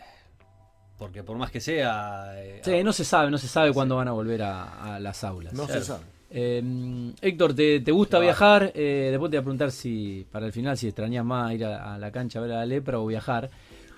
porque 0.97 1.23
por 1.23 1.37
más 1.37 1.51
que 1.51 1.59
sea... 1.59 2.31
eh, 2.37 2.61
Sí, 2.63 2.83
no 2.83 2.93
se 2.93 3.03
sabe, 3.03 3.29
no 3.29 3.37
se 3.37 3.47
sabe 3.47 3.73
cuándo 3.73 3.97
van 3.97 4.07
a 4.07 4.11
volver 4.13 4.41
a, 4.43 4.95
a 4.95 4.99
las 4.99 5.23
aulas. 5.23 5.53
No 5.53 5.65
Claro. 5.65 5.81
se 5.81 5.87
sabe. 5.87 6.03
Eh, 6.31 7.11
Héctor, 7.21 7.53
¿te, 7.53 7.79
te 7.81 7.91
gusta 7.91 8.11
Claro. 8.17 8.23
viajar? 8.23 8.71
Eh, 8.75 9.09
después 9.11 9.29
te 9.29 9.37
voy 9.37 9.41
a 9.41 9.43
preguntar 9.43 9.71
si 9.71 10.25
para 10.31 10.45
el 10.45 10.53
final 10.53 10.77
si 10.77 10.87
extrañas 10.87 11.23
más 11.25 11.53
ir 11.53 11.65
a, 11.65 11.95
a 11.95 11.97
la 11.97 12.11
cancha 12.11 12.39
a 12.39 12.41
ver 12.43 12.51
a 12.51 12.55
la 12.57 12.65
lepra 12.65 12.99
o 12.99 13.05
viajar. 13.05 13.49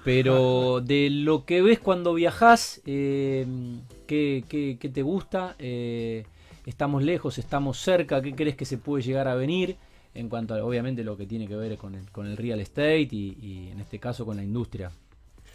Pero 0.04 0.82
de 0.86 1.10
lo 1.10 1.46
que 1.46 1.62
ves 1.62 1.80
cuando 1.80 2.14
viajas, 2.14 2.82
eh, 2.86 3.46
¿qué, 4.08 4.44
qué- 4.48 4.78
qué 4.80 4.90
te 4.90 5.02
gusta? 5.04 5.56
Eh, 5.60 6.26
¿Estamos 6.68 7.02
lejos? 7.02 7.38
¿Estamos 7.38 7.80
cerca? 7.80 8.22
¿Qué 8.22 8.36
crees 8.36 8.58
que 8.58 8.66
se 8.66 8.78
puede 8.78 9.02
llegar 9.02 9.30
a 9.30 9.36
venir? 9.36 9.78
En 10.14 10.28
cuanto 10.28 10.54
a, 10.54 10.62
obviamente, 10.66 11.02
lo 11.02 11.16
que 11.16 11.26
tiene 11.26 11.48
que 11.48 11.56
ver 11.56 11.78
con 11.78 11.96
el, 11.96 12.12
con 12.12 12.28
el 12.28 12.36
real 12.36 12.60
estate 12.60 13.08
y, 13.10 13.38
y 13.42 13.70
en 13.72 13.80
este 13.80 14.00
caso 14.00 14.26
con 14.26 14.36
la 14.36 14.44
industria 14.44 14.92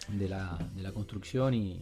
de 0.08 0.26
la, 0.26 0.58
de 0.74 0.82
la 0.82 0.90
construcción 0.92 1.52
y, 1.52 1.78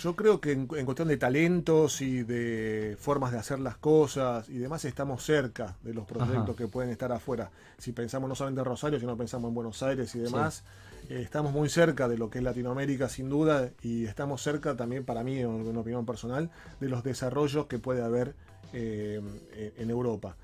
Yo 0.00 0.16
creo 0.16 0.40
que 0.40 0.52
en, 0.52 0.66
en 0.76 0.86
cuestión 0.86 1.08
de 1.08 1.18
talentos 1.18 2.00
y 2.00 2.22
de 2.22 2.96
formas 2.98 3.32
de 3.32 3.38
hacer 3.38 3.58
las 3.58 3.76
cosas 3.76 4.48
y 4.48 4.56
demás, 4.56 4.86
estamos 4.86 5.22
cerca 5.22 5.76
de 5.82 5.92
los 5.92 6.06
proyectos 6.06 6.42
Ajá. 6.42 6.56
que 6.56 6.66
pueden 6.66 6.90
estar 6.90 7.12
afuera. 7.12 7.50
Si 7.76 7.92
pensamos 7.92 8.30
no 8.30 8.34
solamente 8.34 8.62
en 8.62 8.64
Rosario, 8.64 8.98
sino 8.98 9.14
pensamos 9.14 9.50
en 9.50 9.54
Buenos 9.54 9.82
Aires 9.82 10.14
y 10.14 10.20
demás, 10.20 10.64
eh, 11.10 11.20
estamos 11.22 11.52
muy 11.52 11.68
cerca 11.68 12.08
de 12.08 12.16
lo 12.16 12.30
que 12.30 12.38
es 12.38 12.44
Latinoamérica, 12.44 13.10
sin 13.10 13.28
duda, 13.28 13.70
y 13.82 14.06
estamos 14.06 14.40
cerca 14.40 14.74
también, 14.74 15.04
para 15.04 15.22
mí, 15.22 15.38
en 15.38 15.48
una 15.48 15.80
opinión 15.80 16.06
personal, 16.06 16.50
de 16.80 16.88
los 16.88 17.04
desarrollos 17.04 17.66
que 17.66 17.78
puede 17.78 18.02
haber 18.02 18.34
eh, 18.74 19.72
en- 19.78 19.90
Europa. 19.90 20.36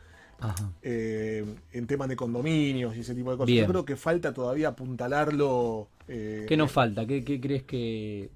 Ajá. 0.42 0.72
eh, 0.80 1.44
en 1.72 1.86
temas 1.86 2.08
de 2.08 2.16
condominios 2.16 2.96
y 2.96 3.00
ese 3.00 3.14
tipo 3.14 3.30
de 3.30 3.36
cosas. 3.36 3.48
Bien. 3.48 3.66
Yo 3.66 3.70
creo 3.70 3.84
que 3.84 3.96
falta 3.96 4.32
todavía 4.32 4.68
apuntalarlo. 4.68 5.88
eh, 6.08 6.46
¿Qué 6.48 6.56
nos 6.56 6.72
falta? 6.72 7.04
¿Qué, 7.06 7.22
qué 7.24 7.38
crees 7.40 7.64
que 7.64 8.30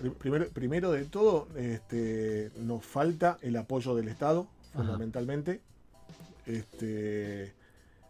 Pri- 0.00 0.10
Primero, 0.18 0.48
primero 0.48 0.90
de 0.92 1.04
todo, 1.04 1.48
este, 1.58 2.50
nos 2.56 2.82
falta 2.86 3.36
el 3.42 3.56
apoyo 3.56 3.94
del 3.94 4.08
Estado, 4.08 4.46
Ajá. 4.72 4.78
fundamentalmente. 4.84 5.60
Este, 6.46 7.52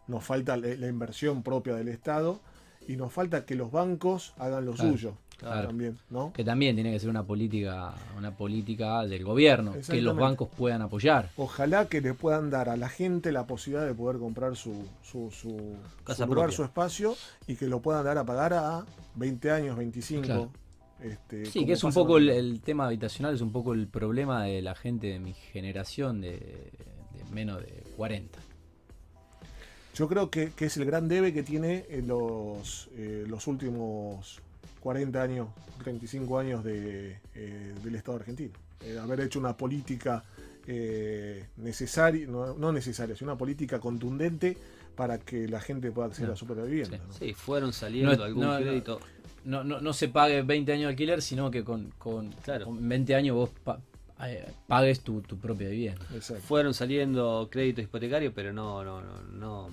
nos 0.07 0.23
falta 0.23 0.57
la, 0.57 0.67
la 0.75 0.87
inversión 0.87 1.43
propia 1.43 1.75
del 1.75 1.89
Estado 1.89 2.39
y 2.87 2.95
nos 2.95 3.11
falta 3.11 3.45
que 3.45 3.55
los 3.55 3.71
bancos 3.71 4.33
hagan 4.37 4.65
lo 4.65 4.73
Claro, 4.73 4.91
suyo 4.91 5.17
claro. 5.41 5.67
también, 5.67 5.97
¿no? 6.09 6.31
que 6.33 6.43
también 6.43 6.75
tiene 6.75 6.91
que 6.91 6.99
ser 6.99 7.09
una 7.09 7.23
política 7.23 7.93
una 8.17 8.31
política 8.31 9.05
del 9.05 9.23
gobierno 9.25 9.73
que 9.89 10.01
los 10.01 10.15
bancos 10.15 10.47
puedan 10.55 10.81
apoyar 10.81 11.29
Ojalá 11.37 11.87
que 11.89 11.99
le 12.01 12.13
puedan 12.13 12.49
dar 12.49 12.69
a 12.69 12.77
la 12.77 12.87
gente 12.89 13.31
la 13.33 13.45
posibilidad 13.45 13.85
de 13.85 13.93
poder 13.93 14.17
comprar 14.19 14.55
su, 14.55 14.87
su, 15.03 15.29
su- 15.31 15.75
Casa 16.05 16.23
su 16.23 16.29
lugar, 16.29 16.45
propia. 16.45 16.55
su 16.55 16.63
espacio 16.63 17.15
y 17.47 17.55
que 17.55 17.67
lo 17.67 17.81
puedan 17.81 18.05
dar 18.05 18.17
a 18.17 18.23
pagar 18.25 18.53
a 18.53 18.85
20 19.15 19.51
años, 19.51 19.75
25. 19.77 20.23
Claro. 20.25 20.49
este, 21.01 21.45
sí 21.45 21.65
que 21.65 21.73
es 21.73 21.83
un 21.83 21.91
poco 21.93 22.17
el, 22.17 22.29
el 22.29 22.61
tema 22.61 22.85
habitacional 22.85 23.35
es 23.35 23.41
un 23.41 23.51
poco 23.51 23.73
el 23.73 23.87
problema 23.87 24.43
de 24.45 24.61
la 24.61 24.75
gente 24.75 25.07
de 25.07 25.19
mi 25.19 25.33
generación 25.33 26.21
de, 26.21 26.31
de 26.37 27.23
menos 27.33 27.59
de 27.61 27.83
40 27.97 28.39
Yo 29.95 30.07
creo 30.07 30.29
que, 30.29 30.51
que 30.51 30.65
es 30.65 30.77
el 30.77 30.85
gran 30.85 31.07
debe 31.07 31.33
que 31.33 31.43
tiene 31.43 31.85
en 31.89 32.07
los, 32.07 32.89
eh, 32.95 33.25
los 33.27 33.47
últimos 33.47 34.39
40 34.81 35.21
años, 35.21 35.47
35 35.83 36.37
años 36.39 36.63
de, 36.63 37.17
eh, 37.35 37.73
del 37.81 37.95
Estado 37.95 38.17
argentino. 38.17 38.51
Eh, 38.81 38.97
haber 38.99 39.21
hecho 39.21 39.39
una 39.39 39.55
política 39.55 40.23
eh, 40.67 41.45
necesaria, 41.57 42.27
no, 42.27 42.53
no 42.55 42.71
necesaria, 42.71 43.15
sino 43.15 43.31
una 43.31 43.37
política 43.37 43.79
contundente 43.79 44.57
para 44.95 45.17
que 45.19 45.47
la 45.47 45.59
gente 45.61 45.91
pueda 45.91 46.07
acceder 46.07 46.29
No. 46.29 46.33
a 46.33 46.37
su 46.37 46.45
propia 46.45 46.63
vivienda. 46.65 46.97
Sí. 46.97 47.03
¿no? 47.07 47.13
Sí, 47.13 47.33
fueron 47.33 47.73
saliendo 47.73 48.15
No, 48.17 48.23
algún 48.23 48.55
crédito. 48.57 48.99
no, 49.45 49.63
no, 49.63 49.79
no 49.81 49.93
se 49.93 50.09
pague 50.09 50.41
20 50.41 50.71
años 50.73 50.83
de 50.83 50.89
alquiler 50.89 51.21
sino 51.21 51.49
que 51.49 51.63
con, 51.63 51.91
con, 51.97 52.29
Claro. 52.43 52.65
con 52.65 52.87
20 52.87 53.15
años 53.15 53.35
vos 53.35 53.49
pa- 53.63 53.79
eh, 54.25 54.45
pagues 54.67 54.99
tu, 55.01 55.21
tu 55.21 55.37
propia 55.39 55.69
vivienda 55.69 56.05
Exacto. 56.13 56.43
Fueron 56.43 56.73
saliendo 56.75 57.47
créditos 57.51 57.83
hipotecarios, 57.85 58.33
pero 58.35 58.53
no, 58.53 58.83
no, 58.83 59.01
no, 59.01 59.21
no, 59.31 59.69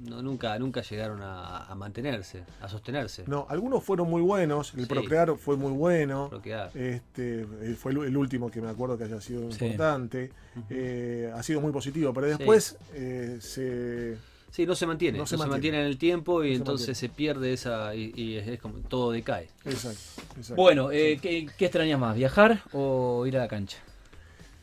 no, 0.00 0.22
nunca, 0.22 0.58
nunca 0.58 0.80
llegaron 0.82 1.20
a, 1.22 1.64
a 1.66 1.74
mantenerse, 1.74 2.44
a 2.60 2.68
sostenerse. 2.68 3.24
No, 3.26 3.46
algunos 3.48 3.82
fueron 3.82 4.08
muy 4.08 4.22
buenos, 4.22 4.72
el 4.74 4.82
Sí. 4.82 4.86
Procrear 4.86 5.36
fue 5.36 5.56
muy 5.56 5.72
bueno. 5.72 6.28
Bloquear. 6.28 6.70
Este, 6.76 7.40
eh, 7.42 7.76
fue 7.78 7.92
el, 7.92 8.04
el 8.04 8.16
último 8.16 8.50
que 8.50 8.60
me 8.60 8.68
acuerdo 8.70 8.96
que 8.96 9.04
haya 9.04 9.20
sido 9.20 9.50
Sí. 9.52 9.64
importante. 9.64 10.30
Eh, 10.70 11.32
ha 11.34 11.42
sido 11.42 11.60
muy 11.60 11.72
positivo, 11.72 12.12
pero 12.12 12.26
Sí. 12.28 12.34
después 12.38 12.76
eh, 12.94 13.38
se, 13.40 14.16
Sí, 14.50 14.64
no 14.64 14.74
se 14.74 14.86
mantiene, 14.86 15.18
No 15.18 15.24
no 15.24 15.26
se 15.26 15.36
se, 15.36 15.46
mantiene. 15.46 15.80
en 15.80 15.86
el 15.86 15.98
tiempo 15.98 16.42
y 16.42 16.50
No 16.52 16.56
entonces 16.56 16.96
se 16.96 17.08
pierde 17.10 17.52
esa 17.52 17.94
y, 17.94 18.12
y 18.16 18.36
es, 18.36 18.48
es 18.48 18.58
como 18.60 18.78
todo 18.78 19.12
decae. 19.12 19.48
Exacto. 19.64 19.98
exacto. 20.36 20.54
bueno 20.56 20.90
eh, 20.90 21.18
¿qué, 21.20 21.46
qué 21.58 21.66
extrañas 21.66 22.00
más? 22.00 22.16
¿viajar 22.16 22.62
o 22.72 23.26
ir 23.26 23.36
a 23.36 23.40
la 23.40 23.48
cancha? 23.48 23.76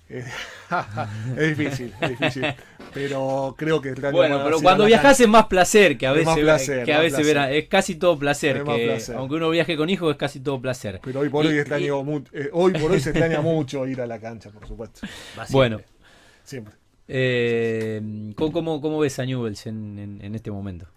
Eh, 0.07 0.23
es 1.37 1.57
difícil, 1.57 1.93
es 1.99 2.09
difícil. 2.09 2.45
Pero 2.93 3.55
creo 3.57 3.81
que 3.81 3.89
extraño 3.89 4.15
Bueno, 4.15 4.35
más 4.35 4.45
pero 4.45 4.61
cuando 4.61 4.83
la 4.83 4.87
viajas 4.87 5.19
es 5.19 5.27
más 5.27 5.47
placer 5.47 5.97
que 5.97 6.07
a 6.07 6.11
Es 6.11 6.17
veces, 6.17 6.27
más 6.27 6.39
placer, 6.39 6.85
que 6.85 6.93
a 6.93 6.97
más 6.97 7.03
veces 7.03 7.35
es 7.51 7.67
casi 7.67 7.95
todo 7.95 8.17
placer. 8.17 8.63
Que. 8.63 8.97
Aunque 9.15 9.35
uno 9.35 9.49
viaje 9.49 9.75
con 9.75 9.89
hijos 9.89 10.11
es 10.11 10.17
casi 10.17 10.39
todo 10.39 10.61
placer. 10.61 10.99
Pero 11.03 11.19
hoy 11.21 11.29
por 11.29 11.45
Y- 11.45 11.49
hoy 11.49 12.23
eh, 12.33 12.49
hoy 12.53 12.73
por 12.73 12.91
hoy 12.91 12.99
se 12.99 13.09
extraña 13.09 13.41
mucho 13.41 13.85
ir 13.87 13.99
a 14.01 14.07
la 14.07 14.19
cancha, 14.19 14.49
por 14.51 14.67
supuesto. 14.67 15.01
Bueno, 15.49 15.81
siempre. 16.43 16.73
Eh, 17.07 18.01
¿cómo, 18.35 18.51
cómo, 18.51 18.81
cómo 18.81 18.99
ves 18.99 19.19
a 19.19 19.25
Newells 19.25 19.65
en, 19.67 19.99
en- 19.99 20.21
en 20.23 20.35
este 20.35 20.51
momento? 20.51 20.87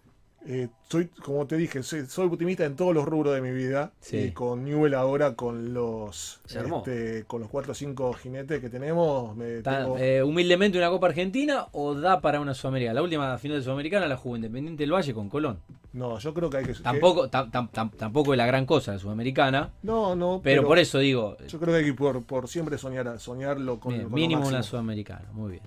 Eh, 0.47 0.69
soy, 0.89 1.09
como 1.09 1.47
te 1.47 1.57
dije, 1.57 1.83
soy, 1.83 2.07
soy 2.07 2.27
optimista 2.29 2.65
en 2.65 2.75
todos 2.77 2.95
los 2.95 3.05
rubros 3.05 3.35
de 3.35 3.43
mi 3.43 3.51
vida. 3.51 3.93
Sí. 4.01 4.17
Y 4.19 4.31
con 4.31 4.65
Newell 4.65 4.95
ahora, 4.95 5.35
con 5.35 5.75
los 5.75 6.41
este, 6.81 7.25
con 7.27 7.41
los 7.43 7.51
4 7.51 7.73
o 7.73 7.75
5 7.75 8.13
jinetes 8.15 8.61
que 8.61 8.71
tenemos, 8.71 9.37
me 9.37 9.63
tengo- 9.63 9.99
eh, 9.99 10.23
humildemente 10.23 10.79
una 10.79 10.89
Copa 10.91 11.09
Argentina 11.09 11.67
o 11.73 11.95
da 11.95 12.21
para 12.21 12.41
una 12.41 12.55
Sudamericana. 12.55 12.95
La 12.95 13.03
última 13.03 13.37
final 13.39 13.59
de 13.59 13.65
Sudamericana 13.65 14.07
la 14.07 14.17
jugó 14.17 14.37
Independiente 14.37 14.85
del 14.85 14.93
Valle 14.93 15.13
con 15.13 15.29
Colón. 15.29 15.59
No, 15.93 16.19
yo 16.19 16.33
creo 16.33 16.49
que 16.49 16.59
hay 16.59 16.65
que. 16.65 16.75
Tampoco, 16.75 17.29
tam- 17.29 17.51
tam- 17.51 17.71
tam- 17.71 17.91
tampoco 17.97 18.33
es 18.33 18.39
la 18.39 18.47
gran 18.47 18.65
cosa 18.65 18.93
la 18.93 18.99
Sudamericana, 18.99 19.71
no, 19.83 20.15
no. 20.15 20.41
pero, 20.43 20.65
por 20.65 20.79
eso 20.79 20.99
digo, 20.99 21.37
Yo 21.49 21.59
creo 21.59 21.75
que 21.75 21.81
hay 21.81 21.85
que 21.87 21.95
por, 21.95 22.23
por 22.23 22.47
siempre 22.49 22.79
soñar, 22.79 23.19
soñarlo 23.19 23.81
con, 23.81 23.93
bien, 23.93 24.05
con 24.05 24.15
mínimo 24.15 24.47
una. 24.47 24.63
Sudamericana. 24.63 25.27
Muy 25.33 25.53
bien. 25.53 25.63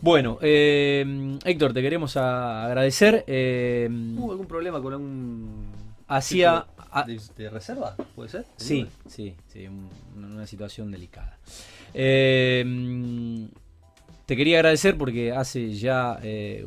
Bueno, 0.00 0.38
eh, 0.40 1.38
Héctor, 1.44 1.74
te 1.74 1.82
queremos 1.82 2.16
agradecer. 2.16 3.24
eh, 3.26 3.88
¿Hubo 4.16 4.32
algún 4.32 4.46
problema 4.46 4.80
con 4.80 4.94
un. 4.94 5.70
Hacía- 6.08 6.66
de, 7.06 7.20
de 7.36 7.50
reserva? 7.50 7.94
¿Puede 8.16 8.30
ser? 8.30 8.44
Sí, 8.56 8.86
sí, 9.06 9.34
sí, 9.46 9.66
un- 9.68 9.88
una 10.24 10.46
situación 10.46 10.90
delicada. 10.90 11.38
Eh, 11.94 13.46
te 14.26 14.36
quería 14.36 14.56
agradecer 14.58 14.96
porque 14.96 15.32
hace 15.32 15.72
ya 15.74 16.18
eh, 16.22 16.64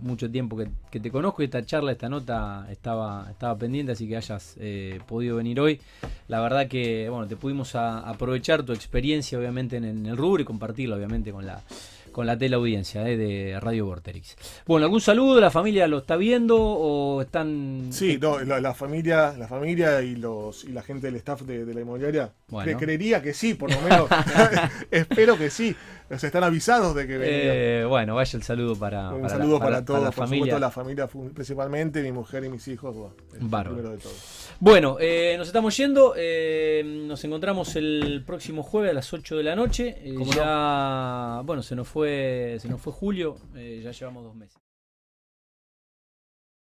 mucho 0.00 0.30
tiempo 0.30 0.56
que, 0.56 0.68
que 0.90 1.00
te 1.00 1.10
conozco 1.10 1.42
y 1.42 1.46
esta 1.46 1.64
charla, 1.64 1.92
esta 1.92 2.08
nota 2.08 2.66
estaba, 2.70 3.28
estaba 3.30 3.56
pendiente, 3.56 3.92
así 3.92 4.06
que 4.08 4.16
hayas 4.16 4.56
eh, 4.60 5.00
podido 5.08 5.36
venir 5.36 5.58
hoy. 5.58 5.80
La 6.28 6.40
verdad 6.40 6.68
que 6.68 7.08
bueno, 7.08 7.26
te 7.26 7.36
pudimos 7.36 7.74
a- 7.74 8.00
aprovechar 8.00 8.62
tu 8.62 8.72
experiencia 8.72 9.38
obviamente 9.38 9.76
en, 9.76 9.84
en 9.84 10.06
el 10.06 10.16
rubro 10.16 10.42
y 10.42 10.44
compartirla 10.44 10.96
obviamente 10.96 11.30
con 11.32 11.46
la, 11.46 11.62
con 12.14 12.26
la 12.26 12.38
teleaudiencia 12.38 13.06
eh, 13.08 13.16
de 13.16 13.58
Radio 13.60 13.86
Vorterix. 13.86 14.36
Bueno, 14.66 14.86
¿algún 14.86 15.00
saludo? 15.00 15.40
¿La 15.40 15.50
familia 15.50 15.88
lo 15.88 15.98
está 15.98 16.16
viendo 16.16 16.56
o 16.56 17.20
están... 17.22 17.88
Sí, 17.90 18.18
no, 18.20 18.38
la, 18.38 18.60
la 18.60 18.72
familia, 18.72 19.34
la 19.36 19.48
familia 19.48 20.00
y 20.00 20.14
los 20.14 20.62
y 20.64 20.68
la 20.68 20.82
gente 20.82 21.08
del 21.08 21.16
staff 21.16 21.42
de, 21.42 21.64
de 21.64 21.74
la 21.74 21.80
inmobiliaria 21.80 22.32
Bueno. 22.48 22.70
cre- 22.72 22.78
creería 22.78 23.20
que 23.20 23.34
sí, 23.34 23.54
por 23.54 23.70
lo 23.72 23.80
menos. 23.82 24.08
Espero 24.92 25.36
que 25.36 25.50
sí. 25.50 25.74
O 26.10 26.18
sea, 26.18 26.26
están 26.26 26.44
avisados 26.44 26.94
de 26.94 27.06
que 27.06 27.16
venía. 27.18 27.80
Eh, 27.80 27.84
bueno, 27.86 28.14
vaya 28.14 28.36
el 28.36 28.42
saludo 28.42 28.76
para, 28.76 29.08
Un 29.10 29.22
para 29.22 29.22
la- 29.22 29.28
saludo 29.30 29.58
para- 29.58 29.70
para, 29.70 29.76
para 29.76 29.84
todos, 29.86 30.00
la 30.02 30.06
por 30.10 30.14
familia. 30.14 30.44
supuesto 30.44 30.58
la 30.60 30.70
familia, 30.70 31.06
principalmente 31.34 32.02
mi 32.02 32.12
mujer 32.12 32.44
y 32.44 32.48
mis 32.50 32.68
hijos. 32.68 32.94
bueno, 33.40 33.72
de 33.72 33.96
todo. 33.98 34.12
Bueno, 34.60 34.96
eh, 35.00 35.34
nos 35.38 35.46
estamos 35.46 35.76
yendo. 35.76 36.14
eh, 36.16 36.82
nos 37.06 37.24
encontramos 37.24 37.74
el 37.76 38.22
próximo 38.26 38.62
jueves 38.62 38.90
a 38.90 38.94
las 38.94 39.12
8 39.12 39.36
de 39.36 39.42
la 39.44 39.56
noche. 39.56 39.96
Eh, 40.02 40.14
¿Cómo 40.14 40.30
ya, 40.32 41.40
bueno, 41.44 41.62
se 41.62 41.74
nos 41.74 41.88
fue, 41.88 42.58
se 42.60 42.68
nos 42.68 42.80
fue 42.80 42.92
julio. 42.92 43.36
eh, 43.56 43.80
ya 43.82 43.90
llevamos 43.90 44.24
dos 44.24 44.34
meses. 44.34 44.58